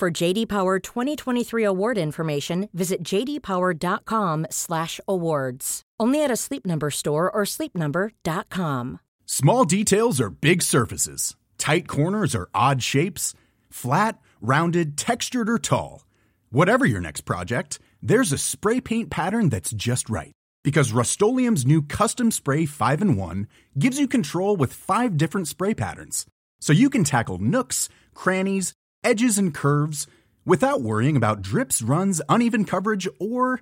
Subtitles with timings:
[0.00, 5.82] For JD Power 2023 award information, visit jdpower.com/awards.
[6.00, 9.00] Only at a Sleep Number store or sleepnumber.com.
[9.26, 11.36] Small details are big surfaces.
[11.58, 13.34] Tight corners are odd shapes.
[13.68, 16.06] Flat, rounded, textured, or tall.
[16.48, 20.32] Whatever your next project, there's a spray paint pattern that's just right.
[20.64, 23.46] Because Rust new Custom Spray 5 in 1
[23.78, 26.24] gives you control with five different spray patterns.
[26.58, 28.72] So you can tackle nooks, crannies,
[29.02, 30.06] edges, and curves
[30.44, 33.60] without worrying about drips, runs, uneven coverage, or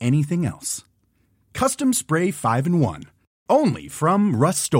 [0.00, 0.84] anything else.
[1.52, 3.04] Custom Spray 5 in 1.
[3.48, 4.72] Only from Rust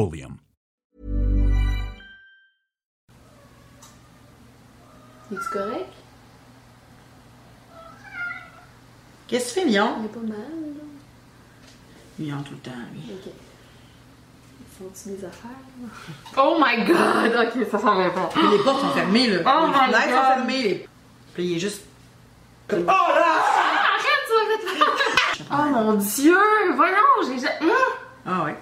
[5.32, 5.92] Es-tu correct?
[9.28, 9.96] Qu'est-ce que tu fais, Lyon?
[10.00, 10.38] Il est pas mal,
[10.77, 10.84] là.
[12.18, 13.14] Lyon tout le temps, lui.
[13.14, 13.32] Ok.
[14.83, 15.50] Font-tu des affaires?
[16.36, 17.47] Oh my god!
[17.47, 18.30] Ok, ça s'en va pas.
[18.36, 19.41] Mais les portes sont fermées, là.
[19.47, 20.16] Oh les my fenêtres God.
[20.16, 20.62] sont fermées.
[20.62, 20.89] Les...
[21.34, 21.83] Puis il est juste.
[22.69, 23.36] comme- Oh là!
[23.94, 26.39] Arrête, tu vas mettre Oh mon dieu!
[26.74, 26.94] Voyons,
[27.28, 27.39] j'ai.
[27.39, 27.70] j'ai- Hum!
[28.27, 28.56] Ah ouais.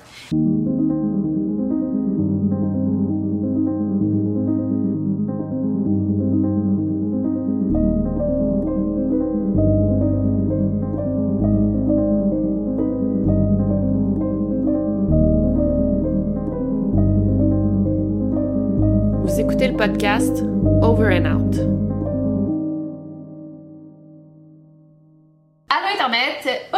[19.81, 20.43] Podcast
[20.83, 22.00] Over and Out.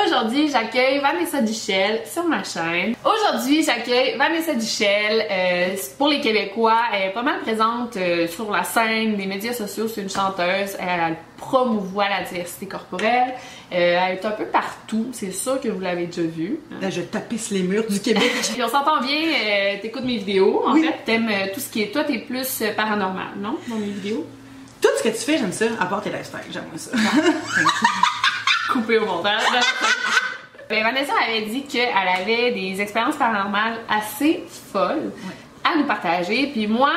[0.06, 2.94] Aujourd'hui, j'accueille Vanessa Duchel sur ma chaîne.
[3.04, 5.26] Aujourd'hui, j'accueille Vanessa Duchel.
[5.30, 9.52] Euh, pour les Québécois, elle est pas mal présente euh, sur la scène des médias
[9.52, 9.88] sociaux.
[9.88, 10.76] C'est une chanteuse.
[10.78, 13.34] Elle, elle promouvoit la diversité corporelle.
[13.72, 15.08] Euh, elle est un peu partout.
[15.12, 16.58] C'est sûr que vous l'avez déjà vu.
[16.80, 18.30] Là, je tapisse les murs du Québec.
[18.52, 20.84] Puis on s'entend bien, t'écoutes mes vidéos, en Oui.
[20.84, 21.92] fait, t'aimes tout ce qui est...
[21.92, 23.56] Toi, t'es plus paranormal, non?
[23.68, 24.26] Dans mes vidéos?
[24.80, 26.90] Tout ce que tu fais, j'aime ça, à part tes lifestyles, j'aime ça.
[28.72, 29.42] Coupé au montage.
[30.68, 35.12] ben, Vanessa avait dit qu'elle avait des expériences paranormales assez folles
[35.64, 36.48] à nous partager.
[36.48, 36.92] Puis moi,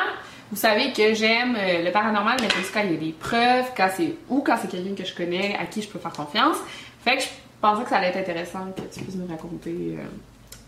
[0.52, 3.66] vous savez que j'aime euh, le paranormal, mais aussi quand il y a des preuves,
[3.75, 6.58] quand c'est ou quand c'est quelqu'un que je connais, à qui je peux faire confiance.
[7.03, 7.28] Fait que je
[7.59, 10.03] pensais que ça allait être intéressant que tu puisses nous raconter euh,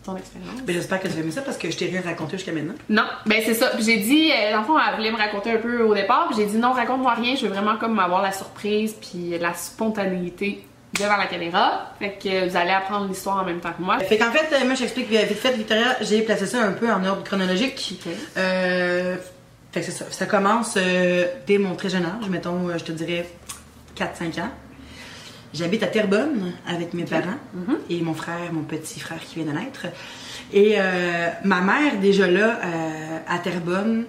[0.03, 0.61] ton expérience.
[0.63, 2.73] Ben, j'espère que tu vas aimer ça parce que je t'ai rien raconté jusqu'à maintenant.
[2.89, 3.67] Non, ben c'est ça.
[3.75, 6.27] Puis j'ai dit, euh, dans le fond, elle voulait me raconter un peu au départ.
[6.29, 7.35] Puis j'ai dit non, raconte-moi rien.
[7.35, 11.93] Je veux vraiment comme avoir la surprise puis la spontanéité devant la caméra.
[11.99, 13.99] Fait que vous allez apprendre l'histoire en même temps que moi.
[13.99, 17.03] Fait qu'en fait, euh, moi, j'explique vite fait, Victoria, j'ai placé ça un peu en
[17.05, 17.99] ordre chronologique.
[18.37, 19.15] Euh,
[19.71, 20.05] fait que c'est ça.
[20.09, 23.27] Ça commence euh, dès mon très jeune âge, mettons, je te dirais
[23.97, 24.49] 4-5 ans.
[25.53, 27.39] J'habite à Terrebonne avec mes parents
[27.89, 29.87] et mon frère, mon petit frère qui vient de naître.
[30.53, 32.59] Et euh, ma mère, déjà là,
[33.27, 34.05] à Terrebonne,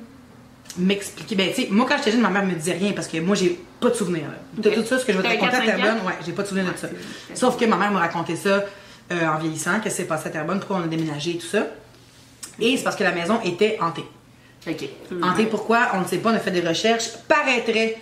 [0.78, 1.34] m'expliquait.
[1.34, 3.34] Ben, tu sais, moi, quand j'étais jeune, ma mère me disait rien parce que moi,
[3.34, 4.24] j'ai pas de souvenirs.
[4.28, 4.62] là.
[4.62, 5.66] De tout ça, ce que je vais te raconter à 4-5 ans?
[5.66, 6.88] Terrebonne, ouais, j'ai pas de souvenirs de ça.
[7.34, 8.64] Sauf que ma mère m'a raconté ça
[9.12, 11.46] euh, en vieillissant, qu'est-ce qui s'est passé à Terrebonne, pourquoi on a déménagé et tout
[11.46, 11.66] ça.
[12.60, 14.04] Et c'est parce que la maison était hantée.
[14.66, 14.88] Ok.
[15.22, 15.88] Hantée, pourquoi?
[15.94, 17.10] On ne sait pas, on a fait des recherches.
[17.28, 17.96] Paraîtrait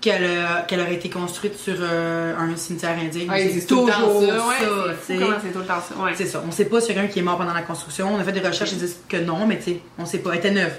[0.00, 0.28] qu'elle
[0.66, 3.28] qu'elle aurait été construite sur euh, un cimetière indien.
[3.28, 4.48] Ouais, c'est c'est tout le temps toujours ça.
[4.48, 4.96] Ouais, ça.
[5.06, 6.02] c'est tout le temps ça.
[6.02, 6.12] Ouais.
[6.14, 6.42] C'est ça.
[6.46, 8.14] On sait pas sur un qui est mort pendant la construction.
[8.14, 10.32] On a fait des recherches, ils disent que non, mais tu sais, on sait pas.
[10.32, 10.72] Elle était neuve.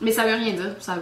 [0.00, 0.74] Mais ça veut rien dire.
[0.80, 0.98] Ça,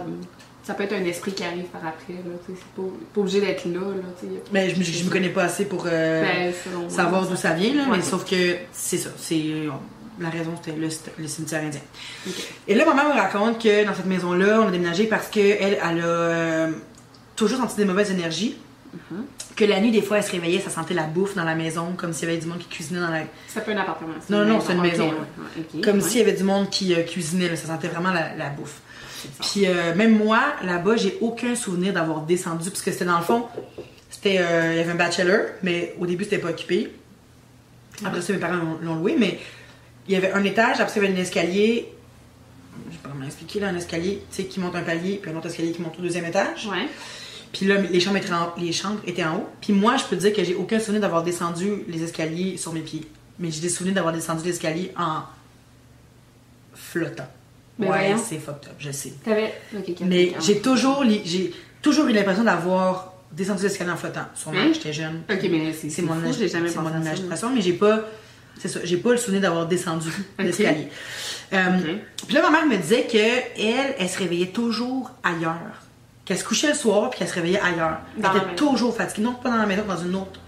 [0.63, 2.13] ça peut être un esprit qui arrive par après.
[2.47, 2.81] C'est pas,
[3.13, 3.79] pas obligé d'être là.
[3.81, 4.29] là.
[4.51, 7.53] Mais je, me- je me connais pas assez pour euh, Ben, selon savoir d'où ça
[7.53, 7.97] vient, là, Ouais.
[7.97, 9.09] mais sauf que c'est ça.
[9.17, 9.43] C'est
[10.19, 10.87] la raison, c'était le,
[11.19, 11.81] le cimetière indien.
[12.67, 15.57] Et là, ma mère me raconte que dans cette maison-là, on a déménagé parce qu'elle,
[15.59, 16.71] elle, elle a euh,
[17.35, 18.57] toujours senti des mauvaises énergies.
[18.95, 19.55] Mm-hmm.
[19.55, 21.93] Que la nuit, des fois, elle se réveillait, ça sentait la bouffe dans la maison,
[21.97, 23.23] comme s'il y avait du monde qui cuisinait dans la.
[23.47, 24.13] Ça peut être un appartement.
[24.29, 26.01] Non, non, c'est une maison, ouais, Comme ouais.
[26.01, 28.81] s'il y avait du monde qui euh, cuisinait, là, ça sentait vraiment la, la bouffe.
[29.41, 33.23] Puis euh, même moi, là-bas, j'ai aucun souvenir d'avoir descendu, parce que c'était dans le
[33.23, 33.45] fond,
[34.09, 36.91] c'était, euh, il y avait un bachelor, mais au début, c'était pas occupé.
[38.03, 39.39] Après ça, mes parents l'ont- loué, mais
[40.07, 41.87] il y avait un étage, après ça, il y avait un escalier.
[42.87, 45.31] Je vais pas comment expliquer, là, un escalier, tu sais, qui monte un palier, puis
[45.31, 46.67] un autre escalier qui monte au deuxième étage.
[46.69, 46.87] Ouais.
[47.53, 49.49] Puis là, les chambres, étaient en, les chambres étaient en haut.
[49.61, 52.73] Puis moi, je peux te dire que j'ai aucun souvenir d'avoir descendu les escaliers sur
[52.73, 53.05] mes pieds.
[53.39, 55.21] Mais j'ai des souvenirs d'avoir descendu les escaliers en
[56.73, 57.27] flottant.
[57.79, 59.13] Mais ouais, c'est fucked up, je sais.
[59.23, 59.53] T'avais.
[60.05, 64.25] Mais j'ai toujours, li- j'ai toujours eu l'impression d'avoir descendu l'escalier en flottant.
[64.35, 64.71] Sûrement, Hein?
[64.73, 65.21] j'étais jeune.
[65.29, 68.01] Ok, mais c'est C'est mon, fou, j'ai jamais c'est mon imagination, mais j'ai pas.
[68.59, 70.09] C'est ça, j'ai pas le souvenir d'avoir descendu
[70.39, 70.87] l'escalier.
[71.53, 71.95] Euh,
[72.27, 75.81] Puis là, ma mère me disait que elle, elle se réveillait toujours ailleurs.
[76.25, 77.97] Qu'elle se couchait le soir puis qu'elle se réveillait ailleurs.
[78.17, 79.23] Dans elle était toujours fatiguée.
[79.23, 80.39] Non, pas dans la maison, dans une autre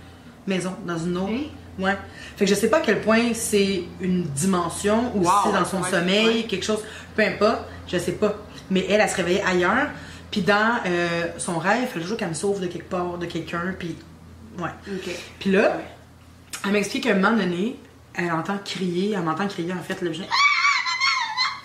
[0.48, 1.32] maison, dans une autre.
[1.34, 1.84] Hein?
[1.84, 1.98] Ouais.
[2.38, 5.52] Fait que je sais pas à quel point c'est une dimension ou Wow, si c'est
[5.60, 6.44] dans son ouais, sommeil, ouais.
[6.44, 6.80] quelque chose,
[7.16, 8.36] peu importe, je sais pas.
[8.72, 9.88] Mais elle, elle se réveillait ailleurs.
[10.32, 13.26] Puis dans euh, son rêve, il fallait toujours qu'elle me sauve de quelque part, de
[13.26, 13.76] quelqu'un.
[13.78, 13.96] Puis,
[14.60, 14.70] ouais.
[15.40, 15.78] Puis là,
[16.66, 17.76] elle m'explique qu'à un moment donné,
[18.14, 20.22] elle entend crier, elle m'entend crier en fait, là, je-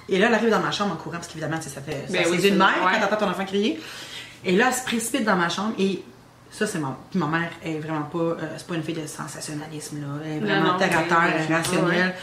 [0.09, 2.39] Et là, elle arrive dans ma chambre en courant, parce qu'évidemment, ça fait Ben oui,
[2.41, 2.93] c'est une mère ouais.
[3.01, 3.81] quand t'entends ton enfant crier.
[4.45, 6.03] Et là, elle se précipite dans ma chambre et
[6.51, 6.97] ça, c'est ma...
[7.11, 8.19] Puis ma mère est vraiment pas...
[8.19, 10.07] euh, c'est pas une fille de sensationnalisme, là.
[10.25, 12.15] Elle est vraiment terre à mais- terre, mais rationnelle.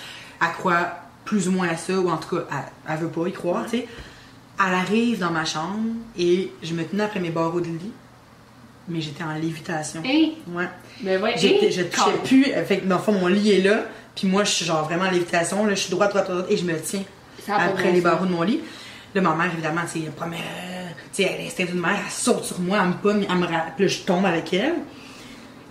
[0.41, 0.87] Elle croit
[1.23, 3.63] plus ou moins à ça, ou en tout cas, elle, elle veut pas y croire,
[3.65, 3.87] tu sais.
[4.59, 5.77] Elle arrive dans ma chambre
[6.17, 7.91] et je me tenais après mes barreaux de lit,
[8.87, 10.01] mais j'étais en lévitation.
[10.05, 10.29] Hein?
[10.49, 10.67] Ouais.
[11.01, 11.35] Ben ouais.
[11.37, 11.71] J'étais- hein?
[11.71, 12.45] je touchais plus.
[12.51, 13.81] euh, Fait que dans le fond, mon lit est là.
[14.15, 15.63] Puis moi, je suis genre vraiment en lévitation.
[15.65, 16.47] Là, je suis droite, droite, droite.
[16.49, 17.03] Et je me tiens
[17.49, 18.61] après les barreaux de mon lit.
[19.15, 20.37] Là, ma mère, évidemment, sais, elle promet.
[20.37, 21.97] euh, Tu sais, elle est l'instinct d'une mère.
[22.05, 22.79] Elle saute sur moi.
[22.81, 23.23] Elle me pomme.
[23.27, 24.75] Elle me ra- Puis là, je tombe avec elle.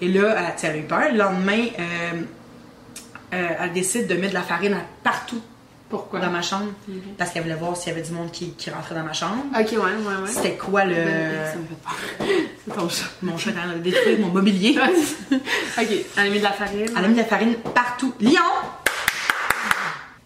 [0.00, 1.02] Et là, elle, sais, elle a eu peur.
[1.12, 2.22] Le lendemain, euh,
[3.34, 5.40] euh, elle décide de mettre de la farine à- partout
[5.88, 6.18] Pourquoi?
[6.20, 6.72] dans ma chambre.
[7.18, 9.44] Parce qu'elle voulait voir s'il y avait du monde qui, qui rentrait dans ma chambre.
[9.58, 10.28] Ok, ouais, ouais, ouais.
[10.28, 10.94] C'était quoi le.
[10.94, 12.26] Ben, Ça me fait peur.
[12.66, 13.04] C'est ton chat.
[13.22, 14.76] Mon chat est en train de détruire mon mobilier.
[15.32, 15.86] ok,
[16.16, 16.86] elle a mis de la farine.
[16.96, 18.12] Elle a mis de la farine partout.
[18.20, 18.40] Lyon!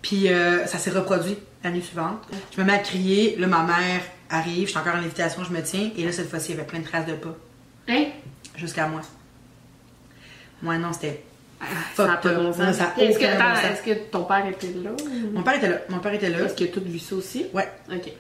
[0.03, 2.23] Puis euh, ça s'est reproduit l'année suivante.
[2.57, 3.37] Je me mets à crier.
[3.37, 4.01] Là, ma mère
[4.31, 4.67] arrive.
[4.67, 5.91] Je suis encore en invitation, je me tiens.
[5.97, 7.37] Et là, cette fois-ci, il y avait plein de traces de pas.
[7.89, 8.05] Hein?
[8.57, 9.01] Jusqu'à moi.
[10.63, 11.23] Moi, non, c'était.
[11.95, 12.41] Ça n'a Fucked pas de up.
[12.41, 12.77] bon Non, sens.
[12.77, 14.91] ça Est-ce que, bon est-ce que ton père était là?
[15.33, 15.77] Mon père était là.
[15.91, 16.39] Mon père était là.
[16.41, 17.47] Est-ce qu'il a tout vu ça aussi?
[17.53, 17.69] Ouais.
[17.93, 18.11] Ok.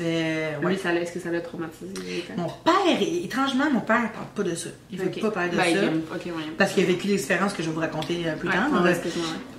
[0.00, 0.76] Euh, ouais.
[0.84, 2.24] l'a- est-ce que ça l'a traumatisé?
[2.36, 4.68] Mon père, étrangement, mon père parle pas de ça.
[4.90, 5.20] Il veut Ok.
[5.20, 5.82] pas parler de Ben, il ça.
[5.84, 6.32] ouais.
[6.58, 8.68] Parce qu'il a vécu l'expérience que je vais vous raconter euh, plus Ouais, tard.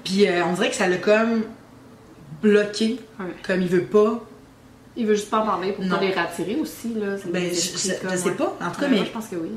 [0.03, 1.43] Puis euh, on dirait que ça l'a comme
[2.41, 2.99] bloqué.
[3.19, 3.25] Ouais.
[3.45, 4.23] Comme il veut pas
[4.97, 5.95] Il veut juste pas en parler pour Non.
[5.97, 7.15] pas les rattirer aussi, là.
[7.31, 8.57] Ben, je- comme, sais pas.
[8.61, 9.49] En tout cas, mais- moi, je pense que oui.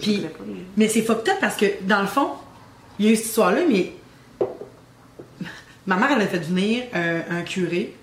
[0.00, 2.28] Puis- pas, mais- Mais c'est fucked up parce que, dans le fond,
[2.98, 3.92] il y a eu cette histoire-là, mais
[5.86, 7.94] ma mère, elle a fait venir euh, un curé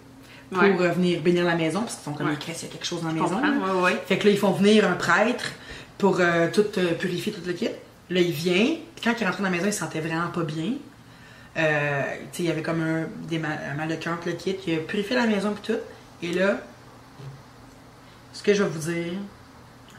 [0.51, 0.75] pour Ouais.
[0.79, 2.33] euh, venir bénir la maison parce qu'ils sont comme Ouais.
[2.47, 3.39] il y a quelque chose dans la maison.
[3.39, 3.91] là.
[4.05, 5.45] Fait que là, ils font venir un prêtre
[5.97, 6.65] pour euh, tout
[6.99, 7.69] purifier tout le kit.
[8.09, 8.75] Là, il vient.
[9.03, 10.73] Quand il est rentré dans la maison, il se sentait vraiment pas bien.
[11.57, 12.01] Euh,
[12.37, 14.55] il y avait comme un, des mal, un mal de cœur, le kit.
[14.67, 15.79] Il a purifié la maison et tout.
[16.21, 16.59] Et là,
[18.33, 19.13] ce que je vais vous dire,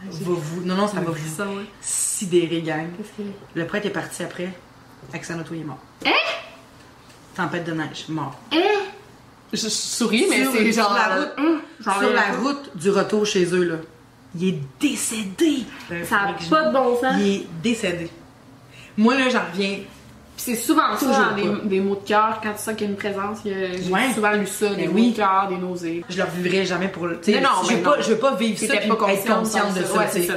[0.04, 0.62] va vous...
[0.62, 1.64] Non, non, ça va vous Ça, ouais.
[1.80, 2.88] sidérer, gang.
[3.54, 4.50] Le prêtre est parti après.
[5.12, 5.78] Il est mort.
[6.06, 6.10] Hein?
[7.34, 8.38] Tempête de neige, mort.
[9.52, 10.94] Je souris, mais c'est sur genre.
[10.94, 11.32] la route.
[11.80, 13.76] Genre, Sur la route du retour chez eux, là.
[14.36, 15.64] Il est décédé.
[16.04, 17.16] Ça a pas de bon sens.
[17.18, 18.10] Il est décédé.
[18.96, 19.78] Moi, là, j'en reviens.
[20.42, 22.90] C'est souvent ça, dans des, des mots de cœur, quand tu sens qu'il y a
[22.92, 24.12] une présence, j'ai Ouais.
[24.14, 25.10] souvent lu ça, des Ben mots oui.
[25.12, 26.04] de cœur, des nausées.
[26.08, 27.20] Je leur vivrai jamais pour le.
[27.26, 29.74] Mais non, je veux mais pas, je veux pas vivre ça puis pas être consciente
[29.74, 29.98] de ça.
[29.98, 30.28] Ouais, c'est.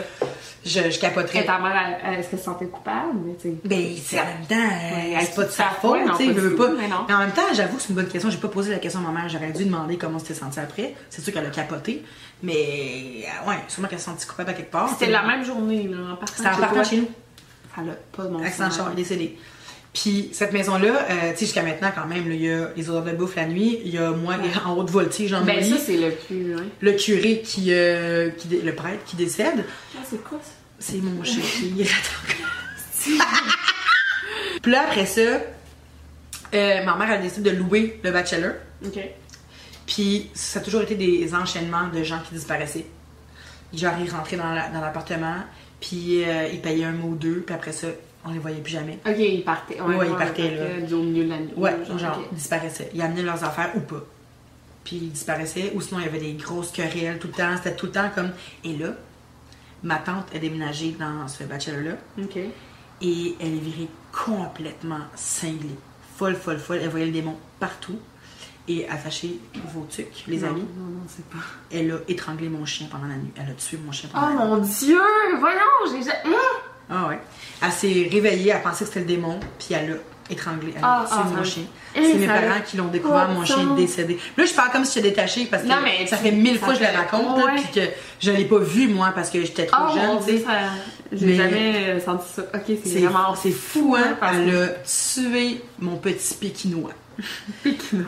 [0.65, 1.39] Je, je capoterais.
[1.41, 3.17] Et ta mère, est-ce qu'elle se sentait coupable?
[3.25, 3.53] Mais sais.
[3.65, 6.55] Ben, c'est en même temps, euh, Ouais, c'est pas de sa faute, tu sais, veux
[6.55, 6.69] pas.
[7.07, 8.29] mais en même temps, j'avoue que c'est une bonne question.
[8.29, 9.29] J'ai pas posé la question à ma mère.
[9.29, 10.95] J'aurais dû demander comment c'était senti après.
[11.09, 12.03] C'est sûr qu'elle a capoté.
[12.43, 12.53] Mais,
[13.25, 14.87] euh, ouais, sûrement qu'elle s'est sentie coupable à quelque part.
[14.89, 17.09] C'était la même journée, là, en partant C'était en partant chez nous.
[17.77, 18.75] Elle a pas de sens.
[18.77, 19.37] char, décédé.
[19.93, 23.03] Puis cette maison-là, euh, tu sais, jusqu'à maintenant, quand même, il y a les odeurs
[23.03, 24.35] de bouffe la nuit, il y a moi
[24.65, 26.07] en haute voltige mon Ben, ça, c'est le
[26.57, 26.63] hein.
[26.81, 29.63] le curé qui, euh, qui dé- le prêtre qui décède.
[29.95, 30.49] Ah, c'est quoi ça?
[30.79, 31.85] C'est mon chien qui.
[34.61, 38.53] Puis là, après ça, euh, ma mère, elle décide de louer le bachelor.
[38.85, 38.99] Ok.
[39.85, 42.85] Puis ça a toujours été des enchaînements de gens qui disparaissaient.
[43.73, 45.37] Genre, ils rentraient dans la- dans l'appartement,
[45.81, 47.87] puis euh, ils payaient un mot ou deux, puis après ça,
[48.25, 48.99] on les voyait plus jamais.
[49.05, 49.79] Ok, il partait.
[49.81, 50.95] Ouais, Ouais, il partait, là.
[50.95, 51.53] Au milieu de la nuit.
[51.57, 52.25] Ouais, genre, genre, ok.
[52.31, 52.89] ils disparaissaient.
[52.93, 54.03] Ils amenaient leurs affaires ou pas.
[54.83, 57.55] Puis ils disparaissaient, ou sinon il y avait des grosses querelles tout le temps.
[57.57, 58.31] C'était tout le temps comme.
[58.63, 58.89] Et là,
[59.83, 62.37] ma tante a déménagé dans ce bachelor-là, Ok.
[62.37, 65.75] et elle est virée complètement cinglée.
[66.17, 66.79] Folle, folle, folle.
[66.81, 67.97] Elle voyait le démon partout.
[68.65, 69.39] Et attachée
[69.73, 71.39] vos tucs, les Non, amis, Non, non, c'est pas.
[71.69, 73.31] elle a étranglé mon chien pendant la nuit.
[73.35, 74.51] Elle a tué mon chien Oh pendant la nuit.
[74.51, 75.01] mon dieu!
[75.37, 75.59] Voyons,
[75.91, 76.01] j'ai.
[76.01, 76.31] ja- Hein?
[76.93, 77.19] Ah ouais.
[77.61, 81.15] Elle s'est réveillée, elle pensait que c'était le démon, puis elle a étranglé, Ah, tué
[81.19, 81.63] ah, mon ça- chien.
[81.95, 84.17] C'est mes parents qui l'ont découvert, mon chien est décédé.
[84.37, 86.73] Là, je parle comme si j'étais détachée parce que Non, mais ça fait mille fois
[86.73, 87.51] que je le raconte, Ouais.
[87.55, 87.87] puis que
[88.19, 90.05] je l'ai pas vu, moi, parce que j'étais trop Oh jeune.
[90.07, 90.45] mon tu sais.
[91.11, 92.41] J'ai Mais- jamais euh, senti ça.
[92.53, 93.35] Ok, c'est C'est vraiment.
[93.35, 94.17] c'est fou, hein?
[94.19, 96.91] parce Elle a tué mon petit pékinois,
[97.63, 98.05] Pékinois.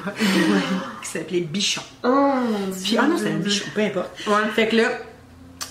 [1.03, 1.81] qui s'appelait Bichon.
[2.03, 2.81] Oh mon dieu.
[2.83, 4.09] Puis, ah non, c'était un bichon, peu importe.
[4.27, 4.33] Ouais.
[4.55, 4.89] Fait que là,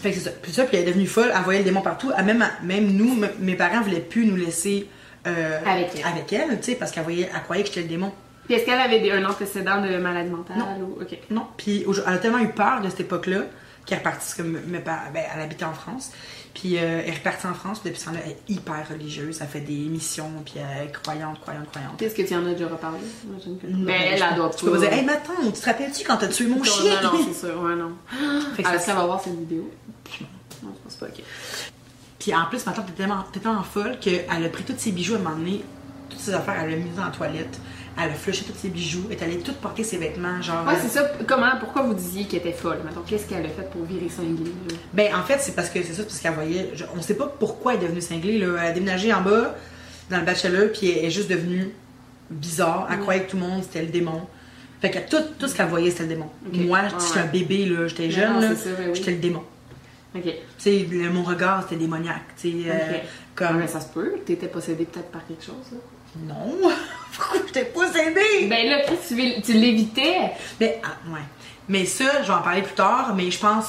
[0.04, 0.30] Fait que c'est ça.
[0.42, 2.12] Puis ça, puis elle est devenue folle, elle voyait le démon partout.
[2.24, 4.86] Même, même nous, mes parents voulaient plus nous laisser
[5.26, 6.04] euh, Avec elle.
[6.12, 8.12] avec elle, tu sais, parce qu'elle voyait, elle croyait que j'étais le démon.
[8.44, 10.66] Puis est-ce qu'elle avait des- un antécédent de maladie mentale Non.
[10.78, 10.98] ou.
[11.30, 11.46] Non.
[11.56, 13.44] Puis elle a tellement eu peur de cette époque-là
[13.86, 14.98] qu'elle est repartie, parce que me- ben,
[15.34, 16.10] elle habitait en France.
[16.54, 19.38] Puis euh, elle est repartie en France, puis depuis ce temps-là, elle est hyper religieuse.
[19.40, 22.00] Elle fait des missions, puis elle est croyante, croyante, croyante.
[22.00, 22.98] Est-ce que tu en as déjà reparlé?
[23.26, 26.16] Non, Ben, elle, elle doit Tu peux pas dire, hey, Matin, tu te rappelles-tu quand
[26.16, 27.02] t'as tué mon Non, chien?
[27.02, 27.92] Non, non, c'est sûr, ouais, non.
[28.54, 29.68] Fait que Ah, ça- va voir cette vidéo?
[30.62, 31.22] Non, je pense pas, ok.
[32.20, 35.14] Puis en plus, ma tante était tellement, tellement folle qu'elle a pris tous ses bijoux
[35.14, 35.62] à un moment donné,
[36.08, 37.58] toutes ses affaires, elle l'a mis dans la toilette.
[37.96, 40.66] Elle a flushé tous ses bijoux, elle est allée tout porter ses vêtements, genre.
[40.66, 41.08] Ouais, euh, c'est ça.
[41.28, 42.78] Comment, pourquoi vous disiez qu'elle était folle?
[42.84, 44.50] Mettons, qu'est-ce qu'elle a fait pour virer cinglée?
[44.68, 44.74] là?
[44.92, 46.70] Ben, en fait, c'est parce que c'est ça, parce qu'elle voyait.
[46.74, 48.48] je- on sait pas pourquoi elle est devenue cinglée, là.
[48.62, 49.54] Elle a déménagé en bas,
[50.10, 51.70] dans le bachelor, puis elle est juste devenue
[52.30, 52.88] bizarre.
[52.90, 54.22] Elle croyait que tout le monde, c'était le démon.
[54.80, 56.28] Fait que tout, tout ce qu'elle voyait, c'était le démon.
[56.52, 57.24] Moi, Ouais, j'étais ouais.
[57.24, 57.86] un bébé, là.
[57.86, 58.48] J'étais jeune, là.
[58.48, 58.56] ben
[58.88, 58.90] oui.
[58.94, 59.42] J'étais le démon.
[60.16, 60.22] Ok.
[60.24, 62.70] Tu sais, mon regard, c'était démoniaque, tu sais.
[62.70, 62.98] euh,
[63.34, 63.58] comme.
[63.58, 64.12] Mais ça se peut.
[64.26, 65.78] T'étais possédée peut-être par quelque chose, là.
[66.18, 66.58] Non!
[67.16, 68.48] Pourquoi j'étais possédée?
[68.48, 68.78] Ben là,
[69.08, 70.32] tu, tu l'évitais.
[70.60, 71.20] Mais, ah, ouais.
[71.68, 73.66] Mais ça, je vais en parler plus tard, mais je pense,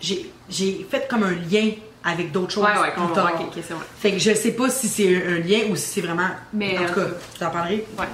[0.00, 1.70] j'ai, j'ai fait comme un lien
[2.04, 3.30] avec d'autres choses Ouais, ouais, plus tard.
[3.30, 3.40] voir.
[3.40, 3.84] Ok, ok, c'est vrai.
[3.98, 6.28] Fait que je sais pas si c'est un, un lien ou si c'est vraiment.
[6.52, 7.84] Mais, en tout euh, cas, je t'en parlerai.
[7.98, 8.06] Ouais.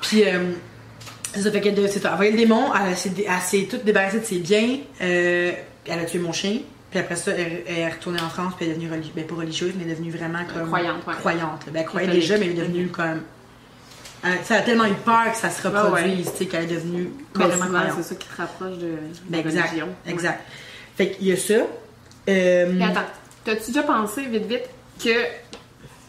[0.00, 0.52] Puis, euh,
[1.34, 2.18] ça fait qu'elle c'est ça.
[2.20, 2.94] Le démon, elle
[3.26, 5.52] elle s'est toute débarrassée de ses biens, euh,
[5.86, 6.58] elle a tué mon chien.
[6.92, 9.14] Puis après ça, elle, elle est retournée en France, puis elle est devenue religieuse.
[9.16, 10.66] Ben, pas religieuse, mais elle est devenue vraiment comme.
[10.68, 11.14] Croyante, ouais.
[11.14, 11.64] Croyante.
[11.72, 13.22] Ben, elle croyait déjà, mais elle est devenue comme.
[14.24, 17.10] Elle, ça a tellement eu peur que ça se reproduise, tu sais, qu'elle est devenue
[17.34, 17.94] Ben, souvent, croyante.
[17.96, 18.92] c'est ça qui te rapproche de,
[19.28, 19.68] Ben, exact.
[19.70, 19.86] religion.
[20.06, 20.12] Ouais.
[20.12, 20.40] Exact.
[20.96, 21.54] Fait qu'il y a ça.
[22.28, 23.00] Euh, Mais attends,
[23.44, 24.68] t'as-tu déjà pensé vite vite
[25.02, 25.24] que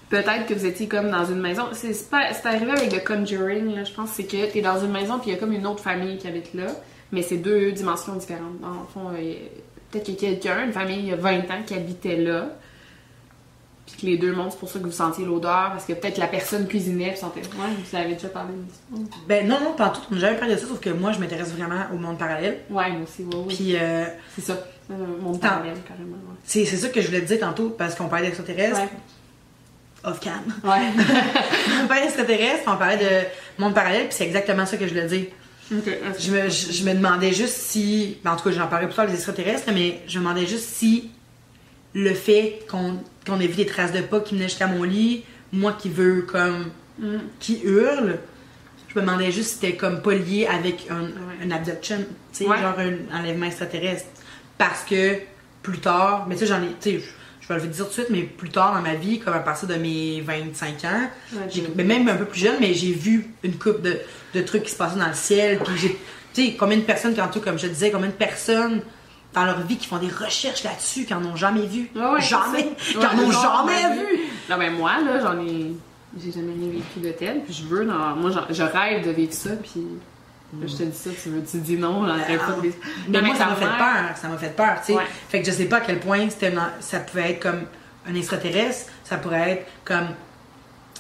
[0.09, 1.63] peut-être que vous étiez comme dans une maison?
[1.71, 4.91] C'est pas- c'est arrivé avec The Conjuring, là, je pense, c'est que t'es dans une
[4.91, 6.67] maison puis il y a comme une autre famille qui habite là,
[7.11, 8.59] mais c'est deux dimensions différentes.
[8.61, 9.09] Dans le fond,
[9.93, 12.49] peut-être qu'il y a quelqu'un, une famille il y a 20 ans qui habitait là,
[13.85, 16.17] puis que les deux mondes, c'est pour ça que vous sentiez l'odeur, parce que peut-être
[16.17, 17.41] la personne cuisinait puis sentait.
[17.41, 19.17] Ouais, vous avez déjà parlé de ça.
[19.27, 20.01] Ben non, non, pas tout.
[20.09, 22.59] On n'a jamais parlé de ça, sauf que moi, je m'intéresse vraiment au monde parallèle.
[22.69, 23.55] Ouais, moi aussi, ouais, oui.
[23.55, 24.57] Puis euh, C'est ça,
[24.87, 26.17] c'est un monde parallèle, carrément.
[26.43, 28.79] c'est c'est ça que je voulais te dire tantôt, parce qu'on parlait d'extraterrestres.
[28.79, 28.89] Ouais.
[30.05, 30.41] Off-cam.
[30.63, 30.89] Ouais.
[31.83, 35.07] on parlait d'extraterrestres, on parlait de monde parallèle, puis c'est exactement ça que je voulais
[35.07, 35.25] dire.
[35.71, 38.17] Je me, je, je me demandais juste si.
[38.23, 40.69] ben, en tout cas, j'en parlais plus tard des extraterrestres, mais je me demandais juste
[40.69, 41.09] si
[41.93, 45.23] le fait qu'on qu'on ait vu des traces de pas qui venaient jusqu'à mon lit,
[45.51, 46.65] moi qui veux comme.
[46.99, 47.17] Mm.
[47.39, 48.19] qui hurle,
[48.89, 51.07] je me demandais juste si c'était comme pas lié avec un,
[51.43, 52.05] une abduction, tu
[52.43, 52.59] sais, Ouais.
[52.61, 54.05] genre un enlèvement extraterrestre.
[54.59, 55.17] Parce que
[55.63, 56.67] plus tard, mais tu sais, j'en ai.
[56.79, 57.03] Tu sais,
[57.47, 59.39] je- vais le dire tout de suite, mais plus tard dans ma vie, comme à
[59.39, 61.09] partir de mes 25 ans,
[61.75, 63.97] mais même un peu plus jeune, mais j'ai vu une coupe de,
[64.33, 65.59] de trucs qui se passaient dans le ciel.
[65.59, 65.89] Puis j'ai,
[66.33, 68.81] tu sais, combien de personnes, quand tout, comme je disais, combien de personnes
[69.33, 71.89] dans leur vie qui font des recherches là-dessus, qui en ont jamais vu?
[71.95, 72.69] Ouais, ouais, jamais!
[72.77, 74.19] Qui en ont jamais vu!
[74.49, 75.73] Non, mais moi, là, j'en ai.
[76.23, 78.15] J'ai jamais rien vécu de tel, puis je veux, dans...
[78.15, 79.81] moi, je rêve de vivre ça, puis.
[80.61, 82.75] Là, je te dis ça, tu me tu dis non, pas de vivre.
[83.09, 84.17] Mais moi, ça m'a fait peur.
[84.21, 84.97] Ça m'a fait peur, tu sais.
[84.97, 85.03] Ouais.
[85.29, 86.27] Fait que je sais pas à quel point
[86.79, 87.63] ça pouvait être comme
[88.07, 90.07] un extraterrestre, ça pourrait être comme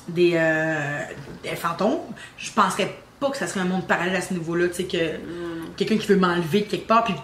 [0.07, 0.99] des, euh,
[1.43, 1.99] des fantômes.
[2.37, 4.97] Je penserais pas que ça serait un monde parallèle à ce niveau-là, tu sais, que
[5.17, 5.75] Mm.
[5.77, 7.03] quelqu'un qui veut m'enlever de quelque part.
[7.05, 7.15] Puis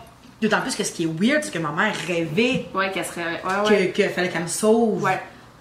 [0.42, 3.24] d'autant plus que ce qui est weird, c'est que ma mère rêvait Ouais, qu'elle serait.
[3.26, 3.92] Ouais, que- ouais.
[3.92, 5.06] qu'il fallait qu'elle me sauve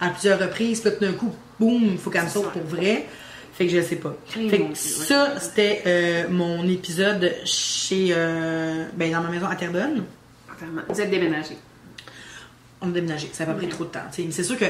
[0.00, 0.80] à plusieurs reprises.
[0.80, 3.06] Puis tout d'un coup, boum, il faut qu'elle me sauve pour vrai.
[3.58, 4.16] Fait que je sais pas.
[4.28, 8.10] Fait que ça, c'était euh, mon épisode chez.
[8.12, 10.04] euh, ben, dans ma maison à Terrebonne.
[10.88, 11.56] Vous êtes déménagé.
[12.80, 13.28] On a déménagé.
[13.32, 14.04] Ça n'a pas pris trop de temps.
[14.12, 14.66] c'est sûr que.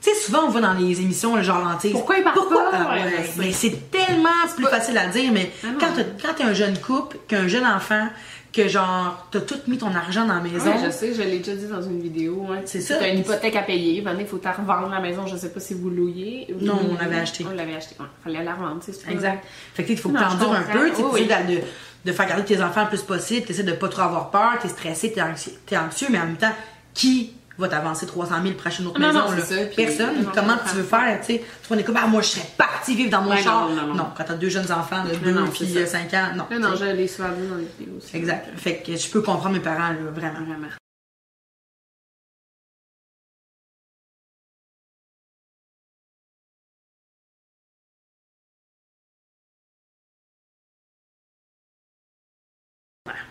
[0.00, 1.90] Tu sais, souvent, on va dans les émissions, le genre lentille.
[1.92, 2.70] Pourquoi ils partent pas?
[2.72, 5.32] Ah, Ouais, mais c'est tellement plus facile à dire.
[5.32, 8.06] Mais Ah quand t'es un jeune couple, qu'un jeune enfant,
[8.52, 10.70] que genre, t'as tout mis ton argent dans la maison.
[10.70, 12.46] Ouais, je sais, je l'ai déjà dit dans une vidéo.
[12.64, 12.96] C'est ça.
[12.96, 14.02] T'as une hypothèque à payer.
[14.18, 15.26] Il faut t'en revendre la maison.
[15.26, 16.46] Je sais pas si vous louiez.
[16.60, 17.44] Non, on l'avait acheté.
[17.50, 17.96] On l'avait acheté.
[17.98, 18.06] Ouais.
[18.24, 19.10] Fallait la revendre, c'est ça.
[19.10, 19.44] Exact.
[19.74, 21.60] Fait que tu sais, il faut que un peu, tu sais, Oui, t'essaies de, de,
[22.04, 24.52] de faire garder tes enfants le plus possible, tu essaies de pas trop avoir peur,
[24.62, 26.52] t'es stressé, t'es anxieux, t'es anxieux, mais en même temps,
[26.94, 29.20] qui va t'avancer 300 000 pour acheter une autre Non, maison?
[29.30, 29.40] non, là?
[29.44, 30.22] ça, Personne.
[30.22, 31.44] non, Comment tu veux faire, tu sais?
[31.66, 33.68] Tu vas comme, ah, moi, je serais partie vivre dans mon Ouais, char.
[33.68, 34.06] non, non, non.
[34.16, 35.98] quand t'as deux jeunes enfants de 2 non, puis c'est ça.
[35.98, 36.46] 5 ans, non.
[36.58, 36.94] Non, tu je sais.
[36.94, 38.16] l'ai souvent vu dans les vidéos aussi.
[38.16, 38.48] Exact.
[38.56, 40.40] Fait que je peux comprendre mes parents, là, vraiment.
[40.44, 40.68] Vraiment.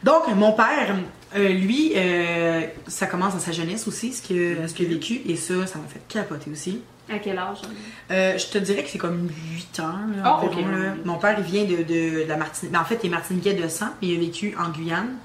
[0.04, 0.96] Donc, mon père,
[1.36, 5.66] euh, lui, euh, ça commence dans sa jeunesse aussi, ce qu'il a, vécu, et ça,
[5.68, 6.82] ça m'a fait capoter aussi.
[7.10, 7.60] À quel âge?
[7.64, 7.70] hein?
[8.12, 9.84] Euh, je te dirais que c'est comme 8 ans.
[10.16, 10.72] Là, Ah, environ, ok.
[10.72, 10.96] là.
[11.06, 12.72] Mon père, il vient de, de la Martinique.
[12.74, 15.16] Ben, en fait, il est martiniquais de sang, mais il a vécu en Guyane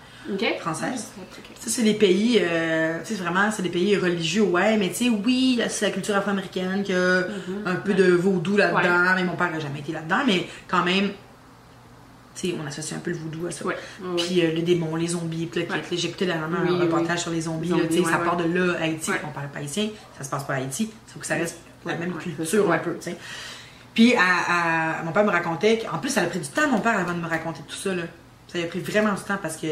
[0.61, 1.09] française.
[1.59, 4.95] Ça, c'est des pays, euh, tu sais, vraiment, c'est des pays religieux, ouais, mais tu
[5.07, 7.23] sais, oui, c'est la culture afro-américaine qui a
[7.67, 11.11] un peu de vaudou là-dedans, mais mon père n'a jamais été là-dedans, mais quand même,
[12.63, 13.65] on associe un peu le vaudou à ça.
[13.65, 15.83] Ouais, ouais, Puis euh, les démons, les zombies, puis Ouais.
[15.93, 17.23] J'ai écouté dernièrement Oui, un reportage oui.
[17.23, 17.77] sur les zombies, là,
[18.11, 19.21] ça part de là, Haïti, Ouais.
[19.25, 21.59] on parle pas haïtien, ça se passe pas à Haïti, il faut que ça reste
[21.85, 23.17] la même culture un peu, tu sais.
[23.95, 26.81] Puis à- à- mon père me racontait, qu'en plus, ça a pris du temps, mon
[26.81, 28.05] père, avant de me raconter tout ça, là.
[28.51, 29.67] Ça a pris vraiment du temps parce que,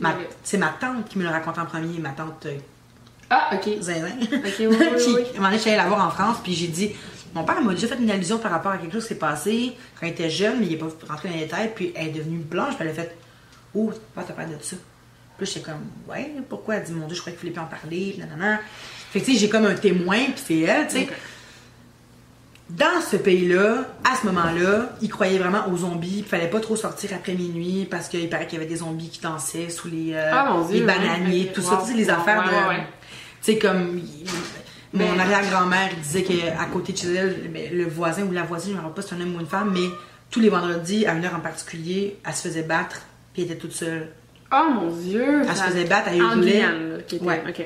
[0.00, 2.56] ma- c'est ma tante qui me l'a raconté en premier, ma tante euh,
[3.30, 3.80] Ah, ok.
[3.80, 4.06] Zinzin.
[4.20, 5.22] oui, oui, Qui- oui.
[5.22, 6.92] à un moment donné, je suis allée la voir en France, puis j'ai dit,
[7.34, 9.72] mon père m'a déjà fait une allusion par rapport à quelque chose qui s'est passé
[9.98, 12.12] quand il était jeune, mais il n'est pas rentré dans les têtes, puis elle est
[12.12, 13.16] devenue blanche, puis elle a fait,
[13.74, 14.76] oh, pas t'as parlé de ça.
[15.36, 16.76] Puis j'étais comme, ouais, pourquoi?
[16.76, 18.60] Elle dit, mon Dieu, je croyais qu'il fallait pas en parler, puis nanana.
[19.10, 21.08] Fait que, tu sais, j'ai comme un témoin, puis c'est elle, tu sais.
[22.70, 26.20] Dans ce pays-là, à ce moment-là, ils croyaient vraiment aux zombies.
[26.20, 29.10] Il fallait pas trop sortir après minuit parce qu'il paraît qu'il y avait des zombies
[29.10, 31.78] qui dansaient sous les, euh, Ah, Dieu, bananiers, tout ça.
[31.84, 32.50] Tu sais, les affaires Ouais, de.
[32.50, 32.86] ouais, ouais.
[33.44, 33.98] Tu sais, comme.
[33.98, 34.24] il-
[34.94, 38.82] Mon arrière-grand-mère disait qu'à côté de chez elle, le voisin ou la voisine, je ne
[38.82, 39.88] me rappelle pas si c'est un homme ou une femme, mais
[40.30, 43.58] tous les vendredis, à une heure en particulier, elle se faisait battre, puis elle était
[43.58, 44.08] toute seule.
[44.52, 45.42] Oh mon dieu!
[45.42, 46.64] Elle se faisait battre, elle hurlait.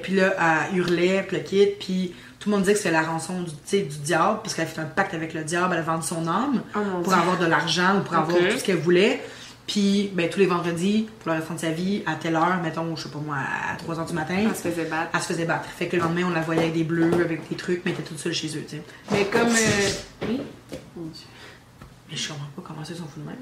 [0.03, 3.03] Puis là, elle hurlait, puis le kit, puis tout le monde disait que c'était la
[3.03, 6.07] rançon du, diable, parce qu'elle a fait un pacte avec le diable, elle a vendu
[6.07, 9.21] son âme Oh mon pour avoir de l'argent ou pour avoir tout ce qu'elle voulait.
[9.69, 12.97] Puis, ben, tous les vendredis, pour le restant de sa vie, à telle heure, mettons,
[12.97, 15.11] je sais pas moi, à 3 h du matin, Elle se faisait battre.
[15.15, 15.69] elle se faisait battre.
[15.69, 17.99] Fait que le lendemain, on la voyait avec des bleus, avec des trucs, mais elle
[18.01, 18.83] était toute seule chez eux, tu sais.
[19.13, 19.47] Mais comme.
[19.49, 20.41] euh, Oui?
[20.97, 21.27] Mon Dieu.
[22.11, 23.37] Mais je comprends pas comment ça, ils sont fous de même.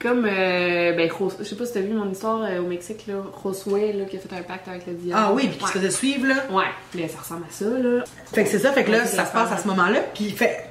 [0.00, 3.14] Comme, euh, ben, je sais pas si t'as vu mon histoire euh, au Mexique, là,
[3.42, 5.22] Josué, là, qui a fait un pacte avec le diable.
[5.22, 6.36] Ah oui, puis qui se faisait suivre, là.
[6.50, 8.04] Ouais, mais ça ressemble à ça, là.
[8.32, 10.30] Fait que c'est ça, fait que là, Ouais, ça se passe à ce moment-là, puis
[10.30, 10.70] fait,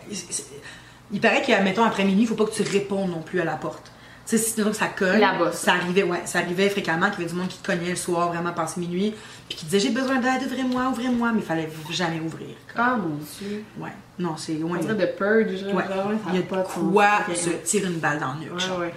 [1.11, 3.45] il- paraît que, mettons, après minuit, il faut pas que tu répondes non plus à
[3.45, 3.91] la porte.
[4.25, 5.51] Tu sais, si donc ça cogne, Là-bas.
[5.51, 8.29] ça arrivait, ouais, ça arrivait fréquemment qu'il y avait du monde qui cognait le soir,
[8.31, 9.13] vraiment passé minuit,
[9.49, 12.55] puis qui disait j'ai besoin d'aide, ouvrez-moi, ouvrez-moi, mais il fallait jamais ouvrir.
[12.75, 13.63] Ah mon dieu.
[13.77, 13.89] Ouais,
[14.19, 14.79] non, c'est loin.
[14.81, 15.83] On de purge, genre, Ouais.
[15.93, 18.59] genre, Il y a pas de quoi se tirer une balle dans le nuque.
[18.59, 18.79] genre.
[18.79, 18.93] Ouais, ouais.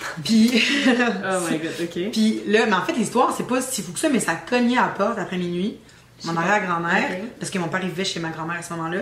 [0.24, 2.10] Puis, Oh my god, ok.
[2.12, 4.78] puis là, mais en fait, l'histoire, c'est pas si fou que ça, mais ça cognait
[4.78, 5.78] à la porte après minuit.
[6.24, 8.98] Mon arrière-grand-mère, parce que mon père vivait chez ma grand-mère à ce moment-là.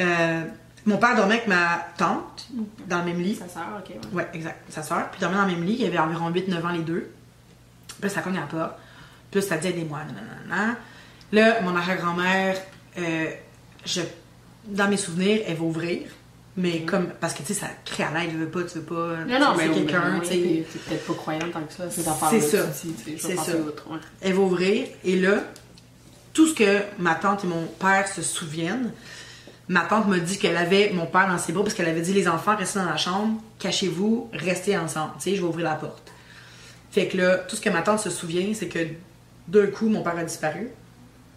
[0.00, 0.42] Euh,
[0.86, 2.48] mon père dormait avec ma tante
[2.88, 3.36] dans le même lit.
[3.36, 4.00] Sa sœur, ok, ouais.
[4.12, 4.60] Ouais, exact.
[4.68, 5.08] Sa soeur.
[5.10, 5.74] Puis ils dormaient dans le même lit.
[5.74, 7.10] Il y avait environ 8-9 ans les deux.
[7.88, 8.72] Puis là, ça à la porte.
[9.30, 10.00] Puis là, ça dit aidez-moi.
[10.04, 10.76] nanana.
[11.32, 12.56] Là, mon arrière-grand-mère,
[12.98, 13.26] euh,
[13.86, 14.02] je,
[14.66, 16.02] dans mes souvenirs, elle va ouvrir.
[16.56, 18.84] Mais comme, parce que tu sais, ça crie à l'aide, elle veut pas, tu veux
[18.84, 19.24] pas.
[19.26, 20.34] Non, non, mais c'est quelqu'un, tu sais.
[20.70, 22.70] T'es peut-être pas croyante tant que ça, c'est d'affaires C'est ça.
[22.72, 23.42] C'est C'est ça.
[23.44, 23.52] ça.
[24.20, 25.44] Elle va ouvrir et là,
[26.34, 28.92] tout ce que ma tante et mon père se souviennent,
[29.72, 32.12] ma tante m'a dit qu'elle avait mon père dans ses bras parce qu'elle avait dit
[32.12, 35.12] les enfants restez dans la chambre, cachez-vous, restez ensemble.
[35.18, 36.12] Tu sais, je vais ouvrir la porte.
[36.90, 38.80] Fait que là, tout ce que ma tante se souvient, c'est que
[39.48, 40.68] d'un coup, mon père a disparu.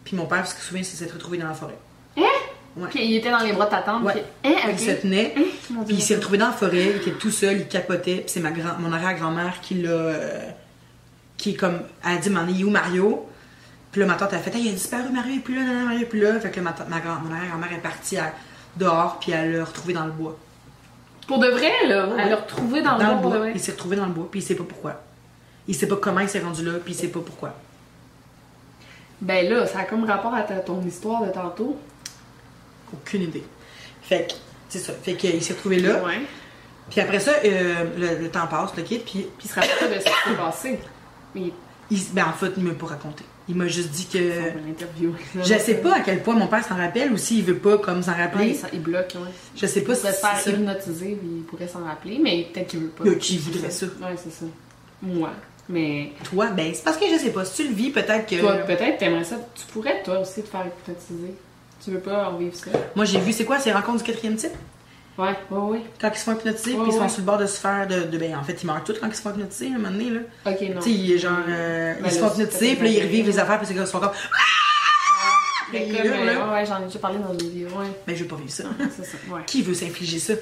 [0.04, 1.78] Puis mon père, ce qu'il se souvient, c'est s'être retrouvé dans la forêt.
[2.18, 2.90] Ouais.
[2.90, 4.04] Puis il était dans les bras de ta tante.
[4.04, 4.26] Ouais.
[4.44, 4.52] Puis...
[4.52, 4.70] Hein?
[4.70, 7.60] Il se tenait, Hein, puis il s'est retrouvé dans la forêt, il était tout seul,
[7.60, 10.50] il capotait, puis c'est ma grand mon arrière-grand-mère qui l'a euh,
[11.38, 13.26] qui est comme elle a dit m'en est où Mario
[13.96, 15.86] puis là ma tante a fait Hey, il a disparu Mario est plus là non,
[15.86, 16.38] Mario est plus là.
[16.42, 18.34] Fait que là, ma, tante- ma grand mon arrière-grand-mère est partie à-
[18.76, 20.38] dehors puis elle l'a retrouvé dans le bois.
[21.30, 22.10] Pour de vrai, là?
[22.20, 23.50] Elle l'a retrouvé dans, dans le bois.
[23.52, 25.02] il s'est retrouvé dans le bois puis il sait pas pourquoi.
[25.70, 27.54] Il sait pas comment il s'est rendu là puis il sait pas pourquoi.
[29.22, 31.78] Ben là, ça a comme rapport à ta- ton histoire de tantôt.
[32.94, 33.46] aucune idée.
[34.02, 34.34] Fait que
[34.68, 34.92] c'est ça.
[34.92, 36.04] Fait qu'il s'est retrouvé là.
[36.04, 36.20] Ouais.
[36.90, 39.78] puis après ça euh, le, le temps passe le kid puis Puis il se rappelle
[39.80, 40.80] pas de ce qui s'est passé.
[41.34, 41.52] Mais
[41.90, 45.44] il, ben en fait il m'a pas raconté il m'a juste dit que c'est.
[45.44, 48.02] Je sais pas à quel point mon père s'en rappelle ou s'il veut pas comme
[48.02, 48.48] s'en Ouais, rappeler.
[48.50, 49.30] il, s'en- il bloque, ouais.
[49.56, 50.56] Je sais Il pas si pourrait se faire c'est ça.
[50.58, 53.04] hypnotiser, il pourrait s'en rappeler, mais peut-être qu'il veut pas.
[53.06, 53.86] Il qui voudrait ça?
[53.86, 54.46] Ouais, c'est ça.
[55.02, 55.32] Moi.
[55.68, 57.44] Mais Toi, ben c'est parce que je sais pas.
[57.44, 58.40] Si tu le vis, peut-être que.
[58.40, 59.38] toi, peut-être t'aimerais ça.
[59.56, 61.34] Tu pourrais, toi aussi, te faire hypnotiser.
[61.84, 62.70] Tu veux pas en vivre ça?
[62.96, 64.52] Moi j'ai vu, c'est quoi ces rencontres du quatrième type?
[65.18, 65.82] Ouais, ouais, ouais.
[66.02, 68.02] Quand ils se font hypnotiser, puis ils sont sur le bord de se faire de,
[68.04, 69.92] de- Ben en fait, ils meurent tous quand ils se font hypnotiser à un moment
[69.92, 70.20] donné, là.
[70.46, 70.82] Ok, non.
[70.82, 73.04] Tu sais, ils, genre, euh, Ben ils se là, font c'est hypnotiser, puis là, ils
[73.04, 74.12] revivent les affaires, puis ces gars sont comme.
[75.72, 76.48] Mais ils comme, hurlent, euh, là.
[76.48, 77.88] ouais, ouais, j'en ai déjà parlé dans une vidéo, ouais.
[78.08, 78.66] Mais je veux pas vivre ça.
[78.96, 79.42] C'est ça, ouais.
[79.48, 80.34] Qui veut s'infliger ça?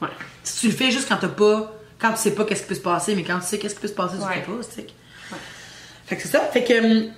[0.00, 0.08] Ouais.
[0.42, 1.72] Si tu le fais juste quand t'as pas.
[1.98, 3.80] Quand tu sais pas qu'est-ce qui peut se passer, mais quand tu sais qu'est-ce qui
[3.80, 4.86] peut se passer, tu le fais pas, tu sais.
[6.06, 6.40] Fait que c'est ça.
[6.40, 7.08] Fait que.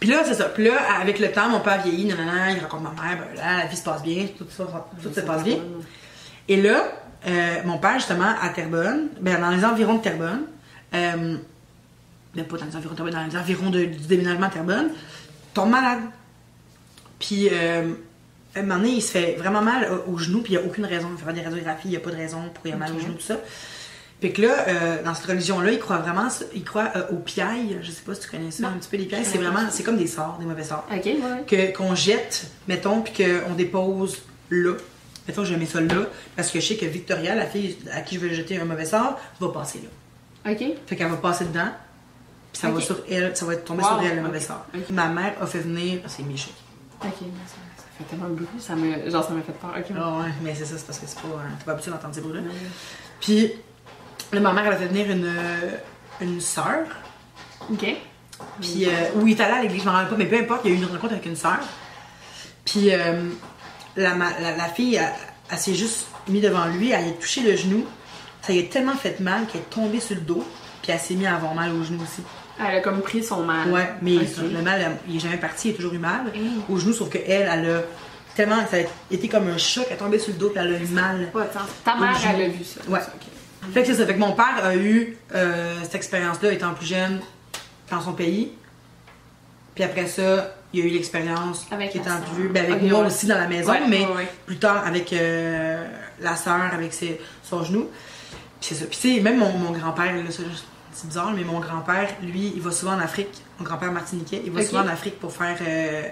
[0.00, 0.44] Puis là, c'est ça.
[0.46, 3.58] Puis là, avec le temps, mon père vieillit, nanana, il rencontre ma mère, ben là,
[3.58, 4.64] la vie se passe bien, tout ça,
[5.02, 5.58] tout se passe bien.
[6.48, 6.84] Et là,
[7.26, 10.42] euh, mon père, justement, à Terrebonne, ben, dans les environs de Terrebonne,
[10.94, 11.36] euh,
[12.34, 14.90] ben, pas dans les environs de Terrebonne, dans les environs de- du déménagement à Terrebonne,
[15.54, 16.00] tombe malade.
[17.18, 17.94] Puis, euh,
[18.54, 20.62] à un moment donné, il se fait vraiment mal au, au genou, puis il n'y
[20.62, 21.08] a aucune raison.
[21.12, 22.90] Il fait faire des radiographies, il n'y a pas de raison pour qu'il ait mal
[22.92, 23.00] au Ok.
[23.02, 23.36] genou, tout ça.
[24.20, 27.78] Fait que là, euh, dans cette religion-là, ils croient vraiment, ils croient euh, aux piailles.
[27.82, 28.68] Je sais pas si tu connais ça, Non.
[28.70, 29.24] un petit peu les piailles.
[29.26, 30.86] C'est vraiment, c'est comme des sorts, des mauvais sorts.
[30.90, 31.16] Ok, ouais.
[31.46, 34.72] Que, qu'on jette, mettons, puis qu'on dépose là.
[35.28, 38.14] Mettons, je mets ça là, parce que je sais que Victoria, la fille à qui
[38.14, 40.52] je veux jeter un mauvais sort, va passer là.
[40.52, 40.64] Ok.
[40.86, 41.68] Fait qu'elle va passer dedans,
[42.52, 44.64] puis ça va sur elle, ça va tomber Wow, sur elle le mauvais sort.
[44.92, 46.52] Ma mère a fait venir, c'est méchant.
[47.04, 49.72] Ok, ça fait tellement de bruit, ça me, genre ça m'a fait peur.
[49.74, 52.14] Ah ouais, mais c'est ça, c'est parce que c'est pas, euh, t'es pas habitué d'entendre
[52.14, 52.40] ces bruits-là.
[53.20, 53.52] Puis
[54.32, 55.76] là, ma mère, elle a fait venir une, euh,
[56.20, 56.84] une sœur,
[57.70, 57.84] Ok.
[58.60, 60.60] puis euh, où il est allé à l'église, je m'en rappelle pas, mais peu importe,
[60.64, 61.58] il y a eu une rencontre avec une sœur.
[62.64, 63.22] Puis euh,
[63.96, 65.12] la, la, la fille, elle,
[65.50, 67.84] elle s'est juste mise devant lui, elle a touché le genou.
[68.42, 70.44] Ça lui a tellement fait mal qu'elle est tombée sur le dos,
[70.82, 72.22] puis elle s'est mise à avoir mal au genou aussi.
[72.58, 73.70] Elle a comme pris son mal.
[73.70, 76.72] Ouais, mais le mal, il est jamais parti, il a toujours eu mal Mm.
[76.72, 77.82] au genou, sauf qu'elle, elle a
[78.34, 78.80] tellement, ça a
[79.14, 81.28] été comme un choc, elle est tombée sur le dos, puis elle a eu mal.
[81.84, 82.80] Ta mère, elle a vu ça.
[82.88, 83.00] Ouais.
[83.72, 84.06] Fait que c'est ça.
[84.06, 87.20] Fait que mon père a eu euh, cette expérience-là étant plus jeune
[87.90, 88.52] dans son pays.
[89.74, 92.24] Puis après ça, il a eu l'expérience Avec étant sœur.
[92.34, 92.48] plus.
[92.48, 93.06] Ben, avec moi ouais.
[93.06, 95.86] aussi dans la maison, Ouais, mais ouais, plus tard avec euh,
[96.20, 97.88] la sœur, avec ses, son genou.
[98.60, 98.86] Puis c'est ça.
[98.86, 100.14] Puis tu sais, même mon, mon grand-père,
[100.92, 103.42] c'est bizarre, mais mon grand-père, lui, il va souvent en Afrique.
[103.58, 105.56] Mon grand-père martiniquais, il va souvent en Afrique pour faire.
[105.60, 106.02] euh,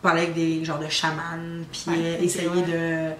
[0.00, 1.90] parler avec des genres de chamans, puis
[2.22, 3.16] essayer ouais.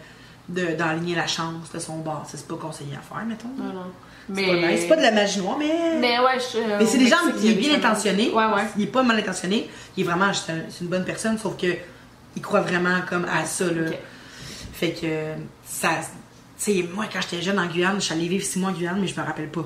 [0.48, 2.24] De de- d'enligner la chance de son bord.
[2.28, 3.48] C'est pas conseillé à faire, mettons.
[3.56, 3.86] Non, non.
[4.28, 4.60] C'est Mais.
[4.60, 4.76] pas.
[4.76, 5.98] C'est pas de la magie noire, mais.
[6.00, 6.78] Mais ouais, je.
[6.78, 8.30] Mais c'est des gens, il est bien intentionné.
[8.30, 8.64] Ouais, ouais.
[8.76, 9.68] Il est pas mal intentionné.
[9.96, 11.66] Il est vraiment, c'est un- une bonne personne, sauf que
[12.36, 13.90] il croit vraiment comme à ça, là.
[14.72, 15.06] Fait que
[15.64, 15.90] ça.
[16.62, 18.72] Tu sais, moi, quand j'étais jeune en Guyane, je suis allée vivre six mois en
[18.72, 19.64] Guyane, mais je me rappelle pas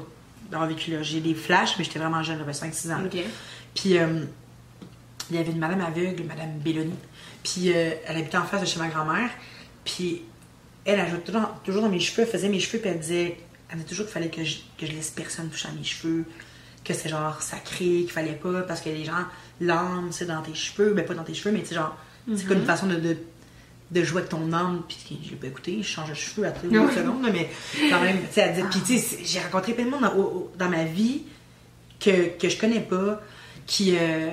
[0.51, 1.03] d'avoir vécu là.
[1.03, 2.99] J'ai des flashs, mais j'étais vraiment jeune, j'avais 5-6 ans.
[3.05, 3.19] Ok.
[3.75, 4.25] Puis euh,
[5.31, 6.95] il y avait une madame aveugle, madame Belloni.
[7.43, 9.31] Puis euh, elle habitait en face de chez ma grand-mère.
[9.85, 10.23] Puis
[10.85, 13.39] elle, elle jouait toujours, toujours dans mes cheveux, elle faisait mes cheveux, puis elle disait,
[13.71, 16.25] elle disait toujours qu'il fallait que je, que je laisse personne toucher à mes cheveux,
[16.85, 19.25] que c'est genre sacré, qu'il fallait pas, parce que les gens,
[19.61, 21.97] l'âme, c'est dans tes cheveux, ben pas dans tes cheveux, mais tu sais, genre,
[22.35, 23.17] c'est comme une façon de, de,
[23.91, 26.51] de jouer avec ton âme, puis je l'ai pas écouté, je change de cheveux à
[26.51, 27.49] toutes les secondes, là, mais
[27.89, 30.09] quand même, tu sais, elle puis tu sais, j'ai rencontré plein de monde
[30.59, 31.23] dans ma vie
[32.01, 33.21] que, que je connais pas,
[33.67, 34.31] qui, euh,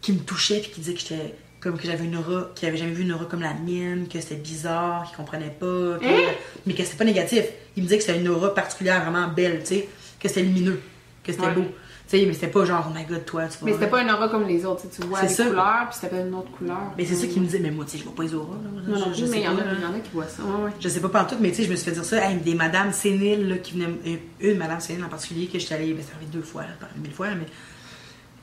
[0.00, 2.76] qui me touchait puis qui disait que j'étais comme que j'avais une aura, qui avait
[2.76, 6.32] jamais vu une aura comme la mienne, que c'était bizarre, qu'il comprenait pas, que- Hein?
[6.66, 7.44] mais que c'était pas négatif.
[7.76, 9.88] Il me disait que c'était une aura particulière, vraiment belle, tu sais,
[10.20, 10.80] que c'était lumineux,
[11.24, 11.54] que c'était Ouais.
[11.54, 11.64] beau.
[12.08, 13.66] Tu sais, mais c'était pas genre, oh my god, toi, tu vois.
[13.68, 14.82] Mais c'était pas un aura comme les autres.
[14.94, 15.46] tu vois les ça.
[15.46, 16.76] couleurs, puis c'était pas une autre couleur.
[16.98, 18.56] Mais c'est ça qu'il me disait, mais moi, tu sais, je vois pas les auras,
[18.56, 18.70] là.
[18.92, 19.72] Non, non, je, je mais il y, en a- là.
[19.78, 20.42] il y en a qui voient ça.
[20.42, 20.70] Ouais, ouais.
[20.80, 22.28] Je sais pas pas en tout, mais tu sais, je me suis fait dire ça.
[22.28, 23.94] Hey, des madames séniles là, qui venaient.
[24.08, 26.68] euh, Une madame sénile en particulier, que j'étais allée, ben, ça arrivé deux fois, là,
[27.00, 27.46] mille fois, là, mais.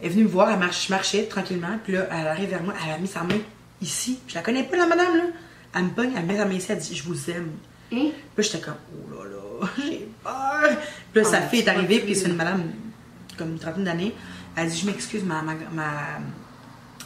[0.02, 2.64] Elle est venue me voir, elle marche, je marchais tranquillement, puis là, elle arrive vers
[2.64, 3.40] moi, elle a mis sa main
[3.82, 4.20] ici.
[4.28, 5.24] Je la connais pas, la madame, là.
[5.76, 7.52] Elle me pogne, elle met sa main ici, elle dit, je vous aime.
[7.92, 8.10] Hein?
[8.36, 10.78] Puis j'étais comme, oh là là, j'ai peur.
[11.12, 12.64] Puis là, sa Ah, fille est arrivée, puis c'est une madame,
[13.38, 14.14] comme une trentaine d'années.
[14.56, 15.92] Elle dit, je m'excuse, ma, ma, ma,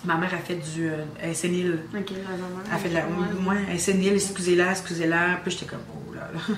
[0.06, 0.88] ma mère a fait du.
[0.88, 1.80] euh, elle est sénile.
[1.98, 2.60] Ok, la maman.
[2.72, 3.06] Elle fait de la.
[3.06, 5.40] Moi, elle est sénile, excusez-la, excusez-la.
[5.44, 6.56] Puis j'étais comme, oh là là.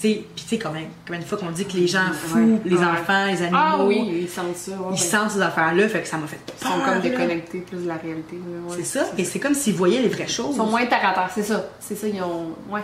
[0.00, 2.60] Puis tu sais, quand même, combien de fois qu'on dit que les gens fous, Ouais.
[2.64, 2.84] les Ouais.
[2.84, 4.70] enfants, les animaux, Ah oui, ils sentent ça.
[4.70, 7.58] ouais, ils sentent ces affaires-là, fait que ça m'a fait Ils sont peur, comme déconnectés
[7.62, 8.38] plus de la réalité.
[8.76, 10.50] C'est ça, et c'est comme s'ils voyaient les vraies choses.
[10.54, 11.64] Ils sont moins terre à terre, c'est ça.
[11.80, 12.54] C'est ça, ils ont.
[12.70, 12.80] Ouais,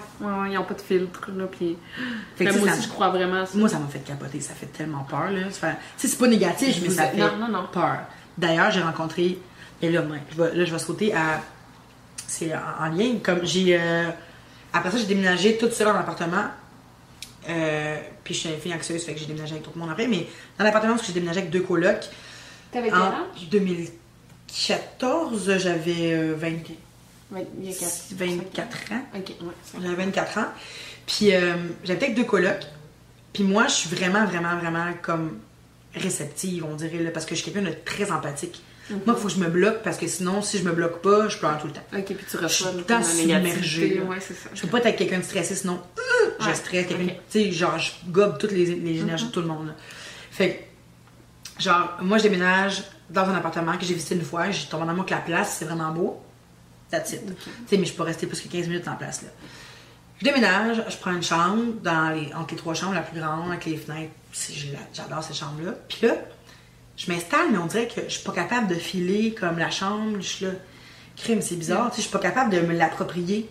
[0.50, 1.44] ils ont pas de filtre, là.
[1.50, 1.76] Puis.
[2.34, 3.52] Fait que moi ça- aussi, je crois vraiment ça.
[3.58, 5.48] Moi, ça m'a fait capoter, ça fait tellement peur, là.
[5.50, 7.64] Fait- Tu sais, c'est pas négatif, mais ça fait non, non, non.
[7.72, 7.98] peur.
[8.36, 9.38] D'ailleurs, j'ai rencontré.
[9.80, 10.02] Et là,
[10.36, 11.40] je vais, là, je vais sauter à.
[12.26, 13.18] C'est en, en lien.
[13.22, 13.78] Comme j'ai.
[13.80, 14.08] euh,
[14.72, 16.46] Après ça, j'ai déménagé toute seule en appartement.
[17.48, 19.90] Euh, puis je suis une fille anxieuse, fait que j'ai déménagé avec tout le monde
[19.90, 20.06] après.
[20.06, 20.26] Mais
[20.58, 22.08] dans l'appartement, j'ai déménagé avec deux colocs.
[22.72, 23.48] T'avais quel En âge?
[23.50, 26.48] 2014, j'avais euh, 20
[27.30, 29.02] Ouais, Il y a quatre- 24 ans.
[29.16, 29.34] Ok, ouais.
[29.64, 29.80] cinq.
[29.82, 30.46] J'avais 24 ans.
[31.06, 31.54] Puis euh,
[31.84, 32.64] j'avais avec deux colocs.
[33.32, 35.38] Puis moi, je suis vraiment, vraiment, vraiment comme
[35.94, 38.62] réceptive, on dirait, là, parce que je suis quelqu'un de très empathique.
[38.90, 39.00] Mhm.
[39.06, 41.28] Moi, il faut que je me bloque parce que sinon, si je me bloque pas,
[41.28, 41.82] je pleure tout le temps.
[41.96, 44.00] Ok, puis tu Je reçois tout le temps submergée.
[44.00, 44.50] Ouais, c'est ça.
[44.54, 46.86] Je peux pas être avec quelqu'un de stressé, sinon euh, je Ouais, stresse.
[46.88, 46.94] Tu
[47.28, 49.68] sais, genre, je gobe toutes les, les énergies de tout le monde.
[49.68, 49.72] là.
[50.30, 50.68] Fait
[51.58, 54.50] que, genre, moi, je déménage dans un appartement que j'ai visité une fois.
[54.50, 56.20] J'ai tombé en amour avec la place, c'est vraiment beau.
[56.90, 57.26] That's it.
[57.26, 57.32] Tu
[57.66, 59.28] sais, mais je peux rester plus que 15 minutes en place, là.
[60.20, 63.50] Je déménage, je prends une chambre dans les, entre les trois chambres, la plus grande,
[63.50, 64.12] avec les fenêtres.
[64.92, 65.72] J'adore cette chambre-là.
[65.88, 66.14] Puis là,
[66.96, 70.16] je m'installe, mais on dirait que je suis pas capable de filer comme la chambre.
[70.20, 70.52] Je suis là,
[71.16, 71.90] crime, c'est bizarre.
[71.90, 73.48] Tu sais, je suis pas capable de me l'approprier.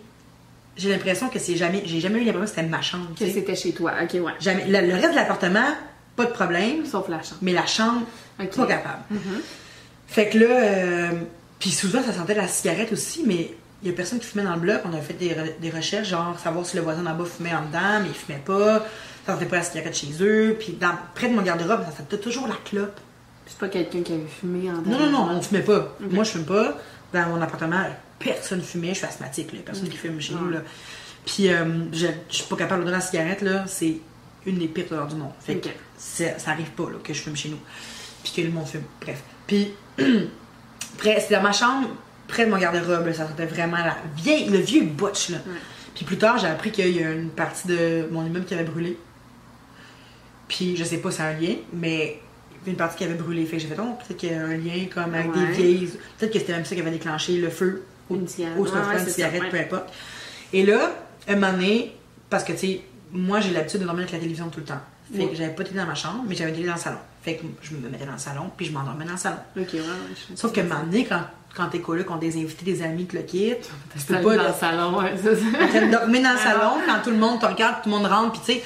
[0.76, 1.82] J'ai l'impression que c'est jamais.
[1.84, 3.08] J'ai jamais eu l'impression que c'était ma chambre.
[3.18, 3.92] Que c'était chez toi.
[4.02, 4.32] Ok, ouais.
[4.40, 4.64] Jamais.
[4.66, 5.74] Le, le reste de l'appartement,
[6.16, 6.84] pas de problème.
[6.86, 7.38] Sauf la chambre.
[7.42, 8.02] Mais la chambre,
[8.40, 8.56] Ok.
[8.56, 9.02] pas capable.
[10.08, 11.10] Fait que là, euh,
[11.58, 13.50] puis souvent ça sentait la cigarette aussi, mais
[13.82, 14.80] il y a personne qui fumait dans le bloc.
[14.84, 17.54] On a fait des, re- des recherches, genre savoir si le voisin d'en bas fumait
[17.54, 18.80] en dedans, mais il fumait pas.
[19.26, 20.56] ça sentait pas la cigarette chez eux.
[20.58, 20.78] Puis
[21.14, 23.00] près de mon garde-robe, ça sentait toujours la clope.
[23.46, 25.96] C'est pas quelqu'un qui avait fumé en Non, non, non, on fumait pas.
[26.00, 26.78] Moi, je fume pas.
[27.12, 27.84] Dans mon appartement,
[28.18, 28.88] personne fumait.
[28.88, 29.60] Je suis asthmatique, là.
[29.64, 30.60] Personne qui fume chez nous, là.
[31.24, 33.64] Puis, euh, je, je suis pas capable de donner la cigarette, là.
[33.66, 33.98] C'est
[34.46, 35.32] une des pires odeurs du monde.
[35.40, 37.60] Fait que ça arrive pas, là, que je fume chez nous.
[38.22, 38.84] Puis que le monde fume.
[39.00, 39.22] Bref.
[39.46, 39.72] Puis,
[41.02, 41.88] c'était dans ma chambre,
[42.28, 45.38] près de mon garde-robe, ça sentait vraiment la vieille, le vieux butch, là.
[45.94, 48.64] Puis plus tard, j'ai appris qu'il y a une partie de mon immeuble qui avait
[48.64, 48.98] brûlé.
[50.48, 52.23] Puis, je sais pas si c'est un lien, mais a
[52.66, 53.44] une partie qui avait brûlé.
[53.46, 55.46] Fait que j'ai fait, oh, peut-être qu'il y a un lien comme avec Ouais.
[55.46, 55.90] des vieilles.
[56.18, 58.58] Peut-être que c'était même ça qui avait déclenché le feu au, Une cigarette.
[58.58, 59.92] au ça, cigarette, peu importe.
[60.52, 60.92] Et là,
[61.28, 61.94] un moment donné,
[62.30, 62.80] parce que tu sais,
[63.12, 64.80] moi j'ai l'habitude de dormir avec la télévision tout le temps.
[65.14, 66.80] Fait que j'avais pas de télé dans ma chambre, mais j'avais une télé dans le
[66.80, 66.98] salon.
[67.22, 69.36] Fait que je me mettais dans le salon, puis je m'endormais dans le salon.
[69.56, 69.84] Ok, ouais, ouais.
[70.30, 71.20] je- Sauf que un moment donné, quand,
[71.54, 74.22] quand t'es coloc, qu'on a des invités, des amis qui le quittent, tu peux Dans
[74.22, 74.36] pas.
[74.48, 75.86] le salon, ouais, c'est ça.
[75.86, 76.42] dormir dans le Ah.
[76.42, 78.64] salon, quand tout le monde te regarde, tout le monde rentre, puis tu sais.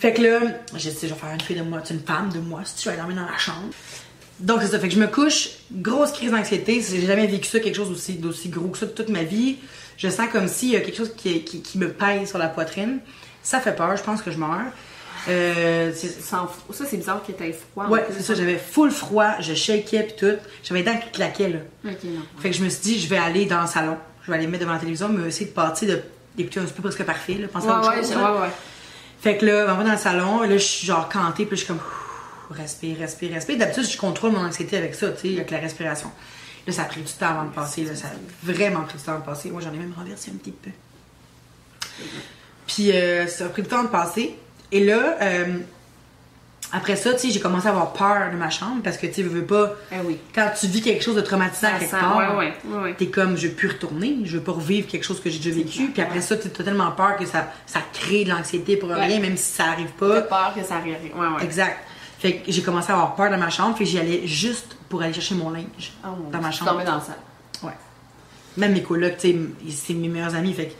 [0.00, 0.40] Fait que là,
[0.76, 2.62] j'ai dit, je vais faire une fille de moi, tu es une femme de moi,
[2.64, 3.68] si tu vas aller dormir dans la chambre.
[4.40, 7.60] Donc c'est ça, fait que je me couche, grosse crise d'anxiété, j'ai jamais vécu ça,
[7.60, 9.56] quelque chose aussi, d'aussi gros que ça de toute ma vie.
[9.98, 12.48] Je sens comme s'il y a quelque chose qui, qui, qui me pèse sur la
[12.48, 13.00] poitrine.
[13.42, 14.72] Ça fait peur, je pense que je meurs.
[15.28, 15.92] Euh.
[15.92, 16.48] Ça,
[16.88, 17.86] c'est bizarre que t'aies froid.
[17.88, 20.36] ouais, c'est ça, j'avais full froid, je shakeais pis tout.
[20.62, 21.58] J'avais les dents qui claquaient là.
[21.84, 21.92] Non.
[22.38, 23.98] Fait que je me suis dit, je vais aller dans le salon.
[24.24, 26.00] Je vais aller me mettre devant la télévision, mais essayer de partir de
[26.36, 28.10] d'écouter un peu presque parfait, là, penser Ouais, à autre ouais, chose.
[28.10, 28.40] ouais, là.
[28.40, 28.48] ouais.
[29.20, 31.56] Fait que là, on va dans le salon, et là, je suis genre cantée, puis
[31.56, 31.80] je suis comme,
[32.50, 33.58] respire, respire, respire.
[33.58, 36.10] D'habitude, je contrôle mon anxiété avec ça, tu sais, avec la respiration.
[36.66, 38.10] Là, ça a pris du temps avant de passer, là, ça a
[38.42, 39.50] vraiment pris du temps de passer.
[39.50, 40.70] Moi, j'en ai même renversé un petit peu.
[42.66, 44.36] Puis, euh, ça a pris du temps de passer.
[44.72, 45.58] Et là, euh,
[46.72, 49.22] après ça, tu sais, j'ai commencé à avoir peur de ma chambre, parce que, tu
[49.22, 50.18] veux, pas, Eh oui.
[50.34, 52.94] quand tu vis quelque chose de traumatisant Ça quelque part, ouais, ouais, ouais, ouais.
[52.98, 55.54] t'es comme je veux plus retourner, je veux pas revivre quelque chose que j'ai déjà
[55.56, 55.88] vécu.
[55.90, 59.36] Puis après ça, t'as tellement peur que ça, ça crée de l'anxiété pour rien, même
[59.36, 60.22] si ça arrive T'as pas.
[60.22, 60.96] peur que ça arrive.
[61.16, 61.44] Ouais, ouais.
[61.44, 61.78] Exact.
[62.18, 65.00] Fait que j'ai commencé à avoir peur dans ma chambre, puis j'y allais juste pour
[65.02, 66.84] aller chercher mon linge Oh, dans ma chambre.
[66.84, 67.14] dans la salle.
[67.62, 67.72] Ouais.
[68.56, 69.38] Même mes colocs, tu sais,
[69.70, 70.74] c'est mes meilleurs amis, fait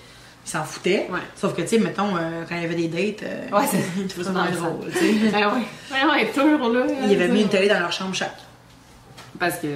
[0.51, 1.07] s'en foutaient.
[1.11, 1.19] Ouais.
[1.37, 4.23] Sauf que, tu sais, mettons, euh, quand il y avait des dates, euh, Ouais, c'est
[4.25, 5.31] ça drôle, tu sais.
[5.31, 5.63] Ben ouais.
[5.91, 6.25] Ben ouais,
[6.75, 6.87] là.
[7.07, 8.37] Ils avaient mis une télé dans leur chambre chaque.
[9.39, 9.67] Parce que.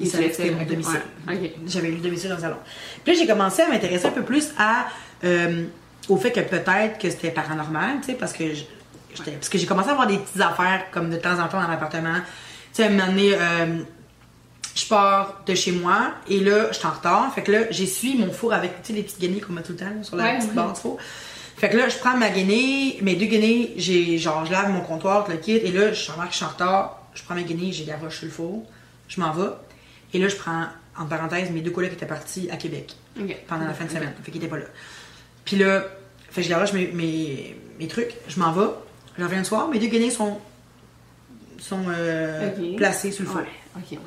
[0.00, 1.00] Ils savaient que c'était mon domicile.
[1.28, 1.50] ouais, Ok.
[1.68, 2.56] J'avais lu le domicile dans le salon.
[3.04, 4.86] Puis là, j'ai commencé à m'intéresser un peu plus à,
[5.24, 5.64] euh,
[6.08, 9.66] au fait que peut-être que c'était paranormal, tu sais, parce que j'étais- parce que j'ai
[9.66, 12.14] commencé à avoir des petites affaires comme de temps en temps dans l'appartement.
[12.74, 13.34] Tu sais, à un moment donné,
[14.76, 17.32] je pars de chez moi et là, je suis en retard.
[17.34, 19.86] Fait que là, j'essuie mon four avec, les petites guenilles qu'on met tout le temps
[19.86, 20.98] là, sur la Ouais, petite barre du four.
[21.56, 24.82] Fait que là, je prends ma guenille, mes deux guenilles, j'ai, genre, je lave mon
[24.82, 27.44] comptoir, le kit, et là, je remarque que je suis en retard, je prends mes
[27.44, 28.62] guenilles, j'ai garoche sur le four,
[29.08, 29.48] je m'en vais,
[30.12, 30.66] et là, je prends,
[30.98, 32.94] en parenthèse, mes deux collègues qui étaient partis à Québec
[33.48, 34.66] pendant la fin de semaine, fait qu'ils étaient pas là.
[35.46, 35.84] Puis là,
[36.30, 38.68] fait que je garoche mes, mes, mes trucs, je m'en vais,
[39.16, 40.38] je reviens le soir, mes deux guenilles sont,
[41.58, 42.76] sont euh, Ok.
[42.76, 43.40] placées sur le four.
[43.40, 43.46] Ouais.
[43.76, 43.98] Ok, ouais.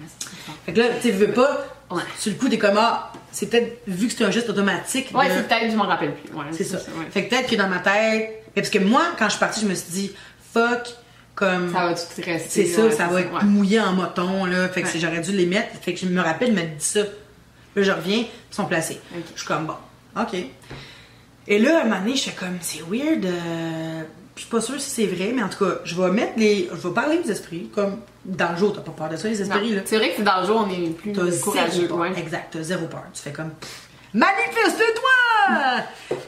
[0.66, 2.02] Fait que là, tu sais, veux pas, Ouais.
[2.18, 5.10] sur le coup, t'es comme, ah, c'est peut-être, vu que c'est un geste automatique.
[5.14, 6.34] Ouais, de- c'est peut-être, je m'en rappelle plus.
[6.36, 6.78] Ouais, c'est ça.
[6.78, 7.06] ouais.
[7.12, 8.44] Fait que peut-être que dans ma tête.
[8.56, 10.12] mais Parce que moi, quand je suis partie, je me suis dit,
[10.54, 10.96] fuck,
[11.36, 11.72] comme.
[11.74, 12.50] Ça va tout rester.
[12.50, 14.68] c'est ça, ça va être mouillé en moton, là.
[14.70, 15.76] Fait que j'aurais dû les mettre.
[15.82, 17.02] Fait que je me rappelle, de me dit ça.
[17.76, 19.00] Là, je reviens, ils sont placés.
[19.36, 19.76] Je suis comme, bon,
[20.20, 20.36] ok.
[21.48, 23.26] Et là, à un moment donné, je fais comme, c'est weird.
[23.26, 24.04] euh,
[24.40, 26.70] Je suis pas sûre si c'est vrai, mais en tout cas, je vais mettre les.
[26.72, 27.70] Je vais parler aux esprits.
[27.76, 29.82] Comme, dans le jour, t'as pas peur de ça, les esprits, là.
[29.84, 31.88] C'est vrai que dans le jour, on est plus T'as zéro courageux.
[31.90, 31.98] peur.
[31.98, 32.18] Ouais.
[32.18, 33.04] Exact, t'as zéro peur.
[33.14, 33.52] Tu fais comme
[34.14, 35.84] manifeste-toi!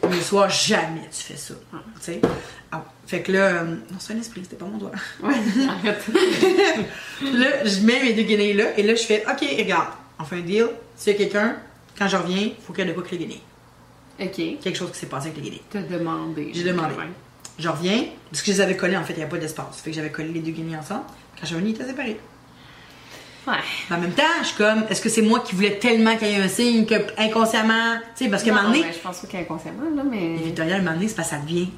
[0.10, 1.54] Mais le soir, jamais tu fais ça.
[1.72, 2.22] Tu sais?
[2.70, 4.92] Ah, fait que là, euh, non, c'est un esprit, c'était pas mon doigt.
[5.24, 5.34] Ouais,
[5.70, 6.04] arrête.
[7.34, 9.88] là, je mets mes deux guenilles là, et là, je fais, OK, regarde,
[10.20, 10.68] on fait un deal.
[10.98, 11.56] S'il y a quelqu'un,
[11.98, 13.42] quand je reviens, faut qu'il y ait de quoi que les guenilles.
[14.20, 14.60] ok.
[14.62, 15.62] Quelque chose qui s'est passé avec les guenilles.
[15.70, 16.52] T'as demandé.
[16.54, 16.94] J'ai demandé.
[17.60, 19.82] Je reviens, parce que je les avais collés, en fait, il n'y avait pas d'espace.
[19.84, 21.04] Fait que j'avais collé les deux guenilles ensemble.
[21.36, 22.20] Quand je suis revenue, ils étaient séparés.
[23.48, 23.54] Ouais.
[23.90, 26.28] Mais en même temps, je suis comme, est-ce que c'est moi qui voulais tellement qu'il
[26.28, 29.00] y ait un signe que inconsciemment, tu sais, parce un Non, moment donné, mais je
[29.00, 30.36] pense pas qu'inconsciemment, là, mais.
[30.36, 31.70] Et Victoria, à un moment donné, c'est parce que ça devient.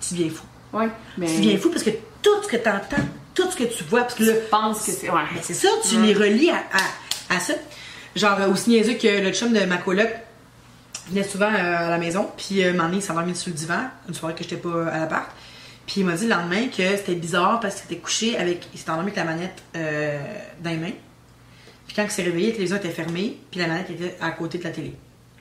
[0.00, 0.44] Tu deviens fou.
[0.76, 1.26] Ouais, mais.
[1.26, 1.90] Tu deviens fou parce que
[2.22, 3.02] tout ce que tu entends,
[3.34, 4.32] tout ce que tu vois, parce que là.
[4.34, 5.10] Je pense que c'est.
[5.10, 5.22] Ouais.
[5.34, 7.54] Mais c'est ça, tu les relis à, à, à ça.
[8.14, 10.08] Genre, euh, aussi niaiseux que le chum de ma coloc
[11.10, 13.50] venait souvent euh, à la maison, puis euh, un moment donné, il s'est endormi sur
[13.50, 15.30] le divan, une soirée que j'étais pas à l'appart.
[15.86, 18.68] Puis il m'a dit le lendemain que c'était bizarre parce qu'il était couché avec.
[18.72, 20.18] Il s'était endormi avec la manette euh,
[20.62, 20.92] dans les mains.
[21.86, 24.58] Puis quand il s'est réveillé, la télévision était fermée, puis la manette était à côté
[24.58, 24.94] de la télé.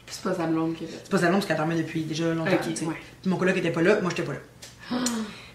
[0.08, 0.86] C'est pas sa blonde qui.
[0.88, 2.52] C'est pas sa blonde parce qu'elle dormait depuis déjà longtemps.
[2.52, 2.86] Ok, tu sais.
[2.86, 2.96] ouais.
[3.22, 4.40] Puis mon coloc était pas là, moi j'étais pas là.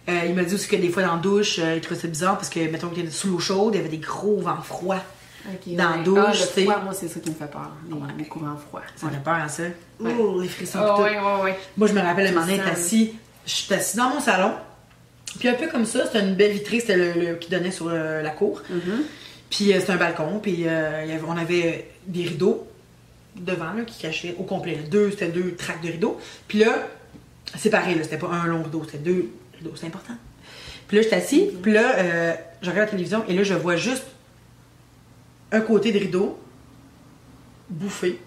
[0.07, 2.09] Euh, il m'a dit aussi que des fois dans la douche, euh, il trouvait ça
[2.09, 4.61] bizarre parce que, mettons qu'il était sous l'eau chaude, il y avait des gros vents
[4.61, 5.03] froids.
[5.67, 6.03] Dans ouais.
[6.05, 6.63] douche, Ah, le sais.
[6.65, 7.71] froid, moi, c'est ça qui me fait peur.
[7.91, 8.83] Les, les courants froids.
[8.97, 9.13] Ça Ouais.
[9.13, 9.63] fait peur à ça?
[10.01, 10.13] Ouais.
[10.19, 10.79] Oh, les frissons.
[10.81, 11.03] Pis tout.
[11.03, 11.59] ouais, ouais, ouais.
[11.77, 13.15] Moi, je me rappelle, un moment donné, assis,
[13.47, 14.53] je suis assis dans mon salon,
[15.39, 17.89] Puis un peu comme ça, c'était une belle vitrine, c'était le, le- qui donnait sur
[17.89, 18.63] euh, la cour.
[19.51, 22.67] Puis euh, c'était un balcon, puis euh, il y avait- on avait des rideaux
[23.37, 24.79] devant là, qui cachaient au complet.
[24.91, 26.19] Deux, c'était deux tracks de rideaux.
[26.47, 26.87] Puis là,
[27.59, 30.15] c'est pareil, là, c'était pas un long rideau, c'était deux rideaux, c'est important.
[30.87, 33.75] Puis là, j'étais assis, puis là, euh, je regarde la télévision, et là, je vois
[33.77, 34.05] juste
[35.55, 36.39] un côté de rideau
[37.69, 38.21] bouffé.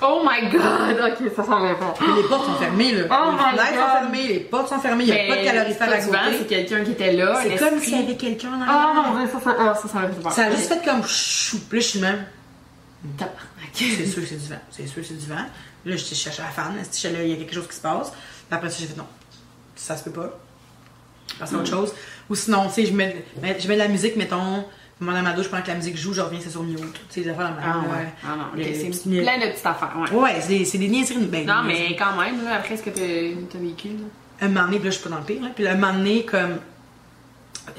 [0.00, 1.12] Oh my god!
[1.12, 1.94] Ok, ça s'en va pas.
[2.00, 3.04] Mais les portes sont fermées, là.
[3.10, 5.92] Oh les fenêtres sont fermées, les portes sont fermées, il n'y a pas de calorifère
[5.92, 6.46] à souvent, c'est côté.
[6.46, 7.40] quelqu'un qui était là.
[7.42, 10.30] C'est comme s'il y avait quelqu'un en Ah dieu, ça, ça, ah, ça, ça.
[10.30, 11.56] Ça a juste fait comme chou.
[11.56, 12.24] Là, je suis même.
[13.72, 14.60] C'est sûr que c'est du vent.
[14.70, 15.34] C'est sûr que c'est du vent.
[15.84, 16.76] Là, je cherchais la fan.
[16.76, 18.12] Là, il y a quelque chose qui se passe?
[18.50, 19.06] Après ça, j'ai fait non.
[19.74, 20.38] Ça se peut pas.
[21.38, 21.92] Parce autre chose.
[22.30, 24.64] Ou sinon, tu sais, je mets, je mets de la musique, mettons,
[25.00, 26.78] pendant ma douche, pendant que la musique joue, je reviens, c'est sur mute.
[26.80, 28.06] Tu sais, des affaires dans Ah ouais.
[28.24, 30.10] Ah non, Les- c'est les- plein de petites affaires, ouais.
[30.18, 31.26] Ouais, c'est des, c'est des niaiseries.
[31.26, 31.88] Ben, Non, des niaiseries.
[31.90, 34.04] mais quand même, là, après ce que t'as t'as vécu, là?
[34.40, 35.48] un moment donné, puis là, je suis pas dans le pire, là.
[35.54, 36.58] Puis là, un moment donné, comme.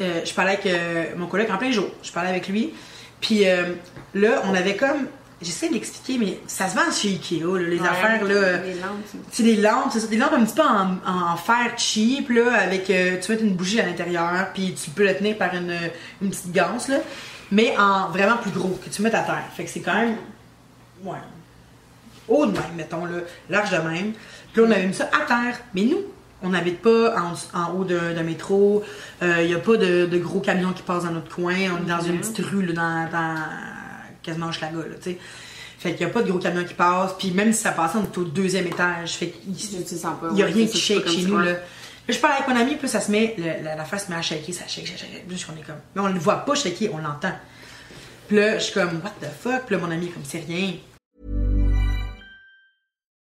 [0.01, 1.89] euh, je parlais avec euh, mon collègue en plein jour.
[2.03, 2.73] Je parlais avec lui.
[3.21, 3.73] Puis euh,
[4.13, 5.07] là, on avait comme.
[5.41, 8.31] J'essaie d'expliquer, mais ça se vend chez Ikea, là, les Ouais, affaires, là.
[8.33, 11.71] euh, lampes, c'est- des lampes, c'est ça, des lampes un petit peu en, en fer
[11.77, 15.37] cheap, là, avec, euh, tu mets une bougie à l'intérieur, puis tu peux le tenir
[15.37, 15.73] par une,
[16.21, 16.97] une petite ganse, là,
[17.51, 19.43] mais en vraiment plus gros, que tu mets à terre.
[19.55, 20.17] Fait que c'est quand même,
[21.05, 21.17] ouais,
[22.27, 24.11] haut de même, mettons, là, large de même.
[24.51, 26.01] Puis là, on avait mis ça à terre, mais nous,
[26.43, 28.83] on n'habite pas en, en haut d'un métro,
[29.21, 31.89] il n'y a pas de, de gros camions qui passent dans notre coin, on est
[31.89, 33.35] dans une petite rue, là, dans, dans
[34.23, 35.17] quasiment Hochelaga, là, tu sais.
[35.79, 37.97] Fait qu'il n'y a pas de gros camions qui passent, puis même si ça passait,
[37.97, 41.55] on est au deuxième étage, fait qu'il n'y a rien qui shake chez nous, là.
[42.07, 44.17] je parle avec mon ami, puis ça se met, le- la, la face se met
[44.17, 45.25] à shaker, ça shake, shake, shake.
[45.29, 47.33] Là, on est comme, mais on ne le voit pas shaker, on l'entend.
[48.27, 49.65] Puis là, je suis comme, what the fuck?
[49.67, 50.73] Puis là, mon ami est comme, c'est rien.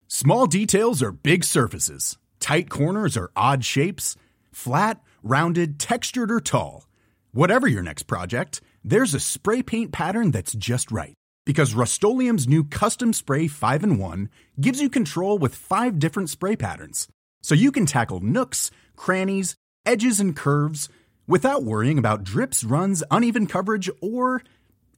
[0.08, 2.18] Small details are big surfaces.
[2.40, 4.16] Tight corners are odd shapes.
[4.52, 6.88] Flat, rounded, textured, or tall.
[7.32, 11.14] Whatever your next project, there's a spray paint pattern that's just right.
[11.46, 16.56] Because Rust new Custom Spray 5 in 1 gives you control with five different spray
[16.56, 17.08] patterns.
[17.42, 20.90] So you can tackle nooks, crannies, edges, and curves
[21.28, 24.42] without worrying about drips, runs, uneven coverage, or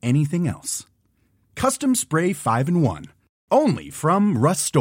[0.02, 0.86] anything else.
[1.56, 3.06] Custom Spray 5 in 1.
[3.52, 4.74] Only from Rust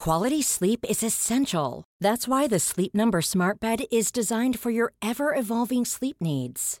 [0.00, 1.84] Quality sleep is essential.
[2.00, 6.80] That's why the Sleep Number Smart Bed is designed for your ever evolving sleep needs.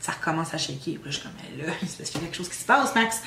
[0.00, 0.80] ça recommence à shaker.
[0.82, 2.56] Puis là, je suis comme, mais là, c'est parce qu'il y a quelque chose qui
[2.56, 3.20] se passe, Max.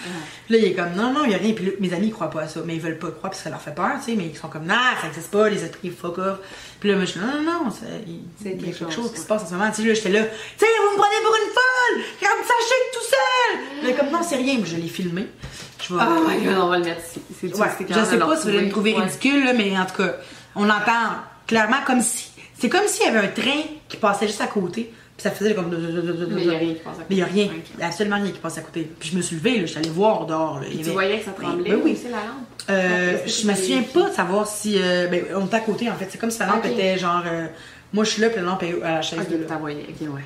[0.45, 1.53] Puis là, il est comme, non, non, il n'y a rien.
[1.53, 2.61] Puis là, mes amis, ils croient pas à ça.
[2.65, 4.15] Mais ils veulent pas croire parce que ça leur fait peur, tu sais.
[4.17, 6.37] Mais ils sont comme, non, ça n'existe pas, les esprits fuck off.
[6.79, 9.11] Puis là, moi, je suis, non, non, non, ça- il il y a quelque chose,
[9.13, 9.69] qui se passe en ce moment.
[9.71, 12.03] Tu sais, là, j'étais là, tu sais, vous me prenez pour une folle!
[12.19, 13.87] Comme ça shake tout seul!
[13.89, 14.55] Là, comme, non, c'est rien.
[14.59, 15.27] Puis je l'ai filmé.
[15.87, 16.01] Je vais.
[16.07, 17.21] Oh my god, on va le mettre ici.
[17.39, 19.95] C'est Ouais, je sais pas si vous allez me trouver ridicule, là, mais en tout
[20.01, 20.15] cas,
[20.55, 22.29] on entend clairement comme si.
[22.57, 25.53] C'est comme s'il y avait un train qui passait juste à côté, puis ça faisait
[25.53, 25.69] comme.
[25.69, 27.05] Mais il y a rien qui passe à côté.
[27.09, 27.47] Mais il y a rien.
[27.75, 28.89] Il y a absolument rien qui passe à côté.
[28.99, 30.59] Puis je me suis levée, là, je suis allée voir dehors.
[30.59, 30.65] Là.
[30.71, 31.91] Tu avait- voyais que ça Oui, tremblait ben oui.
[31.93, 32.47] aussi, la lampe?
[32.69, 34.75] Euh, que je me souviens pas de savoir si.
[34.77, 36.07] euh, ben, on était à côté en fait.
[36.09, 37.23] C'est comme si la lampe était genre.
[37.25, 37.47] euh,
[37.93, 39.45] moi je suis là, puis la lampe est à la chaise de Ok, là.
[39.49, 39.85] t'as voyé.
[39.89, 40.21] Ok, ouais.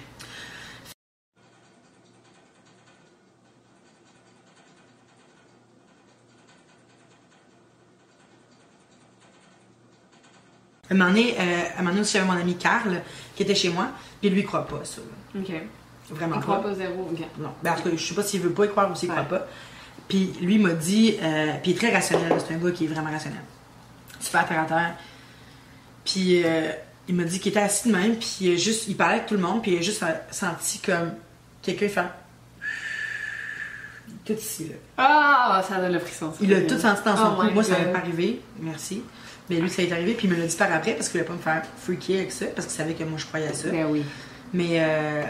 [10.89, 13.02] Un moment donné, euh, un moment donné aussi, j'avais mon ami Carl
[13.36, 13.88] qui était chez moi,
[14.21, 15.02] puis lui il croit pas à ça.
[15.02, 15.41] là.
[15.41, 15.52] Ok.
[16.10, 17.10] Vraiment Il croit pas zéro.
[17.12, 17.19] Ok.
[17.39, 17.50] Non.
[17.62, 19.23] Ben, en tout cas, je sais pas s'il veut pas y croire ou s'il croit
[19.23, 19.45] pas.
[20.08, 22.88] Puis lui m'a dit, euh, puis il est très rationnel, c'est un gars qui est
[22.88, 23.41] vraiment rationnel.
[24.19, 24.94] Super terre à terre.
[26.06, 26.71] Puis euh,
[27.10, 29.33] il m'a dit qu'il était assis de même, puis il, juste, il parlait avec tout
[29.35, 31.12] le monde, puis il a juste senti comme
[31.62, 32.12] quelqu'un faire.
[34.25, 34.75] Tout ici, là.
[34.98, 36.33] Ah, ça donne le frisson.
[36.42, 37.52] Il a tout senti dans son Oh cou.
[37.54, 38.42] Moi, ça m'est pas arrivé.
[38.60, 39.04] Merci.
[39.50, 41.27] Mais lui, ça est arrivé, puis il me l'a dit par après parce qu'il voulait
[41.29, 43.69] pas me faire freaker avec ça, parce qu'il savait que moi, je croyais à ça.
[43.69, 44.04] Ben oui.
[44.54, 45.23] Mais euh,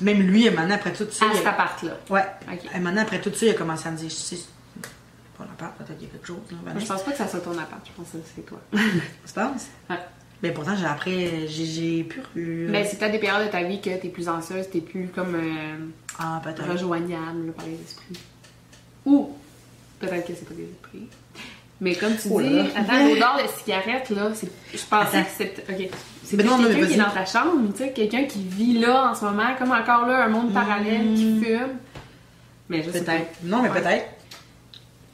[0.00, 1.26] même lui, un moment après tout ça.
[1.30, 1.92] À cet appart-là.
[2.10, 2.24] Ouais.
[2.50, 2.60] Ok.
[2.74, 4.88] Et maintenant, après tout ça, il a commencé à me dire, je sais, c'est
[5.36, 6.38] pas l'appart, peut-être qu'il y a quelque chose.
[6.50, 7.80] Là, Je pense pas que ça soit ton appart.
[7.86, 8.58] Je pense que c'est toi.
[8.72, 9.66] Tu penses?
[9.90, 9.96] Ouais.
[10.42, 12.06] Mais pourtant, j'ai après, j'ai,
[12.36, 12.66] eu.
[12.68, 15.34] Mais c'est peut-être des périodes de ta vie que t'es plus anxieuse, t'es plus comme
[15.34, 15.76] euh,
[16.18, 16.64] Ah, peut-être.
[16.70, 18.20] rejoignable là, par les esprits.
[19.04, 19.34] Ou
[19.98, 21.08] peut-être que c'est pas des esprits.
[21.80, 22.64] Mais comme tu Oh là dis, là.
[22.76, 25.22] attends, l'odeur de cigarette, là, c'est- je pensais Attends.
[25.22, 25.64] que c'était.
[25.72, 25.88] Ok.
[26.24, 29.24] C'est quelqu'un qui est dans ta chambre, tu sais, quelqu'un qui vit là en ce
[29.24, 31.68] moment, comme encore là, un monde parallèle qui fume.
[32.68, 32.90] Mais je.
[32.90, 33.28] Peut-être.
[33.44, 33.80] Non, mais Ouais.
[33.80, 34.06] peut-être.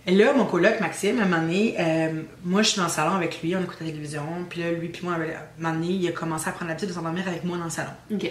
[0.07, 2.91] Et là, mon coloc, Maxime, à un moment donné, euh, moi, je suis dans le
[2.91, 5.21] salon avec lui, on écoute la télévision, puis là, lui puis moi, à un
[5.59, 7.91] moment donné, il a commencé à prendre l'habitude de s'endormir avec moi dans le salon.
[8.12, 8.31] Ok.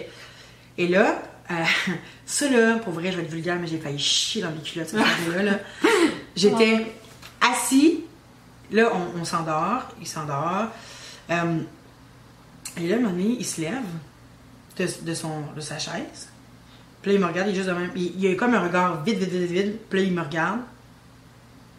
[0.78, 1.20] Et là,
[1.50, 1.54] euh,
[2.26, 4.90] ça là, pour vrai, je vais être vulgaire, mais j'ai failli chier dans mes culottes
[4.90, 5.42] journée-là.
[5.52, 5.58] là.
[6.36, 6.86] J'étais
[7.40, 8.04] assis,
[8.76, 10.68] là, on, on s'endort, il s'endort.
[11.30, 11.58] Euh,
[12.76, 13.82] et là, un moment donné, il se lève
[14.76, 16.28] de, de son, de sa chaise.
[17.02, 17.90] Puis là, il me regarde, il est juste de même.
[17.94, 19.76] Il, il a comme un regard vide, vide, vide, vide.
[19.88, 20.60] Puis là, il me regarde.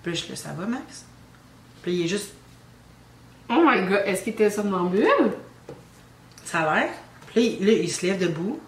[0.03, 1.05] Puis là, je là, ça va, Max?
[1.81, 2.31] Puis là, il est juste,
[3.49, 5.07] Oh my god, est-ce qu'il était somnambule?
[6.43, 6.89] ça a l'air.
[7.27, 8.59] Puis là, il, là, il se lève debout.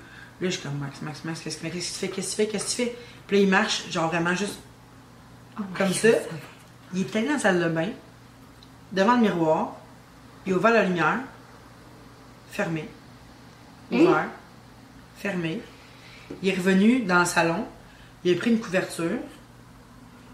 [0.42, 2.10] Là, je suis comme, Max, Max, Max, qu'est-ce que tu fais?
[2.10, 2.48] Qu'est-ce que tu fais?
[2.48, 2.98] Qu'est-ce que tu fais?
[3.28, 4.60] Puis là, il marche, genre vraiment juste
[5.60, 5.96] Oh comme God.
[5.96, 6.08] ça.
[6.94, 7.90] Il est allé dans la salle de bain,
[8.92, 9.76] devant le miroir.
[10.46, 11.20] Il a ouvert la lumière,
[12.52, 12.88] fermé.
[13.92, 14.00] Hein?
[14.00, 14.28] Ouvert,
[15.18, 15.62] fermé.
[16.42, 17.66] Il est revenu dans le salon.
[18.24, 19.20] Il a pris une couverture.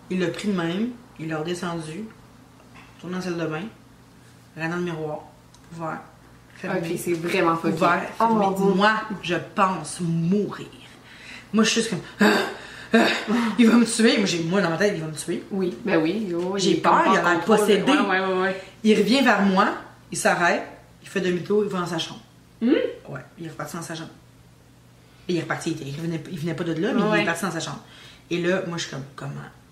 [0.09, 0.89] Il l'a pris de même.
[1.19, 2.05] Il l'a redescendu.
[2.99, 3.63] Tourné dans la salle de bain.
[4.55, 5.19] Dans le miroir.
[5.75, 6.01] Ouvert.
[6.55, 6.79] Fermé.
[6.79, 7.75] Ok, c'est vraiment fucké.
[7.75, 8.03] Ouvert.
[8.19, 8.55] Oh fermé.
[8.55, 8.73] dieu.
[8.75, 8.91] Moi,
[9.21, 10.67] je pense mourir.
[11.53, 12.27] Moi, je suis juste comme.
[12.93, 13.05] Ah,
[13.59, 14.17] il va me tuer.
[14.17, 15.43] Moi, j'ai- moi, dans ma tête, il va me tuer.
[15.51, 16.27] Oui, ben oui.
[16.29, 17.91] yo, J'ai peur, il a pas l'air possédé.
[17.91, 18.61] Ouais, ouais, ouais, ouais.
[18.83, 19.69] Il revient vers moi,
[20.11, 20.63] il s'arrête,
[21.01, 22.21] il fait demi-tour, il va dans sa chambre.
[22.61, 22.69] Hmm?
[23.09, 24.09] Ouais, il est reparti dans sa chambre.
[25.27, 27.21] Et il est reparti, il, était- il venait, il venait pas de là, mais il
[27.21, 27.79] est parti dans sa chambre.
[28.29, 29.31] Et là, moi, je suis comme, comment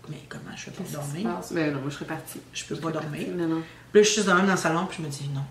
[0.09, 1.29] Mais comment je qui se dormir?
[1.51, 2.39] Ben non, moi je serais partie.
[2.53, 3.11] Je peux Je pas dormir.
[3.11, 3.61] partie, Non, non.
[3.91, 5.43] Puis là, je suis juste de même dans le salon, puis je me dis, non,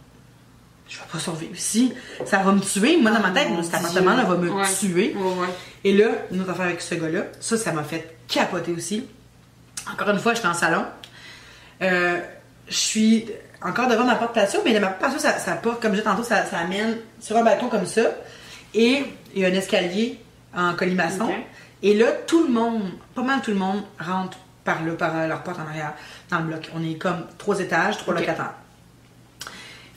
[0.91, 1.93] je vais pas survivre ici.
[2.27, 2.97] Ça va me tuer.
[2.97, 4.65] Moi, dans ma tête, Oh, cet mon appartement-là va me Ouais.
[4.79, 5.15] tuer.
[5.17, 5.47] Ouais, ouais.
[5.85, 9.07] Et là, une autre affaire avec ce gars-là, ça, ça m'a fait capoter aussi.
[9.91, 10.85] Encore une fois, j'étais en salon.
[11.83, 12.19] Euh,
[12.69, 13.27] je suis
[13.63, 16.11] encore devant ma porte patio, mais ma porte patio, ça, ça porte, comme je disais
[16.11, 18.03] tantôt, ça, ça amène sur un balcon comme ça.
[18.75, 20.19] Et il y a un escalier
[20.57, 21.31] en colimaçon.
[21.83, 22.83] Et là, tout le monde,
[23.15, 25.95] pas mal tout le monde, rentre par là, par euh, leur porte en arrière,
[26.31, 26.71] dans le bloc.
[26.77, 28.55] On est comme trois étages, trois locataires.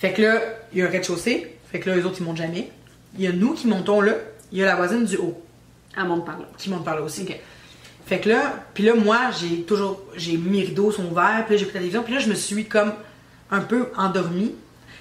[0.04, 0.41] Fait que là,
[0.74, 1.56] il y a un rez-de-chaussée.
[1.72, 2.70] Fait que là, les autres, ils montent jamais.
[3.16, 4.12] Il y a nous qui montons là.
[4.51, 5.41] Il y a la voisine du haut
[5.95, 6.45] Elle monte par là.
[6.58, 7.26] qui monte par là aussi.
[8.06, 11.58] Fait que là, puis là, moi, j'ai toujours, j'ai mes rideaux sont ouverts, puis là,
[11.58, 12.91] j'écoute la télévision, puis là, je me suis comme
[13.49, 14.54] un peu endormie.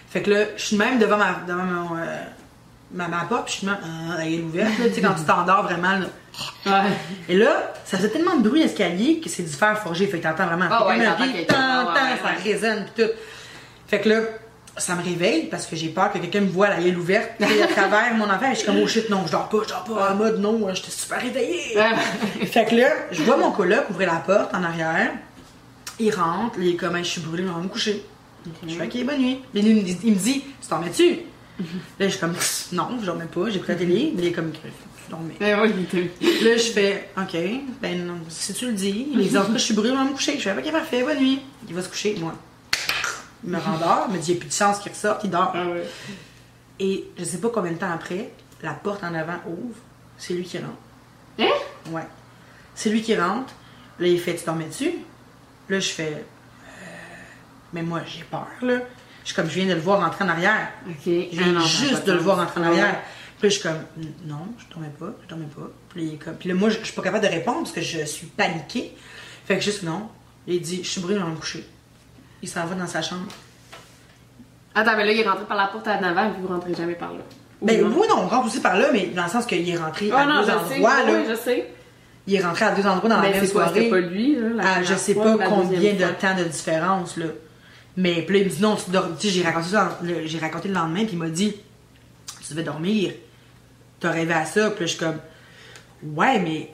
[0.09, 2.23] Fait que là, je suis même devant ma, devant mon, euh,
[2.93, 5.99] ma, puis je suis même, euh, elle est ouverte, tu sais, quand tu t'endors vraiment,
[5.99, 6.07] là.
[6.65, 6.91] Ouais.
[7.29, 10.23] Et là, ça faisait tellement de bruit l'escalier que c'est du fer forgé, fait que
[10.23, 10.67] t'entends vraiment.
[10.71, 13.11] Ah Fait ouais, tan, Ouais, ça résonne, puis tout.
[13.89, 14.21] Fait que là,
[14.79, 17.45] ça me réveille parce que j'ai peur que quelqu'un me voit la gueule ouverte, tu
[17.63, 19.85] à travers mon et je suis comme, oh shit, non, je dors pas, je dors
[19.85, 21.75] pas, en mode, non, j'étais super réveillée.
[22.47, 25.11] Fait que là, je vois mon coloc ouvrir la porte en arrière.
[25.99, 28.03] Il rentre, il est comme, je suis brûlée, je vais me coucher.
[28.67, 29.39] Je fais, ok, bonne nuit.
[29.55, 31.17] Mais il me dit, il me dit, tu dormais-tu?
[32.01, 32.35] Là, je suis comme,
[32.73, 34.15] non, je dormais pas, j'écoute la télé.
[34.17, 34.53] Il est comme,
[35.05, 35.35] je dormais.
[35.63, 36.11] Oui, était-
[36.45, 37.37] Là, je fais, ok,
[37.81, 39.07] ben non, si tu le dis.
[39.13, 40.35] Il me dit, en tout cas, je suis brûlée, je vais me coucher.
[40.39, 41.41] Je fais, ok, parfait, bonne nuit.
[41.69, 42.35] Il va se coucher, moi.
[43.45, 45.31] Il me rendort, il me dit, il n'y a plus de chance qu'il ressorte, il
[45.31, 45.53] dort.
[45.55, 45.87] Ah ouais.
[46.79, 48.31] Et je sais pas combien de temps après,
[48.63, 49.77] la porte en avant ouvre,
[50.17, 50.71] c'est lui qui rentre.
[51.39, 51.49] Hein?
[51.91, 52.07] Ouais.
[52.75, 53.53] C'est lui qui rentre.
[53.99, 54.93] Là, il fait Tu dormais-tu
[55.69, 56.77] Là, je fais Euh,
[57.73, 58.79] Mais moi, j'ai peur, là.
[59.23, 60.69] Je suis comme Je viens de le voir rentrer en arrière.
[60.89, 60.97] Ok.
[61.05, 63.01] Je viens Ah juste de le voir rentrer en arrière.
[63.39, 65.69] Puis là, je suis comme Non, je dormais pas, je dormais pas.
[65.91, 66.35] Puis, là, comme...
[66.37, 68.97] Puis moi, je, je suis pas capable de répondre parce que je suis paniquée.
[69.47, 70.09] Fait que juste non.
[70.47, 71.65] Il dit Je suis brûlée, vais me coucher.
[72.43, 73.29] Il s'en va dans sa chambre.
[74.75, 77.13] Attends, mais là, il est rentré par la porte à avant, vous rentrez jamais par
[77.13, 77.21] là.
[77.61, 77.95] Ben non?
[77.97, 80.23] oui, non, on rentre aussi par là, mais dans le sens qu'il est rentré Ah
[80.23, 80.75] à non, deux je sais.
[80.77, 81.03] endroits.
[81.05, 81.13] là.
[81.13, 81.71] Oui, je sais.
[82.27, 83.71] Il est rentré à deux endroits dans la même soirée.
[83.75, 86.09] c'était pas lui, là, la Ah, je sais fois pas combien de fois?
[86.15, 87.27] temps de différence, là.
[87.97, 89.07] Mais puis là, il me dit non, tu dors.
[89.19, 91.55] Tu sais, j'ai raconté ça, le- j'ai raconté le lendemain, puis il m'a dit,
[92.41, 93.13] tu devais dormir.
[94.01, 95.19] T'as rêvé à ça, puis là, je suis comme,
[96.17, 96.73] ouais, mais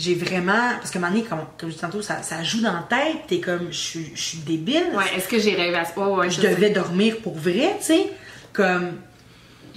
[0.00, 0.70] j'ai vraiment.
[0.78, 2.72] Parce que à un moment donné, comme, comme je dis tantôt, ça, ça joue dans
[2.72, 4.84] la tête, t'es comme, je suis je suis débile.
[4.94, 5.98] Ouais, est-ce que j'ai rêvé à ça?
[6.00, 6.70] Ouais, ouais, je devais sais.
[6.70, 8.10] dormir pour vrai, tu sais.
[8.52, 8.92] Comme.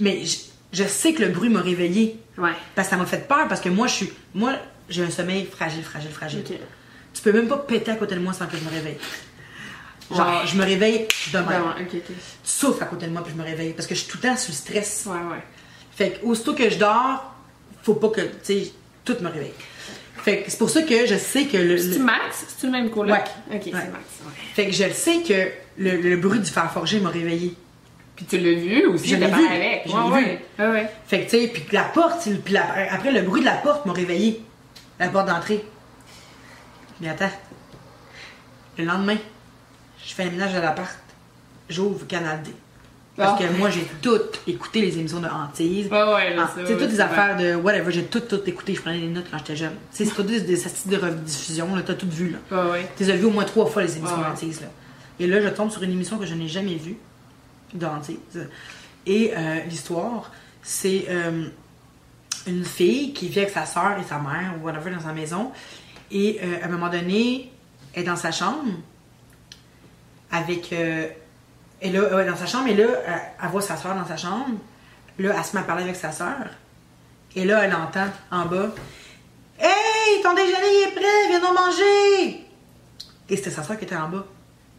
[0.00, 0.36] Mais je,
[0.72, 2.18] je sais que le bruit m'a réveillée.
[2.38, 2.50] Ouais.
[2.74, 4.12] Parce que ça m'a fait peur, parce que moi, je suis.
[4.34, 4.54] Moi,
[4.88, 6.42] j'ai un sommeil fragile, fragile, fragile.
[6.48, 6.56] Ok.
[7.12, 8.96] Tu peux même pas péter à côté de moi sans que je me réveille.
[10.10, 10.46] Genre, Ouais.
[10.46, 11.46] je me réveille demain.
[11.48, 12.02] Ben ouais, ok, ok.
[12.06, 12.12] Tu
[12.42, 14.28] souffles à côté de moi puis je me réveille parce que je suis tout le
[14.28, 15.04] temps sous le stress.
[15.06, 15.42] Ouais, ouais.
[15.96, 17.32] Fait que aussitôt que je dors,
[17.82, 18.72] faut pas que, tu sais,
[19.04, 19.54] tout me réveille.
[20.24, 21.76] Fait que c'est pour ça que je sais que le.
[21.76, 22.44] C'est-tu le- Max?
[22.48, 23.14] C'est-tu le même coloc?
[23.14, 23.56] Ouais.
[23.56, 23.72] Ok, c'est.
[23.72, 23.84] Max.
[24.24, 24.32] Ouais.
[24.54, 27.54] Fait que je le sais que le, le bruit du fer forgé m'a réveillé.
[28.16, 29.46] Puis tu l'as vu aussi, Je l'ai vu.
[29.46, 29.82] avec.
[29.86, 30.20] Je Ouais,
[30.58, 30.70] l'ai ouais.
[30.70, 30.90] Ouais.
[31.06, 33.56] Fait que, tu sais, puis la porte, c'est puis la- après le bruit de la
[33.56, 34.40] porte m'a réveillé.
[34.98, 35.62] La porte d'entrée.
[37.00, 37.30] Mais attends.
[38.78, 39.16] Le lendemain,
[40.06, 40.96] je fais le ménage de l'appart,
[41.68, 42.50] j'ouvre Canal D.
[43.16, 43.44] Parce Ah.
[43.46, 45.86] que moi, j'ai tout écouté les émissions de hantise.
[45.86, 46.34] Ouais, Ah, ouais,
[46.66, 48.74] toutes c'est affaires de whatever, j'ai tout, tout écouté.
[48.74, 49.74] Je prenais des notes quand j'étais jeune.
[49.92, 52.70] C'est pas des, des astuces de rediffusion, t'as tout vu, là.
[52.72, 52.88] Ouais.
[52.96, 54.26] Tu les as vues au moins trois fois, les émissions ouais.
[54.26, 54.66] hantise, là.
[55.20, 56.96] Et là, je tombe sur une émission que je n'ai jamais vue,
[57.72, 58.16] de hantise.
[59.06, 61.46] Et euh, l'histoire, c'est euh,
[62.48, 65.52] une fille qui vit avec sa soeur et sa mère, ou whatever, dans sa maison.
[66.10, 67.52] Et euh, à un moment donné,
[67.92, 68.64] elle est dans sa chambre,
[70.32, 70.74] avec.
[71.84, 74.06] Euh, et là, ouais, dans sa chambre, et là, elle, elle voit sa soeur dans
[74.06, 74.48] sa chambre.
[75.18, 76.46] Là, elle se met à parler avec sa soeur.
[77.36, 78.68] Et là, elle entend en bas
[79.58, 82.46] Hey, ton déjeuner est prêt, viens nous manger!
[83.28, 84.24] Et c'était sa soeur qui était en bas.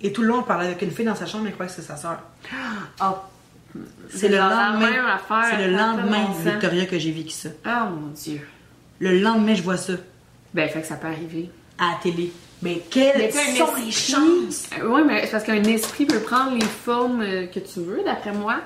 [0.01, 1.76] Et tout le long, elle parlait avec une fille dans sa chambre, elle croyait que
[1.76, 2.20] c'était sa soeur.
[3.01, 3.16] Oh,
[4.10, 4.89] C'est le lendemain.
[5.49, 6.28] C'est le lendemain.
[6.43, 7.49] Victoria, que j'ai vécu ça.
[7.66, 8.45] oh mon dieu.
[8.99, 9.93] Le lendemain, je vois ça
[10.53, 11.49] Ben, fait que ça peut arriver.
[11.78, 12.32] à la télé.
[12.66, 14.68] Mais quelles Mais sont les chances?
[14.80, 18.01] Euh, Oui, mais c'est parce qu'un esprit peut prendre les formes euh, que tu veux,
[18.03, 18.59] d'après moi.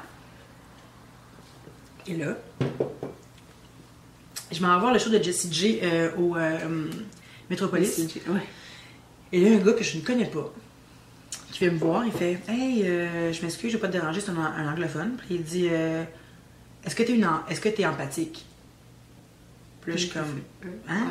[2.08, 2.36] Et là,
[4.52, 6.88] je m'en vais voir le show de Jessie J euh, au euh,
[7.50, 8.00] Metropolis.
[8.30, 8.40] Ouais.
[9.32, 10.52] Et là, un gars que je ne connais pas,
[11.52, 14.22] qui vient me voir, il fait Hey, euh, je m'excuse, je vais pas te déranger,
[14.22, 15.18] c'est un, un anglophone.
[15.18, 18.46] Puis il dit Est-ce que tu es, une en- est-ce que t'es empathique
[19.82, 20.42] Puis là, je suis comme
[20.88, 21.08] Hein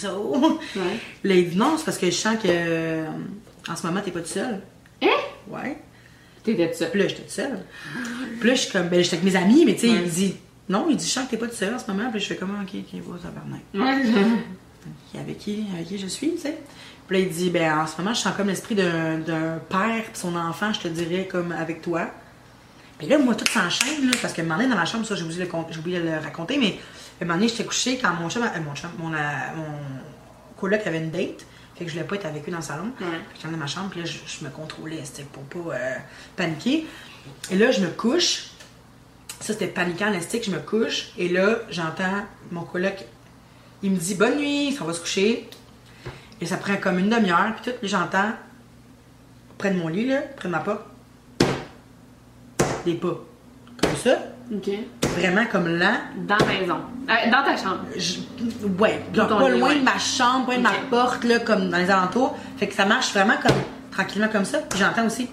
[0.00, 0.58] so.
[0.76, 0.98] Ouais.
[1.24, 3.06] Là, il dit Non, c'est parce que je sens que euh,
[3.68, 4.60] en ce moment, t'es pas tout seul.
[5.02, 5.06] Hein?
[5.48, 5.76] Ouais.
[6.44, 6.90] T'étais tout seul.
[6.90, 7.58] Puis là, j'étais toute seule.
[8.40, 10.00] Puis là, je suis comme, ben, j'étais avec mes amis, mais tu sais, Ouais.
[10.04, 10.34] il dit,
[10.68, 12.04] non, il dit, je sens que t'es pas toute seule en ce moment.
[12.10, 13.60] Puis là, je fais comment, ok, ok, va, tabarnak.
[13.74, 14.36] Ouais.
[15.14, 16.58] Et Avec qui, avec qui je suis, tu sais.
[17.06, 20.18] Puis là, il dit, ben, en ce moment, je sens comme l'esprit d'un père pis
[20.18, 22.08] son enfant, je te dirais, comme avec toi.
[23.02, 25.16] Puis là, moi, tout s'enchaîne, là, parce que un moment donné, dans ma chambre, ça,
[25.16, 26.78] j'ai oublié, de le con- j'ai oublié de le raconter, mais
[27.20, 29.16] un moment donné, j'étais couchée quand mon chum, euh, mon chum, mon, euh,
[29.56, 29.64] mon
[30.56, 31.44] coloc avait une date.
[31.76, 32.92] Fait que je voulais pas être avec lui dans le salon.
[32.96, 35.94] Que J'étais dans ma chambre, puis là, je, je me contrôlais, c'était pour pas euh,
[36.36, 36.86] paniquer.
[37.50, 38.44] Et là, je me couche.
[39.40, 41.08] Ça, c'était paniquant, l'estique, je me couche.
[41.18, 42.22] Et là, j'entends
[42.52, 43.04] mon coloc,
[43.82, 45.50] il me dit bonne nuit, ça va se coucher.
[46.40, 48.30] Et ça prend comme une demi-heure, puis tout, puis j'entends
[49.58, 50.82] près de mon lit, là, près de ma porte,
[52.84, 53.18] des pas.
[53.82, 54.16] Comme ça,
[54.54, 54.70] Ok.
[55.16, 55.96] vraiment comme lent.
[56.26, 56.76] Dans la maison.
[57.08, 57.80] Euh, dans ta chambre.
[57.96, 58.18] Je-
[58.78, 59.78] ouais, genre pas loin ouais.
[59.78, 62.36] de ma chambre, pas loin de ma porte, là, comme dans les alentours.
[62.58, 63.56] Fait que ça marche vraiment comme
[63.90, 64.58] tranquillement comme ça.
[64.58, 65.28] Puis j'entends aussi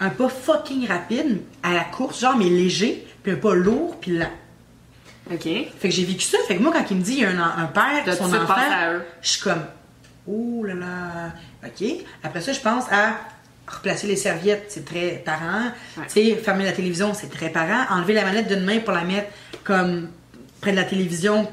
[0.00, 4.16] un pas fucking rapide à la course, genre mais léger, puis un pas lourd, puis
[4.16, 4.30] lent.
[5.32, 5.42] Ok.
[5.42, 6.38] Fait que j'ai vécu ça.
[6.46, 8.30] Fait que moi, quand il me dit il y a un, un père, son de
[8.30, 8.54] suite enfant,
[9.20, 9.62] je suis comme,
[10.26, 10.86] oh là là,
[11.66, 11.86] ok.
[12.22, 13.16] Après ça, je pense à
[13.68, 15.64] replacer les serviettes, c'est très parent.
[15.96, 16.04] Ouais.
[16.12, 17.84] Tu sais, fermer la télévision, c'est très parent.
[17.90, 19.28] Enlever la manette d'une main pour la mettre
[19.64, 20.08] comme
[20.60, 21.50] près de la télévision,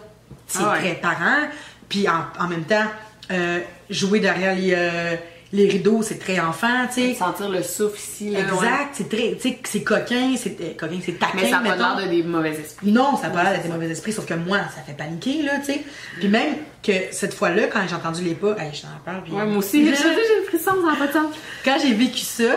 [0.48, 0.80] c'est Ah ouais.
[0.80, 1.48] très parent.
[1.90, 2.86] Puis en, en même temps,
[3.32, 3.60] euh,
[3.90, 5.16] jouer derrière les, euh,
[5.56, 7.14] les rideaux, c'est très enfant, tu sais.
[7.14, 8.30] Sentir le souffle ici.
[8.30, 8.40] Là.
[8.40, 11.76] Exact, c'est très, tu sais, c'est coquin, c'est euh, coquin, c'est taquin, Mais ça n'a
[11.76, 12.92] pas l'air de des mauvais esprits.
[12.92, 15.44] Non, ça n'a pas l'air d'être des mauvais esprits, sauf que moi, ça fait paniquer,
[15.44, 15.82] là, tu sais.
[16.20, 19.34] Puis même que cette fois-là, quand j'ai entendu les pas, hey, je t'en parle, puis...
[19.34, 19.86] Ouais, moi aussi.
[19.86, 21.34] J'ai le frisson, ça n'a pas de sens.
[21.64, 22.56] quand j'ai vécu ça,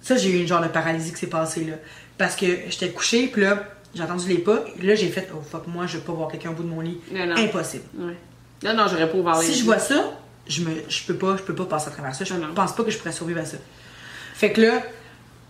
[0.00, 1.74] ça, j'ai eu une genre de paralysie qui s'est passée, là.
[2.18, 3.64] Parce que j'étais couchée, puis là,
[3.94, 6.28] j'ai entendu les pas, et là, j'ai fait, oh fuck, moi, je veux pas voir
[6.30, 6.98] quelqu'un au bout de mon lit.
[7.12, 7.36] Non, non.
[7.36, 7.84] Impossible.
[7.98, 8.16] Ouais.
[8.62, 10.12] Non, non, j'aurais pas ouvert les Si je vois ça,
[10.48, 12.24] je me, je peux pas, je peux pas passer à travers ça.
[12.24, 12.54] Je Non, non.
[12.54, 13.56] pense pas que je pourrais survivre à ça.
[14.34, 14.80] Fait que là,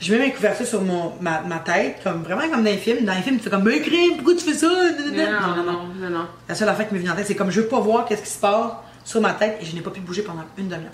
[0.01, 3.05] je mets mes couvertures sur mon, ma, ma tête, comme vraiment comme dans les films.
[3.05, 4.69] Dans les films, tu fais comme, ben, crime, pourquoi tu fais ça?
[4.69, 6.27] Non, non, non, non, non.
[6.49, 8.23] La seule affaire qui me vient en tête, c'est comme je veux pas voir qu'est-ce
[8.23, 8.73] qui se passe
[9.05, 10.91] sur ma tête et je n'ai pas pu bouger pendant une demi-heure.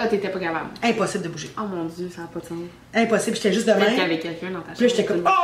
[0.00, 0.68] Ah, t'étais pas capable.
[0.82, 1.50] Impossible de bouger.
[1.58, 2.58] Oh mon dieu, ça n'a pas de sens.
[2.94, 4.78] Impossible, j'étais juste de Peut-être qu'il y avait quelqu'un dans ta chambre.
[4.78, 5.32] Puis j'étais comme, oh là!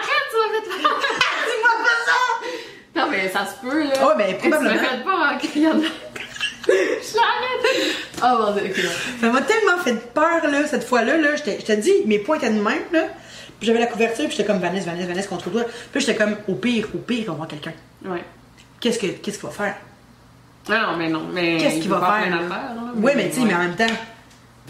[0.00, 0.78] Arrête, tu vas
[1.48, 3.00] Dis-moi pas ça!
[3.00, 3.92] Non, mais ça se peut, là.
[4.02, 4.70] Oh, ben, probablement.
[4.70, 5.80] Tu me fais pas en criant.
[6.66, 7.96] Je l'arrête.
[8.22, 9.20] Oh mon dieu, ok.
[9.20, 11.36] Ça m'a tellement fait peur, là, cette fois-là, là.
[11.36, 13.04] Je te dis, mes poings étaient de même, là.
[13.58, 15.62] Puis j'avais la couverture, puis j'étais comme Vanessa, Vanessa, Vanessa contre toi.
[15.92, 17.72] Puis j'étais comme, au pire, au pire, on va voir quelqu'un.
[18.04, 18.22] Ouais.
[18.80, 19.74] Qu'est-ce que- qu'est-ce qu'il va faire?
[20.68, 21.22] Non, non, mais non.
[21.32, 22.30] Mais Qu'est-ce il qu'il va faire?
[22.30, 22.42] là?
[22.48, 22.74] là.
[22.96, 23.46] Oui, mais tu sais, ouais.
[23.48, 23.86] mais en même temps,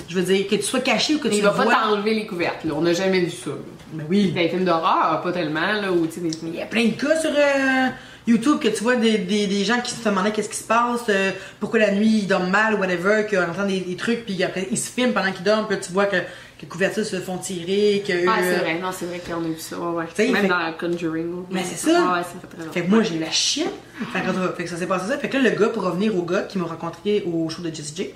[0.09, 2.15] je veux dire, que tu sois caché ou que Mais tu il va pas t'enlever
[2.15, 2.73] les couvertes, là.
[2.77, 3.51] On n'a jamais vu ça.
[3.51, 3.57] là.
[3.95, 4.33] Mais oui.
[4.33, 6.87] Dans les films d'horreur, pas tellement, là, ou tu sais, des Il y a plein
[6.87, 7.89] de cas sur euh,
[8.27, 11.03] YouTube que tu vois des, des, des gens qui se demandaient qu'est-ce qui se passe,
[11.09, 14.43] euh, pourquoi la nuit ils dorment mal ou whatever, qu'on entend des, des trucs, puis
[14.43, 17.05] après ils se filment pendant qu'ils dorment, puis là, tu vois que, que les couvertures
[17.05, 18.13] se font tirer, que.
[18.27, 20.31] Ah, c'est euh, vrai, non, c'est vrai qu'on a vu ça, ouais, ouais.
[20.33, 21.45] Même fait- dans Conjuring.
[21.51, 22.01] Mais c'est ça.
[22.01, 23.69] Ouais, ouais, ça fait très Fait que moi j'ai la chienne.
[24.13, 25.19] Fait que, fait ça s'est passé ça.
[25.19, 27.75] Fait que là, le gars, pour revenir au gars qui m'a rencontré au show de
[27.75, 28.11] Jessie J,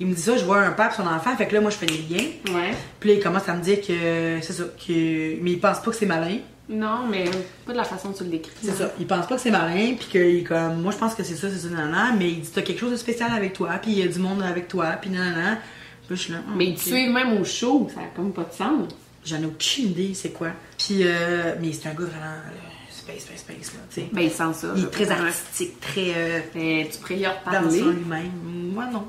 [0.00, 1.76] il me dit ça, je vois un père son enfant, fait que là, moi je
[1.76, 2.24] fais des liens.
[2.54, 2.70] Ouais.
[2.98, 5.42] Puis là, il commence à me dire que c'est ça, que.
[5.42, 6.38] Mais il pense pas que c'est malin.
[6.70, 7.24] Non, mais
[7.66, 8.52] pas de la façon dont tu le décris.
[8.62, 8.92] C'est ça.
[9.00, 11.34] Il pense pas que c'est malin, puis qu'il est comme, moi je pense que c'est
[11.34, 13.90] ça, c'est ça, nanana, mais il dit t'as quelque chose de spécial avec toi, puis
[13.90, 15.58] il y a du monde avec toi, puis nanana.
[16.06, 16.74] Puis je suis là, ah, Mais ok.
[16.76, 18.88] tu suivent même au show, ça a comme pas de sens.
[19.24, 20.50] J'en ai aucune idée, c'est quoi.
[20.78, 24.08] Puis, euh, mais c'est un gars vraiment euh, space, space, space, là, tu sais.
[24.12, 24.68] Ben, sans ça.
[24.76, 27.78] il est très artistique, très euh, Mais tu pourrais y dans reparler.
[27.80, 28.30] son lui-même.
[28.72, 29.04] Moi, non.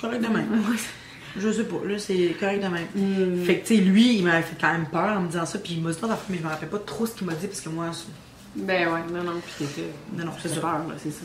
[0.00, 0.46] Correct de même.
[1.36, 2.86] Je sais pas, là, c'est correct de même.
[2.94, 3.44] Mm.
[3.44, 5.58] Fait que, tu sais, lui, il m'avait fait quand même peur en me disant ça,
[5.58, 7.34] puis il m'a dit pas d'affaires, mais je me rappelle pas trop ce qu'il m'a
[7.34, 7.86] dit, parce que moi,
[8.56, 9.88] Ben ouais, non, non, puis t'étais.
[10.16, 11.22] non, non, c'est peur, là, c'est ça.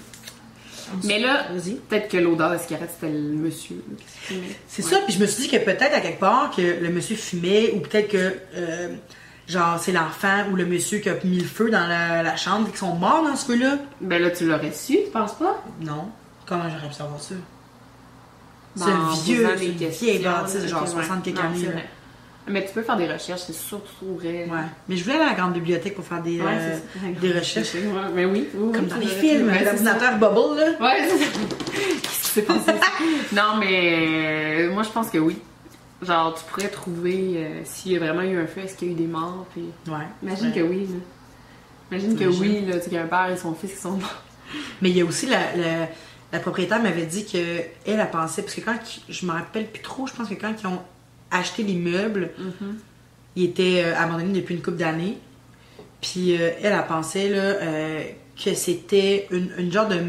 [1.03, 1.73] Mais là, Vas-y.
[1.75, 4.55] peut-être que l'odeur de cigarette, c'était le monsieur là, qui fumait.
[4.69, 7.17] C'est ça, puis je me suis dit que peut-être à quelque part que le monsieur
[7.17, 8.95] fumait, ou peut-être que, euh,
[9.49, 12.71] genre, c'est l'enfant ou le monsieur qui a mis le feu dans la, la chambre,
[12.71, 13.79] qui sont morts dans ce feu-là.
[13.99, 15.61] Ben là, tu l'aurais su, tu penses pas?
[15.81, 16.07] Non.
[16.45, 17.35] Comment j'aurais pu savoir ça?
[18.81, 21.65] Un posant vieux, vieille bâtisse, genre ok, 60 quelques années.
[21.65, 21.85] vrai.
[22.49, 24.45] Mais tu peux faire des recherches, c'est tu trouverais.
[24.49, 24.57] Ouais.
[24.87, 26.77] Mais je voulais aller à la grande bibliothèque pour faire des, Ouais, euh,
[27.19, 27.73] des recherches.
[27.73, 27.81] Ouais,
[28.15, 28.47] mais oui.
[28.55, 30.71] oui, Comme oui, dans les films, l'ordinateur Bubble, là.
[30.79, 31.07] Ouais.
[32.01, 32.71] Qu'est-ce qui s'est passé?
[33.33, 35.37] non, mais euh, moi, je pense que oui.
[36.01, 38.91] Genre, tu pourrais trouver euh, s'il y a vraiment eu un feu, est-ce qu'il y
[38.91, 39.65] a eu des morts, puis.
[39.91, 40.05] Ouais.
[40.23, 40.99] Imagine que oui, là.
[41.91, 43.81] Imagine que oui, là, tu sais, qu'il y a un père et son fils qui
[43.81, 44.21] sont morts.
[44.81, 45.89] Mais il y a aussi la, la,
[46.33, 49.81] la propriétaire m'avait dit que elle a pensé, parce que quand je me rappelle plus
[49.81, 50.81] trop, je pense que quand ils ont
[51.31, 52.31] acheté les meubles,
[53.35, 55.17] ils étaient euh, abandonnés depuis une couple d'années.
[56.01, 58.03] Puis euh, elle a pensé là, euh,
[58.43, 60.03] que c'était une, une genre de-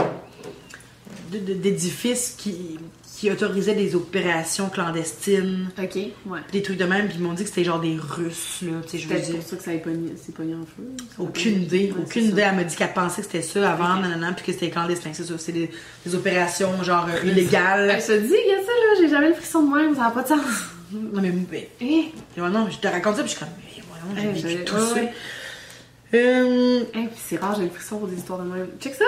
[1.55, 2.79] d'édifice qui,
[3.19, 5.97] qui autorisait des opérations clandestines, Ok,
[6.27, 6.39] ouais.
[6.53, 8.91] des trucs de même, puis ils m'ont dit que c'était genre des Russes, là, tu
[8.91, 9.35] sais, je veux dire.
[9.35, 10.85] pour ça que ça pogné- s'est pogné en feu.
[11.19, 12.43] Aucune idée, Ouais, aucune idée.
[12.43, 15.11] Elle m'a dit qu'elle pensait que c'était ça avant, nanana, puis que c'était clandestin.
[15.15, 15.69] C'est ça, c'est des,
[16.07, 17.91] des opérations genre euh, illégales.
[17.91, 20.03] Elle se dit, il y a ça là, j'ai jamais le frisson de même, ça
[20.03, 20.39] n'a pas de sens.
[20.93, 23.83] Non, mais, mais- Eh, non, je te raconte ça, puis je suis comme, mais
[24.15, 25.01] voyons, j'ai Eh, vécu tout ça.
[26.15, 26.81] Euh...
[26.95, 28.69] eh, puis c'est rare, j'ai le frisson pour des histoires de même.
[28.81, 29.05] Check ça!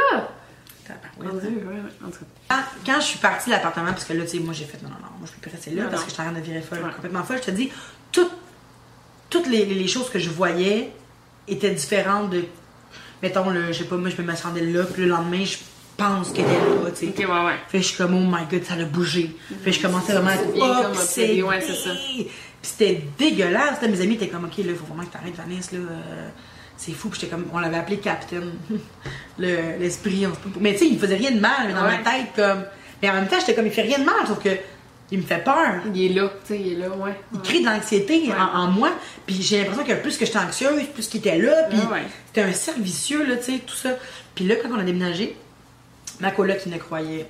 [1.19, 1.49] Mon tabarouette.
[1.53, 2.19] Dieu, ouais, ouais, en tout
[2.49, 2.65] cas.
[2.87, 4.89] Quand, je suis partie de l'appartement, parce que là, tu sais, moi j'ai fait non,
[4.89, 6.07] non, non, moi je peux plus rester là Non, parce non.
[6.07, 6.93] que je suis en train de virer folle, Ouais.
[6.95, 7.39] complètement folle.
[7.39, 7.71] Je te dis,
[8.13, 8.31] tout-
[9.29, 10.93] toutes les, les choses que je voyais
[11.49, 12.45] étaient différentes de.
[13.23, 15.59] Mettons, le, je sais pas, moi je me m'attendais là, puis le lendemain, je
[15.97, 17.09] pense qu'elle était là, tu sais.
[17.09, 17.55] Ok, ouais, ouais.
[17.69, 19.37] Fait je suis comme, oh my god, ça a bougé.
[19.63, 21.43] Fait je commençais vraiment à être obsédée.
[21.43, 21.91] ouais, c'est ça.
[21.95, 22.29] Puis
[22.63, 23.81] c'était dégueulasse.
[23.83, 25.79] Là, mes amis étaient comme, ok, là, il faut vraiment que t'arrêtes, Vanessa, là.
[25.79, 26.29] euh,
[26.81, 27.09] c'est fou.
[27.11, 28.41] Puis j'étais comme, on l'avait appelé Captain.
[29.39, 30.27] Le- L'esprit.
[30.27, 31.99] on pas- mais tu sais, il faisait rien de mal, mais dans Ouais.
[31.99, 32.65] ma tête, comme.
[33.03, 34.51] Mais en même temps, j'étais comme, il fait rien de mal, sauf que
[35.13, 35.83] il me fait peur.
[35.95, 37.19] Il est là, tu sais, il est là, ouais.
[37.35, 38.35] Il crée de l'anxiété Ouais.
[38.35, 38.91] en, en moi.
[39.27, 41.65] Puis j'ai l'impression que plus que j'étais anxieuse, plus qu'il était là.
[41.69, 41.97] Puis Ah
[42.29, 43.91] c'était un cercle vicieux, là, tu sais, tout ça.
[44.35, 45.37] Puis là, quand on a déménagé,
[46.21, 47.27] ma coloc, il ne croyait.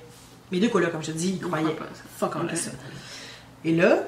[0.51, 1.75] Mes deux colocs, comme je te dis, ils croyaient.
[2.17, 2.55] Fuck all Ok.
[2.57, 2.71] ça.
[3.65, 3.99] Et là,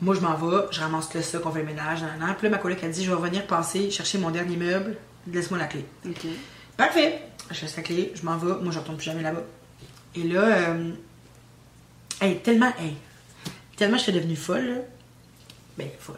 [0.00, 2.34] moi, je m'en vais, je ramasse le ça, qu'on fait le ménage, nan, nan.
[2.38, 4.96] Puis là, ma coloc a dit, je vais revenir passer, chercher mon dernier meuble,
[5.32, 5.84] laisse-moi la clé.
[6.06, 6.26] Ok.
[6.76, 7.22] Parfait.
[7.50, 8.62] Je laisse la clé, je m'en vais.
[8.62, 9.42] Moi, je retourne plus jamais là-bas.
[10.14, 10.90] Et là, euh,
[12.20, 12.96] hey, tellement, hey,
[13.76, 14.74] tellement j'étais devenue folle, là.
[15.78, 16.16] Ben, folle.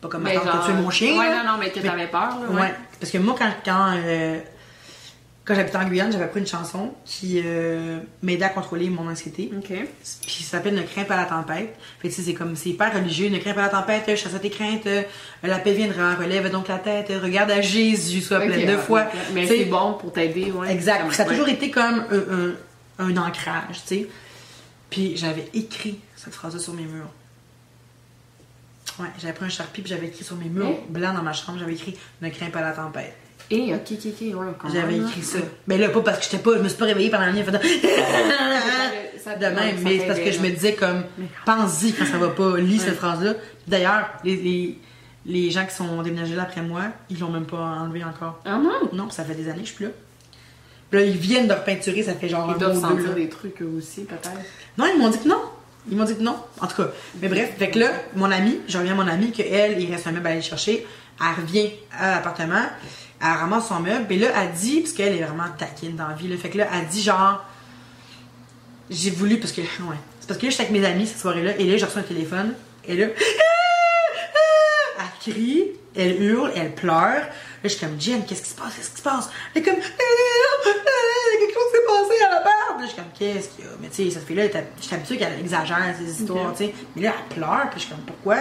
[0.00, 1.18] Pas comme ma tante qui a genre- tué mon chien.
[1.18, 1.42] Ouais, là.
[1.44, 2.48] non, non, mais que Mais- t'avais peur, là.
[2.50, 2.74] Ouais.
[3.00, 4.38] Parce que moi, quand, quand, euh,
[5.46, 9.48] quand j'habitais en Guyane, j'avais pris une chanson qui euh, m'aidait à contrôler mon anxiété.
[9.62, 11.76] Puis ça s'appelle Ne crains pas la tempête.
[12.00, 13.28] Fait que c'est comme, c'est hyper religieux.
[13.28, 15.02] Ne crains pas la tempête, chasse à tes craintes, euh,
[15.44, 18.78] la paix viendra, relève donc la tête, regarde à Jésus, sois Ok, pleine de ouais,
[18.82, 19.02] foi.
[19.02, 19.18] ok.
[19.34, 20.72] Mais c'est bon pour t'aider, ouais.
[20.72, 21.02] Exact.
[21.02, 21.32] Comme- Ça a ouais.
[21.32, 24.08] toujours été comme un, un- un ancrage, tu sais.
[24.90, 27.08] Puis j'avais écrit cette phrase-là sur mes murs.
[28.98, 30.74] Ouais, j'avais pris un charpie puis j'avais écrit sur mes murs Hein?
[30.88, 33.14] blancs dans ma chambre, j'avais écrit Ne crains pas la tempête.
[33.50, 35.38] Eh, ok, ok, ok, ouais, quand J'avais écrit ça.
[35.66, 37.42] Mais là, pas parce que j'étais pas, je me suis pas réveillée pendant la nuit
[37.42, 37.60] en faisant
[39.22, 41.04] Ça- de même, mais c'est parce que je me disais comme,
[41.44, 43.34] pense-y quand ça va pas, lis cette phrase-là.
[43.66, 44.78] D'ailleurs, les, les,
[45.26, 48.40] les gens qui sont déménagés là après moi, ils l'ont même pas enlevé encore.
[48.44, 48.88] Ah non?
[48.92, 49.92] Non, ça fait des années que je suis plus là.
[50.90, 53.14] Puis là, ils viennent de repeinturer, ça fait genre Ils un doivent sentir là.
[53.14, 54.30] des trucs eux aussi, peut-être.
[54.78, 55.40] Non, ils m'ont dit que non.
[55.90, 56.36] Ils m'ont dit que non.
[56.60, 56.90] En tout cas.
[57.20, 60.06] Mais bref, fait que là, mon amie, je reviens à mon amie, qu'elle, il reste
[60.06, 60.86] un meuble à aller chercher.
[61.20, 62.62] Elle revient à l'appartement,
[63.20, 66.14] elle ramasse son meuble, et là, elle dit, parce qu'elle est vraiment taquine dans la
[66.14, 67.44] vie, là, fait que là, elle dit genre,
[68.90, 71.56] j'ai voulu, parce que, ouais, c'est parce que là, j'étais avec mes amis cette soirée-là,
[71.58, 72.54] et là, j'ai reçu un téléphone,
[72.84, 73.06] et là,
[74.98, 75.64] elle crie,
[75.94, 76.94] elle hurle, elle pleure.
[77.22, 77.26] Là,
[77.64, 78.74] je suis comme, Jen, qu'est-ce qui se passe?
[78.76, 79.30] Qu'est-ce qui se passe?
[79.54, 82.80] Elle est comme, quelque chose s'est passé à la barbe.
[82.80, 83.70] Là, je suis comme, qu'est-ce qu'il y a?
[83.80, 86.56] Mais tu sais, cette fille-là, j'étais habituée qu'elle exagère ses histoires, Ok.
[86.58, 86.74] tu sais.
[86.94, 88.36] Mais là, elle pleure, puis je suis comme, pourquoi?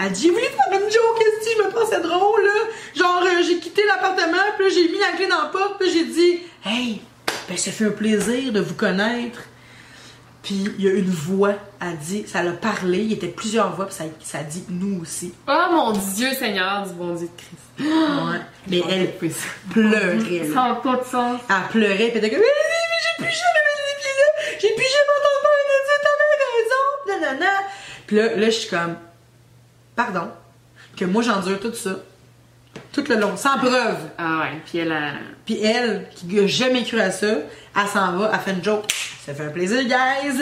[0.00, 2.50] Elle dit, voulu faire une joke, que je me pensais drôle, là.
[2.94, 5.90] Genre, euh, j'ai quitté l'appartement, puis là, j'ai mis la clé dans la porte, puis
[5.90, 7.00] j'ai dit, hey,
[7.48, 9.40] ben, ça fait un plaisir de vous connaître.
[10.42, 13.74] Puis il y a une voix, a dit, ça l'a parlé, il y était plusieurs
[13.74, 15.34] voix, puis ça, ça a dit nous aussi.
[15.48, 17.90] Oh mon Dieu Seigneur du bon Dieu de Christ.
[17.90, 18.38] Ouais.
[18.68, 19.32] Mais elle oui,
[19.70, 20.48] pleurait.
[20.48, 20.54] là.
[20.54, 21.40] Ça n'a pas de sens.
[21.50, 22.44] Elle pleurait, puis elle était comme, mais,
[23.02, 27.36] j'ai plus jamais mis les pieds là, j'ai plus jamais entendu de ça, t'avais raison,
[27.36, 27.52] nanana.
[28.06, 28.96] Puis là, là, je suis comme,
[29.98, 30.28] pardon,
[30.96, 31.90] que moi j'endure tout ça,
[32.92, 33.96] tout le long, sans preuve.
[34.16, 35.14] Ah ouais, puis elle a...
[35.44, 38.84] Puis elle, qui a jamais cru à ça, elle s'en va, elle fait une joke.
[39.26, 40.40] Ça fait un plaisir, guys!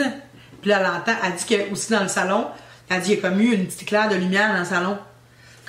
[0.61, 2.45] Puis là, elle entend, elle dit que aussi dans le salon,
[2.87, 4.99] elle dit qu'il y a comme eu une petite éclair de lumière dans le salon.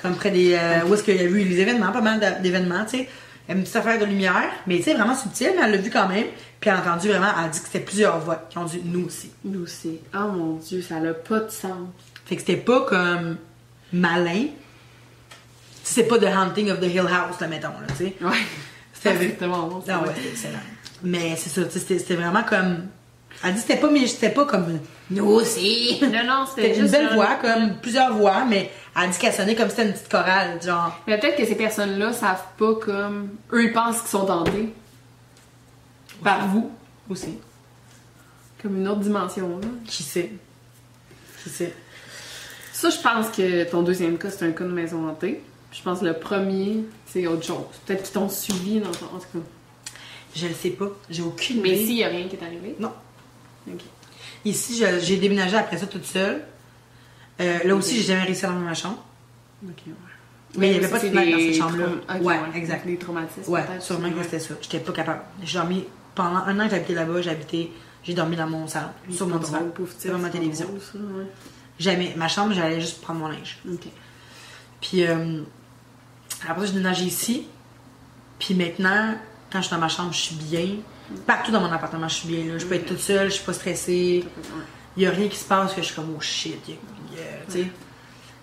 [0.03, 0.53] Comme près des.
[0.53, 3.09] euh, où est-ce qu'il y a eu les événements, pas mal d'événements, tu sais.
[3.49, 6.07] Une petite affaire de lumière, mais tu sais, vraiment subtile, mais elle l'a vu quand
[6.07, 6.27] même.
[6.59, 8.81] Puis elle a entendu vraiment, elle a dit que c'était plusieurs voix qui ont dit
[8.85, 9.31] nous aussi.
[9.43, 9.99] Nous aussi.
[10.13, 11.89] Oh mon Dieu, ça n'a pas de sens.
[12.27, 13.37] Fait que c'était pas comme
[13.93, 14.45] malin.
[15.83, 18.15] C'est pas The Haunting of the Hill House, là, mettons, là, tu sais.
[18.21, 18.31] Ouais.
[18.93, 19.67] C'était Exactement.
[19.67, 20.59] bon, Ah ouais, c'était excellent.
[21.03, 22.87] Mais c'est ça, tu sais, c'était vraiment comme.
[23.43, 24.79] Elle dit c'était pas, mais c'était pas comme
[25.11, 25.97] nous aussi.
[26.01, 28.69] Non, non, c'était C'était une juste belle un- voix, comme plusieurs voix, mais
[29.01, 30.99] elle dit qu'elle sonnait comme si c'était une petite chorale, genre.
[31.07, 33.29] Mais peut-être que ces personnes-là savent pas comme.
[33.53, 34.73] Eux, ils pensent qu'ils sont tentés.
[36.23, 36.69] Par vous.
[37.09, 37.37] Aussi.
[38.61, 39.67] Comme une autre dimension, là.
[39.85, 40.31] Qui sait?
[41.43, 41.73] Qui sait?
[42.79, 45.41] Ça, je pense que ton deuxième cas, c'est un cas de maison hantée.
[45.73, 47.57] Je pense que le premier, c'est autre chose.
[47.85, 49.05] Peut-être qu'ils t'ont suivi dans ton.
[49.07, 49.45] En tout cas.
[50.33, 50.87] Je le sais pas.
[51.09, 51.81] J'ai aucune Mais idée.
[51.83, 52.75] ici, il n'y a rien qui est arrivé?
[52.79, 52.93] Non.
[53.67, 53.81] Ok.
[54.45, 56.41] Ici, j'ai déménagé après ça toute seule.
[57.41, 59.03] Euh, là aussi, j'ai jamais réussi à dormir dans ma chambre.
[59.67, 59.93] Ok, ouais.
[60.57, 61.85] Mais il y avait pas de fenêtre dans cette chambre-là.
[61.85, 62.87] traum- ok, Ouais, exact.
[62.87, 63.51] Des traumatismes.
[63.51, 64.53] Ouais, sûrement que c'était ça.
[64.61, 65.21] J'étais pas capable.
[65.43, 65.83] J'ai dormi
[66.15, 67.21] pendant un an que j'habitais là-bas,
[68.03, 69.67] j'ai dormi dans mon salon, sur mon divan,
[69.99, 70.67] sur ma télévision.
[70.67, 71.25] drôle, ça, ouais.
[71.79, 72.13] Jamais.
[72.17, 73.57] Ma chambre, j'allais juste prendre mon linge.
[74.81, 75.41] Puis euh,
[76.47, 77.47] après ça, j'ai déménagé ici.
[78.37, 79.15] Puis maintenant,
[79.51, 80.67] quand je suis dans ma chambre, je suis bien.
[81.25, 82.45] Partout dans mon appartement, je suis bien.
[82.45, 82.57] Là.
[82.57, 84.23] Je peux être toute seule, je suis pas stressée.
[84.97, 86.57] Il y a rien qui se passe que je suis comme oh shit.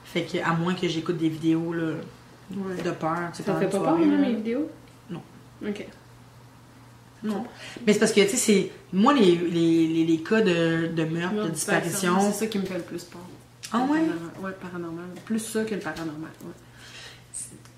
[0.05, 1.95] Fait que à moins que j'écoute des vidéos là,
[2.51, 2.80] Ouais.
[2.80, 3.30] de peur.
[3.32, 4.70] Ça fait une pas soirée, peur, là, mes vidéos?
[5.11, 5.20] Non.
[5.66, 5.87] Ok.
[7.23, 7.45] Non.
[7.87, 8.71] Mais c'est parce que, tu sais, c'est.
[8.93, 12.21] Moi, les, les, les, les cas de, de meurtre, de disparition.
[12.21, 13.21] C'est ça qui me fait le plus peur.
[13.73, 13.99] Ah ouais?
[13.99, 14.19] Paranormal.
[14.43, 15.05] Ouais, paranormal.
[15.25, 16.31] Plus ça que le paranormal.
[16.45, 16.53] Ouais.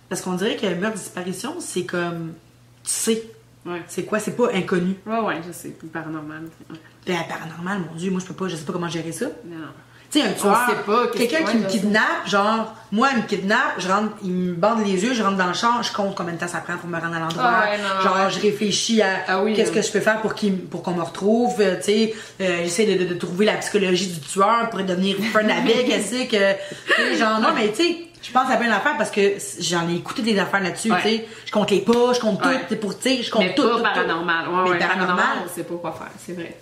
[0.08, 2.34] Parce qu'on dirait que le meurtre, disparition, c'est comme.
[2.82, 3.22] Tu sais.
[3.64, 3.82] Ouais.
[3.88, 4.18] C'est quoi?
[4.18, 4.96] C'est pas inconnu.
[5.06, 5.70] Ouais, ouais, je sais.
[5.70, 6.44] Plus paranormal.
[6.70, 6.76] Ouais.
[7.06, 9.26] Ben, paranormal, mon Dieu, moi, je peux pas, je sais pas comment gérer ça.
[9.46, 9.66] Non, non.
[10.10, 13.88] Tu sais, un tueur, quelqu'un que- qui me kidnappe, genre, moi, il me kidnappe, je
[13.88, 16.38] rentre, il me bande les yeux, je rentre dans le char, je compte combien de
[16.38, 17.44] temps ça prend pour me rendre à l'endroit.
[17.44, 20.82] Ah genre, je réfléchis à Ah oui, qu'est-ce que je peux faire pour qu'il, pour
[20.82, 24.20] qu'on me retrouve, euh, tu sais, euh, j'essaie de, de, de trouver la psychologie du
[24.20, 28.56] tueur pour devenir fun avec, qu'est-ce que, genre, non, mais tu sais, je pense à
[28.56, 31.02] plein d'affaires parce que j'en ai écouté des affaires là-dessus, Ouais.
[31.02, 32.54] tu sais, je compte les pas, je compte Ouais.
[32.54, 33.82] tout, tu sais, pour, tu sais, je compte Mais tout, pas tout, tout.
[33.82, 34.48] paranormal.
[34.48, 36.08] Ouais, Mais paranormal, on sait pas quoi faire.
[36.26, 36.56] C'est vrai.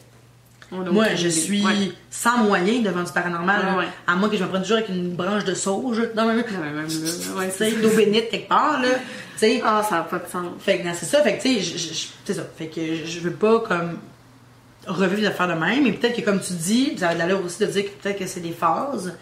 [0.73, 1.93] A moi, aucune je suis Ouais.
[2.11, 3.61] sans moyen devant du paranormal.
[3.61, 3.79] Ouais, là.
[3.79, 3.85] ouais.
[4.07, 6.43] À moins que je me prenne toujours avec une branche de sauge dans ma main.
[6.43, 8.89] D'eau bénite quelque part, là.
[9.35, 9.63] Tu sais.
[9.65, 10.47] Ah, ça n'a pas de sens.
[10.59, 11.23] Fait que, non, c'est ça.
[11.23, 12.43] Fait que, tu sais, c'est ça.
[12.57, 13.99] Fait que je veux pas, comme,
[14.87, 15.85] revivre des affaires de même.
[15.85, 18.27] Mais peut-être que, comme tu dis, ça a l'air aussi de dire que peut-être que
[18.27, 19.15] c'est des phases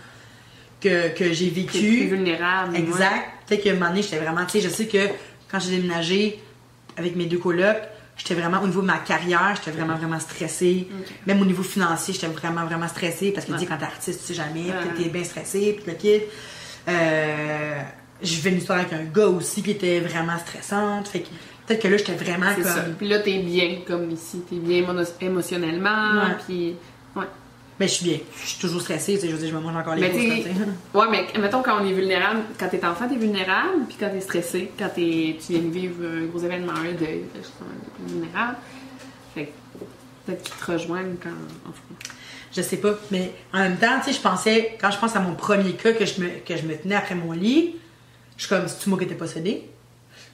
[0.80, 2.06] que, que j'ai vécues.
[2.06, 2.76] vulnérable.
[2.76, 3.26] Exact.
[3.46, 5.08] Peut-être qu'à un moment donné, j'étais vraiment, tu sais, je sais que
[5.50, 6.40] quand j'ai déménagé
[6.96, 7.82] avec mes deux colocs,
[8.16, 10.88] j'étais vraiment, au niveau de ma carrière, j'étais vraiment, vraiment stressée.
[11.26, 14.20] Même au niveau financier, j'étais vraiment, vraiment stressée parce que, tu sais, quand t'es artiste,
[14.20, 14.74] tu sais jamais, Ouais.
[14.94, 16.22] puis t'es bien stressé, puis le kid.
[16.88, 17.80] Euh,
[18.22, 21.08] j'ai fait une histoire avec un gars aussi qui était vraiment stressante.
[21.08, 21.28] Fait que
[21.66, 22.64] peut-être que là, j'étais vraiment comme.
[22.64, 22.84] ça.
[22.96, 24.42] Puis là, t'es bien comme ici.
[24.48, 26.12] T'es bien émo- émotionnellement.
[26.22, 26.36] Ouais.
[26.46, 26.76] Puis.
[27.16, 27.24] Ouais.
[27.80, 28.18] Mais je suis bien.
[28.40, 31.06] Je suis toujours stressée, tu sais, je veux dire, je me mange encore les ouais,
[31.10, 34.70] mais mettons quand on est vulnérable, quand t'es enfant, t'es vulnérable, puis quand t'es stressé,
[34.78, 37.40] quand t'es, tu viens de vivre un gros événement, un deuil, t'es
[38.06, 38.56] vulnérable.
[39.34, 39.50] Fait que
[40.24, 41.30] peut-être qu'ils te rejoignent quand.
[42.56, 45.20] Je sais pas, mais en même temps, tu sais, je pensais, quand je pense à
[45.20, 47.74] mon premier cas que je me, que je me tenais après mon lit,
[48.36, 49.64] je suis comme, c'est-tu moi qui étais possédée?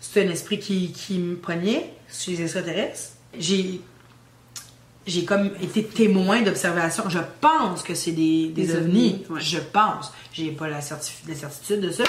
[0.00, 3.12] C'est un esprit qui, qui me prenait, chez les extraterrestres?
[3.38, 3.80] J'ai,
[5.06, 7.08] j'ai comme été témoin d'observation.
[7.08, 9.12] Je pense que c'est des, des, Des ovnis.
[9.14, 9.40] ovnis, ouais.
[9.40, 10.12] Je pense.
[10.32, 12.04] J'ai pas la, certif- la certitude de ça.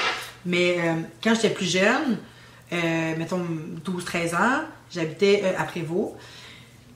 [0.45, 2.17] Mais euh, quand j'étais plus jeune,
[2.73, 3.45] euh, mettons
[3.85, 4.61] 12-13 ans,
[4.93, 6.13] j'habitais euh, à Prévost.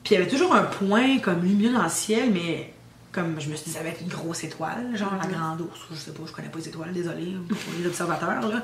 [0.04, 2.72] Puis il y avait toujours un point comme lumineux dans le ciel, mais
[3.12, 5.80] comme je me suis dit, ça va être une grosse étoile, genre la grande ours,
[5.92, 8.62] je sais pas, je connais pas les étoiles, désolé pour les observateurs, là.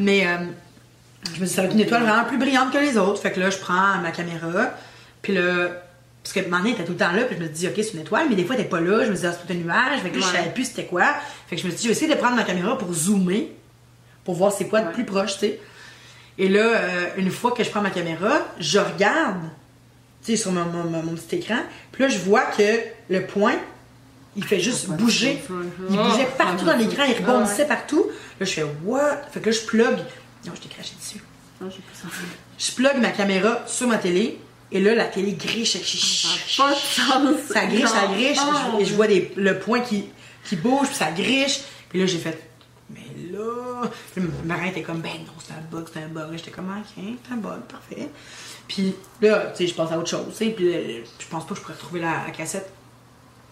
[0.00, 0.26] Mais
[1.34, 3.20] je me suis dit, ça va être une étoile vraiment plus brillante que les autres.
[3.20, 4.70] Fait que là, je prends ma caméra,
[5.22, 5.68] puis là,
[6.22, 8.00] parce que Mané était tout le temps là, puis je me dis, ok, c'est une
[8.00, 10.10] étoile, mais des fois, était pas là, je me dis, ah, c'est un nuage, fait
[10.10, 10.38] que là, je Ouais.
[10.38, 11.04] savais plus c'était quoi.
[11.48, 13.48] Fait que je me suis dit, je vais essayer de prendre ma caméra pour zoomer,
[14.24, 14.92] pour voir c'est quoi de Ouais.
[14.92, 15.60] plus proche, tu sais.
[16.38, 19.40] Et là, euh, une fois que je prends ma caméra, je regarde
[20.24, 21.60] tu sais, sur mon, mon- mon- petit écran.
[21.92, 22.62] Puis là, je vois que
[23.08, 23.54] le point,
[24.36, 25.42] il fait juste bouger.
[25.88, 28.04] Il bougeait partout dans l'écran, il rebondissait partout.
[28.38, 29.22] Là, je fais what?
[29.32, 29.96] Fait que là, je plug.
[30.46, 31.22] Non, je t'ai craché dessus.
[31.58, 32.08] Ça.
[32.58, 34.38] Je plug ma caméra sur ma télé.
[34.72, 35.72] Et là, la télé griche.
[35.72, 37.52] Ça pas de sens.
[37.52, 38.38] Ça griche, ça griche.
[38.74, 40.04] oh, et je vois des, le point qui,
[40.44, 41.60] qui bouge, puis ça griche.
[41.88, 42.38] Puis là, j'ai fait,
[42.88, 43.00] mais
[43.32, 43.82] là.
[44.14, 46.32] Puis ma mère était comme, ben non, c'est un bug, c'est un bug.
[46.36, 48.08] J'étais comme, ok, c'est un bug, parfait.
[48.68, 50.32] Puis là, tu sais, je pense à autre chose.
[50.38, 52.70] Puis euh, je pense pas que je pourrais retrouver la, la cassette.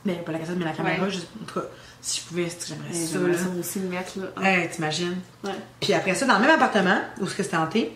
[0.04, 1.04] Mais pas la cassette, mais la caméra.
[1.04, 1.10] Ouais.
[1.10, 1.66] je- en tout cas,
[2.00, 3.18] si je pouvais, c'est- j'aimerais ça.
[3.18, 3.36] là.
[3.36, 4.46] ça aussi le mettre, là.
[4.48, 5.18] Hey, t'imagines?
[5.42, 5.50] Ouais.
[5.80, 7.90] Puis après ça, dans le même appartement où c'était hanté,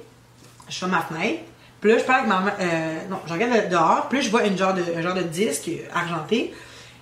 [0.68, 1.42] je fais ma fenêtre.
[1.82, 2.52] Puis là, je parle avec ma maman.
[2.60, 4.06] euh, non, je regarde dehors.
[4.08, 6.54] Puis là, je vois une genre de, un genre de disque argenté.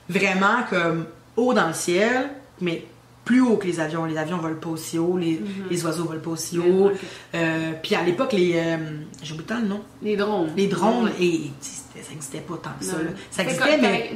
[0.09, 1.05] Vraiment comme
[1.37, 2.85] haut dans le ciel, mais
[3.25, 4.05] plus haut que les avions.
[4.07, 6.91] Les avions volent pas aussi haut, les, les oiseaux volent pas aussi haut.
[7.35, 8.55] Euh, puis à l'époque, les.
[8.57, 8.77] euh,
[9.23, 9.81] J'ai oublié le nom.
[10.03, 10.51] Les drones.
[10.57, 12.97] Les drones, et, ça n'existait pas tant que ça.
[12.97, 13.11] Là.
[13.31, 14.13] Ça existait, mais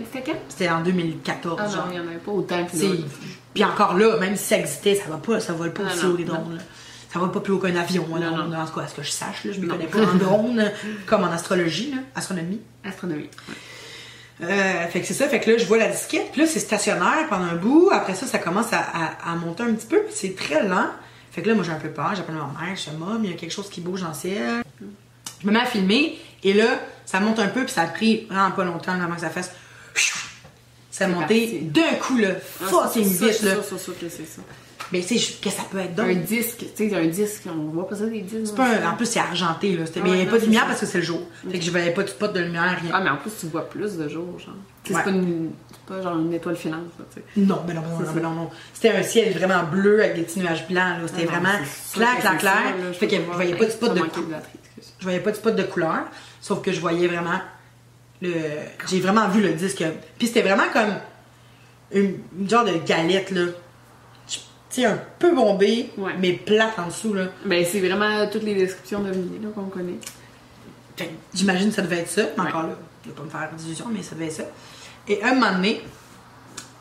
[0.48, 1.60] C'était en 2014.
[1.62, 1.86] Ah genre.
[1.86, 2.76] non, il y en avait pas autant que.
[3.52, 6.04] Puis encore là, même si ça existait, ça va pas, ça vole pas Non, aussi
[6.06, 6.58] non, haut les drones.
[7.14, 7.20] Là.
[7.20, 8.58] Ça va pas plus haut qu'un avion, Non, drone, non.
[8.58, 9.74] en tout cas, à ce que je sache, là, je me Non.
[9.74, 10.70] connais pas en drone,
[11.06, 12.60] comme en astrologie, là, astronomie.
[12.84, 13.30] Astronomie.
[14.42, 16.58] Euh, fait que c'est ça, fait que là, je vois la disquette, puis là, c'est
[16.58, 20.00] stationnaire pendant un bout, après ça, ça commence à, à- à monter un petit peu,
[20.00, 20.88] puis c'est très lent.
[21.30, 23.30] Fait que là, moi, j'ai un peu peur, j'appelle ma mère, je suis Mom, il
[23.30, 24.62] y a quelque chose qui bouge dans le ciel.
[25.40, 26.66] Je me mets à filmer, et là,
[27.06, 29.52] ça monte un peu, puis ça a pris vraiment pas longtemps avant que ça fasse.
[30.90, 32.30] Ça a monté d'un coup, là,
[32.62, 33.52] Ah, fucking vite, là.
[33.54, 34.42] sûr, c'est sûr que c'est ça.
[34.92, 36.24] Mais tu sais, qu'est-ce que ça peut être Un donc?
[36.24, 38.46] disque, tu sais, un disque, on voit pas ça des disques.
[38.46, 39.86] C'est pas un- En plus, c'est argenté, là.
[39.86, 40.66] C'était- mais il n'y avait pas de lumière ça.
[40.68, 41.20] parce que c'est le jour.
[41.50, 42.90] Fait que je voyais pas de spot de lumière, rien.
[42.92, 44.54] Ah, mais en plus, tu vois plus de jours, genre.
[44.54, 44.60] Ouais.
[44.84, 45.50] C'est pas, une-
[45.88, 46.80] pas genre une étoile filante,
[47.14, 47.24] tu sais.
[47.36, 48.50] Non, mais non, mais non, non, non, non.
[48.74, 51.08] C'était un ciel vraiment bleu avec des petits nuages blancs, là.
[51.08, 51.58] C'était Ah vraiment
[51.94, 52.94] clair, clair, clair.
[52.98, 54.00] Fait que je voyais pas de spot de.
[54.98, 56.04] Je voyais pas de spot de couleur.
[56.40, 57.40] Sauf que je voyais vraiment
[58.20, 58.32] le.
[58.88, 59.82] J'ai vraiment vu le disque.
[60.18, 60.94] Puis c'était vraiment comme
[61.92, 62.18] une
[62.48, 63.46] genre de galette, là.
[64.74, 66.12] Sais, un peu Ouais.
[66.18, 67.26] mais plate en dessous, là.
[67.44, 69.94] Ben, c'est vraiment toutes les descriptions d'OVNI, là, qu'on connaît.
[70.96, 72.22] Fait J'imagine que ça devait être ça.
[72.36, 72.48] Mais Ouais.
[72.48, 74.42] encore là, je vais pas me faire d'illusions, mais ça devait être ça.
[75.06, 75.80] Et un moment donné,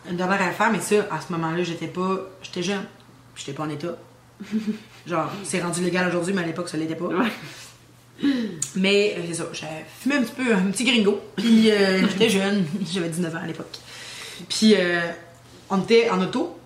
[0.10, 2.18] une dernière affaire, mais ça, à ce moment-là, j'étais pas.
[2.42, 2.84] J'étais jeune.
[3.36, 3.96] J'étais pas en état.
[5.06, 7.06] Genre, c'est rendu légal aujourd'hui, mais à l'époque, ça l'était pas.
[7.06, 7.30] Ouais.
[8.76, 11.20] Mais euh, c'est ça, j'avais fumé un petit peu, un petit gringo.
[11.36, 13.78] Puis euh, j'étais jeune, j'avais 19 ans à l'époque.
[14.50, 15.02] Puis euh,
[15.70, 16.58] on était en auto,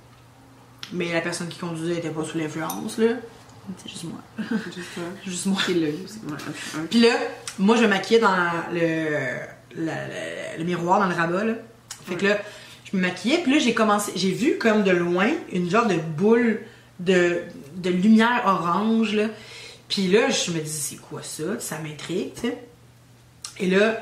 [0.93, 3.13] mais la personne qui conduisait était pas sous l'influence, là.
[3.83, 4.19] C'est juste moi.
[4.73, 5.01] Juste ça.
[5.25, 6.37] Juste moi.
[6.77, 7.09] Un- Puis là,
[7.59, 8.37] moi, je me maquillais dans
[8.71, 9.07] le,
[10.57, 11.53] le miroir, dans le rabat, là.
[12.05, 12.37] Fait que là,
[12.89, 15.95] je me maquillais, puis là, j'ai commencé, j'ai vu comme de loin une genre de
[15.95, 16.61] boule
[16.99, 17.41] de,
[17.75, 19.25] de lumière orange, là.
[19.89, 21.59] Puis là, je me dis, c'est quoi ça?
[21.59, 22.57] Ça m'intrigue, tu sais.
[23.59, 24.01] Et là,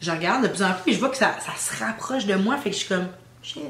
[0.00, 2.34] je regarde de plus en plus, et je vois que ça, ça se rapproche de
[2.36, 3.08] moi, fait que je suis comme,
[3.42, 3.62] shit.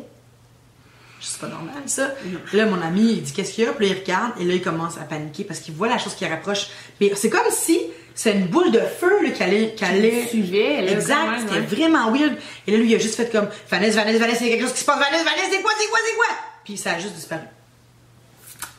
[1.21, 2.15] C'est pas normal, ça.
[2.55, 3.73] Là, mon ami, il dit, qu'est-ce qu'il y a?
[3.73, 6.15] Puis là, il regarde, et là, il commence à paniquer parce qu'il voit la chose
[6.15, 6.69] qui rapproche.
[7.01, 7.79] Mais c'est comme si
[8.15, 9.75] c'est une boule de feu, là, qui allait.
[9.75, 10.27] Qui allait...
[10.29, 11.61] suivait, là, Exact, c'était ouais.
[11.61, 12.37] vraiment weird.
[12.67, 14.65] Et là, lui, il a juste fait comme, Vanessa, Vanessa, Vanessa, il y a quelque
[14.67, 16.27] chose qui se passe, Vanessa, Vanessa, c'est quoi, c'est quoi, c'est quoi?
[16.65, 17.43] Puis ça a juste disparu.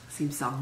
[0.10, 0.54] C'est bizarre.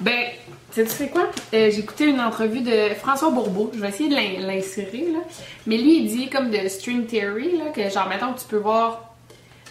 [0.00, 0.26] Ben,
[0.74, 1.30] tu sais quoi?
[1.54, 3.70] Euh, J'ai écouté une entrevue de François Bourbeau.
[3.74, 5.20] Je vais essayer de l'in- l'insérer, là.
[5.66, 8.58] Mais lui, il dit comme de string theory, là, que genre, mettons que tu peux
[8.58, 9.07] voir...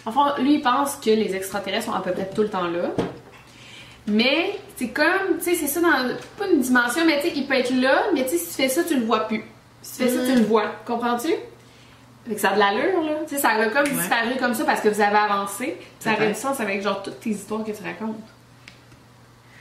[0.08, 2.90] Enfin, lui, il pense que les extraterrestres sont à peu près tout le temps là.
[4.06, 5.90] Mais, c'est comme, tu sais, c'est ça dans...
[6.38, 8.52] Pas une dimension, mais tu sais, il peut être là, mais tu sais, si tu
[8.54, 9.44] fais ça, tu le vois plus.
[9.82, 10.64] Si tu fais ça, tu le vois.
[10.86, 11.28] Comprends-tu?
[12.26, 13.12] Fait que ça a de l'allure, là.
[13.28, 15.76] Tu sais, ça a comme disparu comme ça parce que vous avez avancé.
[16.00, 18.16] Ça aurait du sens avec, genre, toutes tes histoires que tu racontes.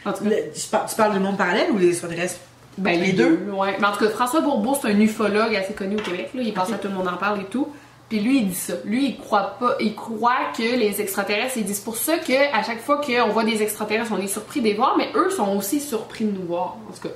[0.05, 0.29] En tout cas...
[0.29, 2.39] Le- tu, par- tu parles du monde parallèle ou des extraterrestres?
[2.77, 3.47] Ben, Les deux?
[3.51, 3.75] ouais.
[3.79, 6.29] Mais en tout cas, François Bourbeau, c'est un ufologue assez connu au Québec.
[6.33, 6.41] Là.
[6.41, 7.67] Il pense à tout le monde en parle et tout.
[8.09, 8.73] Puis lui, il dit ça.
[8.85, 9.75] Lui, il croit pas.
[9.81, 13.29] Il croit que les extraterrestres, il dit c'est pour ça que à chaque fois qu'on
[13.29, 16.31] voit des extraterrestres, on est surpris de les voir, mais eux sont aussi surpris de
[16.31, 16.77] nous voir.
[16.89, 17.13] En tout cas,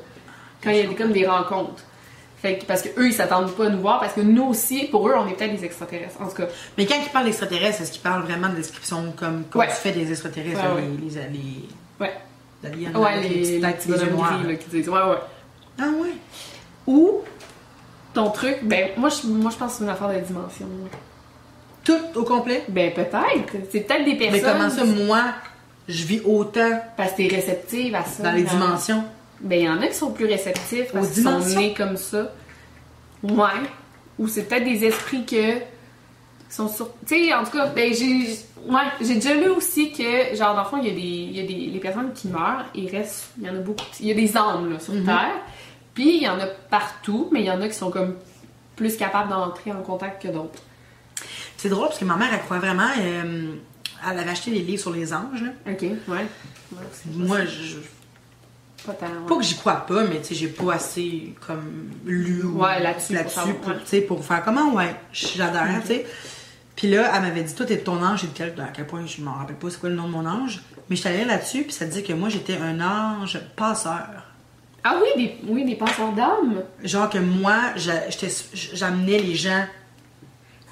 [0.63, 1.83] quand il y a des, comme des rencontres.
[2.41, 4.85] Fait que, parce que eux, ils s'attendent pas à nous voir, parce que nous aussi,
[4.87, 6.19] pour eux, on est peut-être des extraterrestres.
[6.19, 9.43] En tout cas, Mais quand il parle d'extraterrestres, est-ce qu'il parle vraiment de description comme,
[9.45, 9.67] comme Ouais.
[9.67, 10.87] tu fais des extraterrestres, Ouais, ouais.
[10.99, 11.69] les, les, les,
[11.99, 12.11] ouais.
[12.65, 15.17] aliens, Ouais, les, les les noirs, là, qui disent, ouais, ouais.
[15.79, 16.09] Ah ouais?
[16.87, 17.19] Ou,
[18.13, 20.65] ton truc, ben, moi, je, moi, je pense que c'est une affaire de dimension.
[21.83, 22.63] Tout au complet?
[22.69, 23.53] Ben, peut-être.
[23.71, 24.41] C'est peut-être des personnes.
[24.41, 25.23] Mais comment ça, moi,
[25.87, 28.23] je vis autant Parce que t'es réceptive à ça.
[28.23, 29.03] dans les dimensions?
[29.39, 32.31] Ben, il y en a qui sont plus réceptifs parce qu'ils sont nés comme ça.
[33.23, 33.49] Ouais.
[34.19, 35.53] Ou c'est peut-être des esprits que
[36.49, 36.89] sont sur.
[37.07, 38.37] Tu sais, en tout cas, ben, j'ai.
[38.67, 40.99] Ouais, j'ai déjà lu aussi que, genre, dans le fond, il y a des.
[40.99, 41.71] Il y a des.
[41.73, 43.29] Les personnes qui meurent, il reste.
[43.39, 43.85] Il y en a beaucoup.
[43.99, 44.79] Il y a des âmes, là, Mhm.
[44.79, 45.31] sur Terre.
[45.93, 48.15] Puis, il y en a partout, mais il y en a qui sont comme
[48.75, 50.61] plus capables d'entrer en contact que d'autres.
[51.57, 52.87] C'est drôle parce que ma mère, elle croit vraiment.
[52.99, 53.53] euh,
[54.09, 55.43] elle avait acheté des livres sur les anges.
[55.43, 55.49] là.
[55.71, 56.25] Ok, ouais.
[57.13, 57.77] Moi, je,
[58.87, 59.05] pas tant.
[59.05, 59.27] ouais.
[59.27, 62.81] Pas que j'y crois pas, mais tu sais, j'ai pas assez comme lu ou- Ouais,
[62.81, 66.05] là-dessus, pour savoir, pour, sais, pour faire comment, ouais, j'adhère, tu sais.
[66.75, 68.21] Puis là, elle m'avait dit, toi, t'es ton ange.
[68.21, 70.13] J'ai dit, quel- à quel point je m'en rappelle pas, c'est quoi le nom de
[70.13, 70.61] mon ange.
[70.89, 74.07] Mais je suis allée là-dessus, puis ça dit que moi, j'étais un ange passeur.
[74.83, 76.63] Ah oui, des, oui, des passeurs d'âme.
[76.83, 79.63] Genre que moi, j'amenais les gens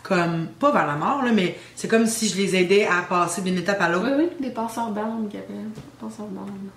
[0.03, 3.41] comme, pas vers la mort, là, mais c'est comme si je les aidais à passer
[3.41, 4.05] d'une étape à l'autre.
[4.07, 5.70] Oui, oui, des passeurs d'âme appellent.
[5.99, 6.70] Passeurs d'âme.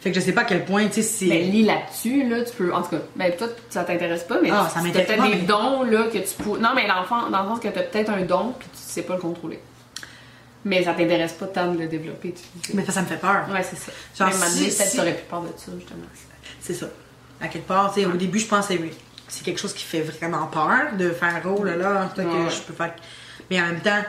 [0.00, 1.26] Fait que je sais pas à quel point, tu sais, c'est.
[1.26, 2.72] Ben, lis là-dessus, là, tu peux.
[2.72, 5.82] En tout cas, ben, toi, ça t'intéresse pas, mais Ah, ça peut-être des mais- dons,
[5.84, 6.58] là, que tu peux.
[6.58, 8.78] Non, mais dans le, fond, dans le sens que t'as peut-être un don, puis tu
[8.80, 9.60] sais pas le contrôler.
[10.64, 13.46] Mais ça t'intéresse pas tant de le développer, tu mais ça, ça me fait peur.
[13.52, 13.92] Ouais, c'est ça.
[14.18, 16.00] Genre, Même si- peut-être si- t'aurais plus peur de ça, justement.
[16.66, 16.86] C'est ça.
[17.40, 18.90] À quelque part, tu au début, je pensais, oui,
[19.28, 22.24] c'est quelque chose qui fait vraiment peur de faire, oh là là, Ouais.
[22.24, 22.94] que je peux faire.
[23.50, 24.02] Mais en même temps,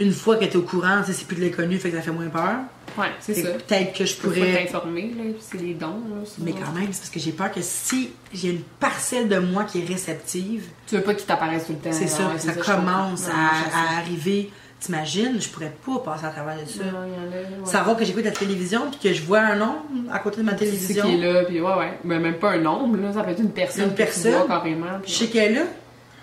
[0.00, 2.10] une fois que t'es au courant, tu c'est plus de l'inconnu, fait que ça fait
[2.10, 2.56] moins peur.
[2.98, 3.48] Ouais, c'est ça.
[3.50, 4.64] Peut-être que je Tu peux pourrais.
[4.64, 6.22] t'informer, là, c'est des dons, là.
[6.38, 9.64] Mais quand même, c'est parce que j'ai peur que si j'ai une parcelle de moi
[9.64, 11.92] qui est réceptive, Tu veux pas qu'il t'apparaisse tout le temps.
[11.92, 14.50] c'est ça, ça commence à arriver.
[14.82, 16.82] T'imagines, je pourrais pas passer à travers de ça.
[16.84, 17.64] Non, y en a, ouais.
[17.66, 19.76] Savoir que j'écoute la télévision puis que je vois un nom
[20.10, 21.06] à côté de ma télévision.
[21.06, 21.98] qui est là, puis ouais, ouais.
[22.02, 23.12] Mais même pas un nombre, là.
[23.12, 23.84] Ça peut être une personne.
[23.84, 24.32] Une personne.
[24.32, 24.86] vois carrément.
[24.98, 25.60] Je puis sais qu'elle est là.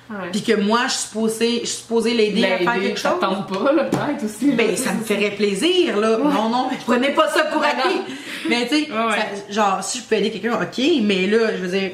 [0.10, 0.16] ouais.
[0.34, 3.12] Puis que moi, je suis supposée, je suis supposée l'aider à faire quelque chose.
[3.22, 4.49] tente pas, là, peut-être aussi.
[4.49, 6.18] là, Ben, ça me ferait plaisir, là.
[6.18, 8.01] Non, non, mais prenez pas ça pour Ben acquis.
[8.49, 9.53] Mais tu sais, Ouais, ouais.
[9.53, 11.91] genre, si je peux aider quelqu'un, ok, mais là, je veux dire,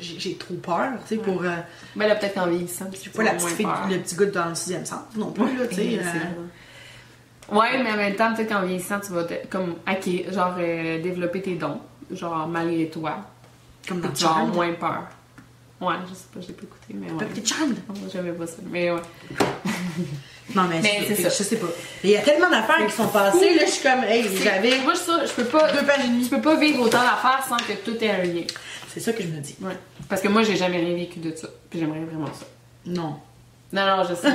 [0.00, 1.42] j'ai trop peur, tu sais, pour.
[1.42, 1.56] euh,
[1.96, 4.26] Ben là, peut-être qu'en vieillissant, tu je suis pas la petite fille, le petit gars
[4.26, 5.82] dans le sixième centre non plus, là, tu sais.
[5.82, 7.54] Ouais, euh.
[7.56, 11.00] Ouais, mais en même temps, peut-être qu'en vieillissant, tu vas te- comme hacker, genre euh,
[11.02, 11.80] développer tes dons,
[12.10, 13.18] genre malgré toi.
[13.88, 14.52] comme dans Charmed.
[14.54, 15.04] moins peur.
[15.80, 17.24] Ouais, je sais pas, j'ai pas écouté, mais ouais.
[17.26, 17.54] Petit.
[17.60, 19.00] Non, J'aimais pas ça, mais ouais.
[20.54, 21.44] Non, mais, Mais c'est c'est je ça.
[21.44, 21.66] sais pas.
[22.04, 24.94] Il y a tellement d'affaires qui sont passées, là, je suis comme, hey, j'avais Moi,
[24.94, 25.70] ça, je peux pas.
[25.72, 26.24] deux pages et demie.
[26.24, 28.42] Je peux pas vivre autant d'affaires sans que tout ait un lien.
[28.96, 29.54] C'est ça que je me dis.
[29.60, 29.76] Ouais.
[30.08, 31.48] Parce que moi, j'ai jamais rien vécu de ça.
[31.68, 32.46] Puis j'aimerais vraiment ça.
[32.86, 33.16] Non.
[33.70, 34.28] Non, non, je sais.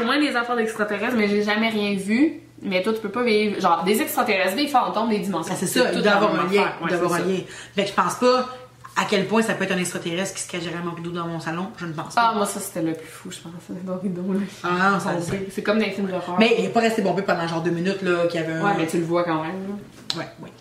[0.00, 2.40] au moins des affaires d'extraterrestres, mais j'ai jamais rien vu.
[2.62, 3.60] Mais toi, tu peux pas vivre.
[3.60, 5.52] Genre, des extraterrestres, des fantômes, des dimensions.
[5.54, 6.72] Ah, c'est ça, tout il doit la avoir même un lien.
[6.80, 7.40] Ouais, doit avoir c'est un lien.
[7.76, 8.48] Fait que je pense pas
[8.96, 11.26] à quel point ça peut être un extraterrestre qui se cache derrière mon rideau dans
[11.26, 11.66] mon salon.
[11.76, 12.30] Je ne pense pas.
[12.30, 13.52] Ah, moi, ça, c'était le plus fou, je pense.
[13.84, 14.40] Dans le rideau, là.
[14.62, 15.16] Ah, non, ça-.
[15.50, 16.36] C'est comme dans les films d'horreur.
[16.38, 18.64] Mais il est pas resté bombé pendant genre deux minutes, là, qu'il y avait un.
[18.64, 20.18] Ouais, mais tu le vois quand même, là.
[20.18, 20.52] Ouais, ouais.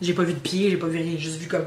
[0.00, 1.64] J'ai pas vu de pied, j'ai pas vu rien, j'ai juste vu comme.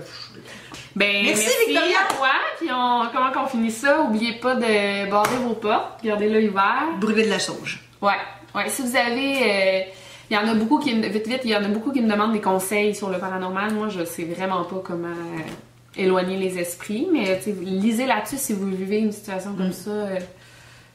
[0.96, 1.98] Ben, Merci, Victoria.
[2.10, 2.30] à toi.
[2.58, 3.04] Puis on...
[3.14, 4.02] comment qu'on finit ça?
[4.02, 6.04] Oubliez pas de barrer vos portes.
[6.04, 6.84] Gardez l'œil ouvert.
[7.00, 7.82] Brûler de la sauge.
[8.02, 8.14] Ouais,
[8.56, 8.70] ouais.
[8.70, 9.82] Si vous avez, euh,
[10.30, 12.02] il y en a beaucoup qui, me- vite vite, il y en a beaucoup qui
[12.02, 13.74] me demandent des conseils sur le paranormal.
[13.74, 15.40] Moi, je sais vraiment pas comment euh,
[15.98, 19.90] éloigner les esprits, mais lisez là-dessus si vous vivez une situation comme ça.
[19.92, 20.20] euh,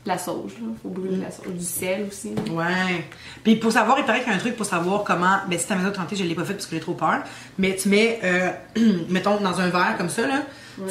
[0.06, 0.68] la sauge, là.
[0.82, 2.34] Faut brûler de la sauge, du sel aussi.
[2.34, 2.52] là.
[2.52, 3.04] Ouais.
[3.44, 5.38] Puis pour savoir, il paraît qu'il y a un truc pour savoir comment.
[5.48, 7.22] Ben, si ta maison de santé, je l'ai pas fait parce que j'ai trop peur.
[7.58, 8.50] Mais tu mets, euh,
[9.08, 10.42] mettons, dans un verre comme ça, là,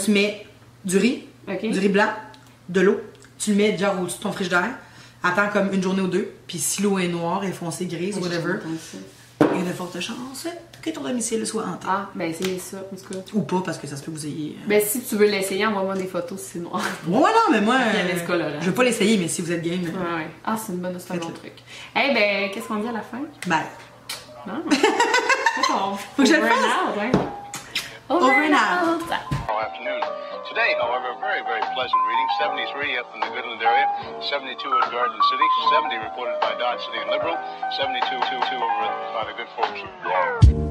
[0.04, 0.46] tu mets
[0.86, 1.24] du riz,
[1.72, 2.10] du riz blanc,
[2.70, 3.02] de l'eau.
[3.40, 4.70] Tu le mets genre au-dessus de ton frigidaire.
[5.24, 6.30] Attends comme une journée ou deux.
[6.48, 8.60] Puis si l'eau est noire, est foncée, grise, whatever.
[9.42, 10.48] Il y a de fortes chances
[10.82, 11.88] que ton domicile soit hanté.
[11.90, 13.20] Ah, ben essayez ça, en tout cas.
[13.34, 14.56] Ou pas, parce que ça se peut que vous ayez.
[14.60, 16.82] euh, Ben si tu veux l'essayer, envoie-moi des photos si c'est noir.
[17.08, 17.76] Ouais, ouais, non, mais moi.
[17.94, 19.82] Il y a je veux pas l'essayer, mais si vous êtes game.
[19.82, 20.28] Ouais, ouais.
[20.46, 21.54] Ah, c'est une bonne, c'est un bon truc.
[21.96, 23.20] Eh ben, qu'est-ce qu'on dit à la fin?
[23.48, 23.66] Bye.
[24.48, 24.64] Non?
[26.16, 26.98] Faut que je le fasse.
[26.98, 27.12] Ouais.
[28.10, 29.39] Over and out.
[29.60, 30.00] Afternoon.
[30.48, 32.30] Today, however, very, very pleasant reading.
[32.40, 33.88] 73 up in the Goodland area,
[34.24, 37.36] 72 at Garden City, 70 reported by Dodge City and Liberal,
[37.76, 40.69] 72 over by the good folks of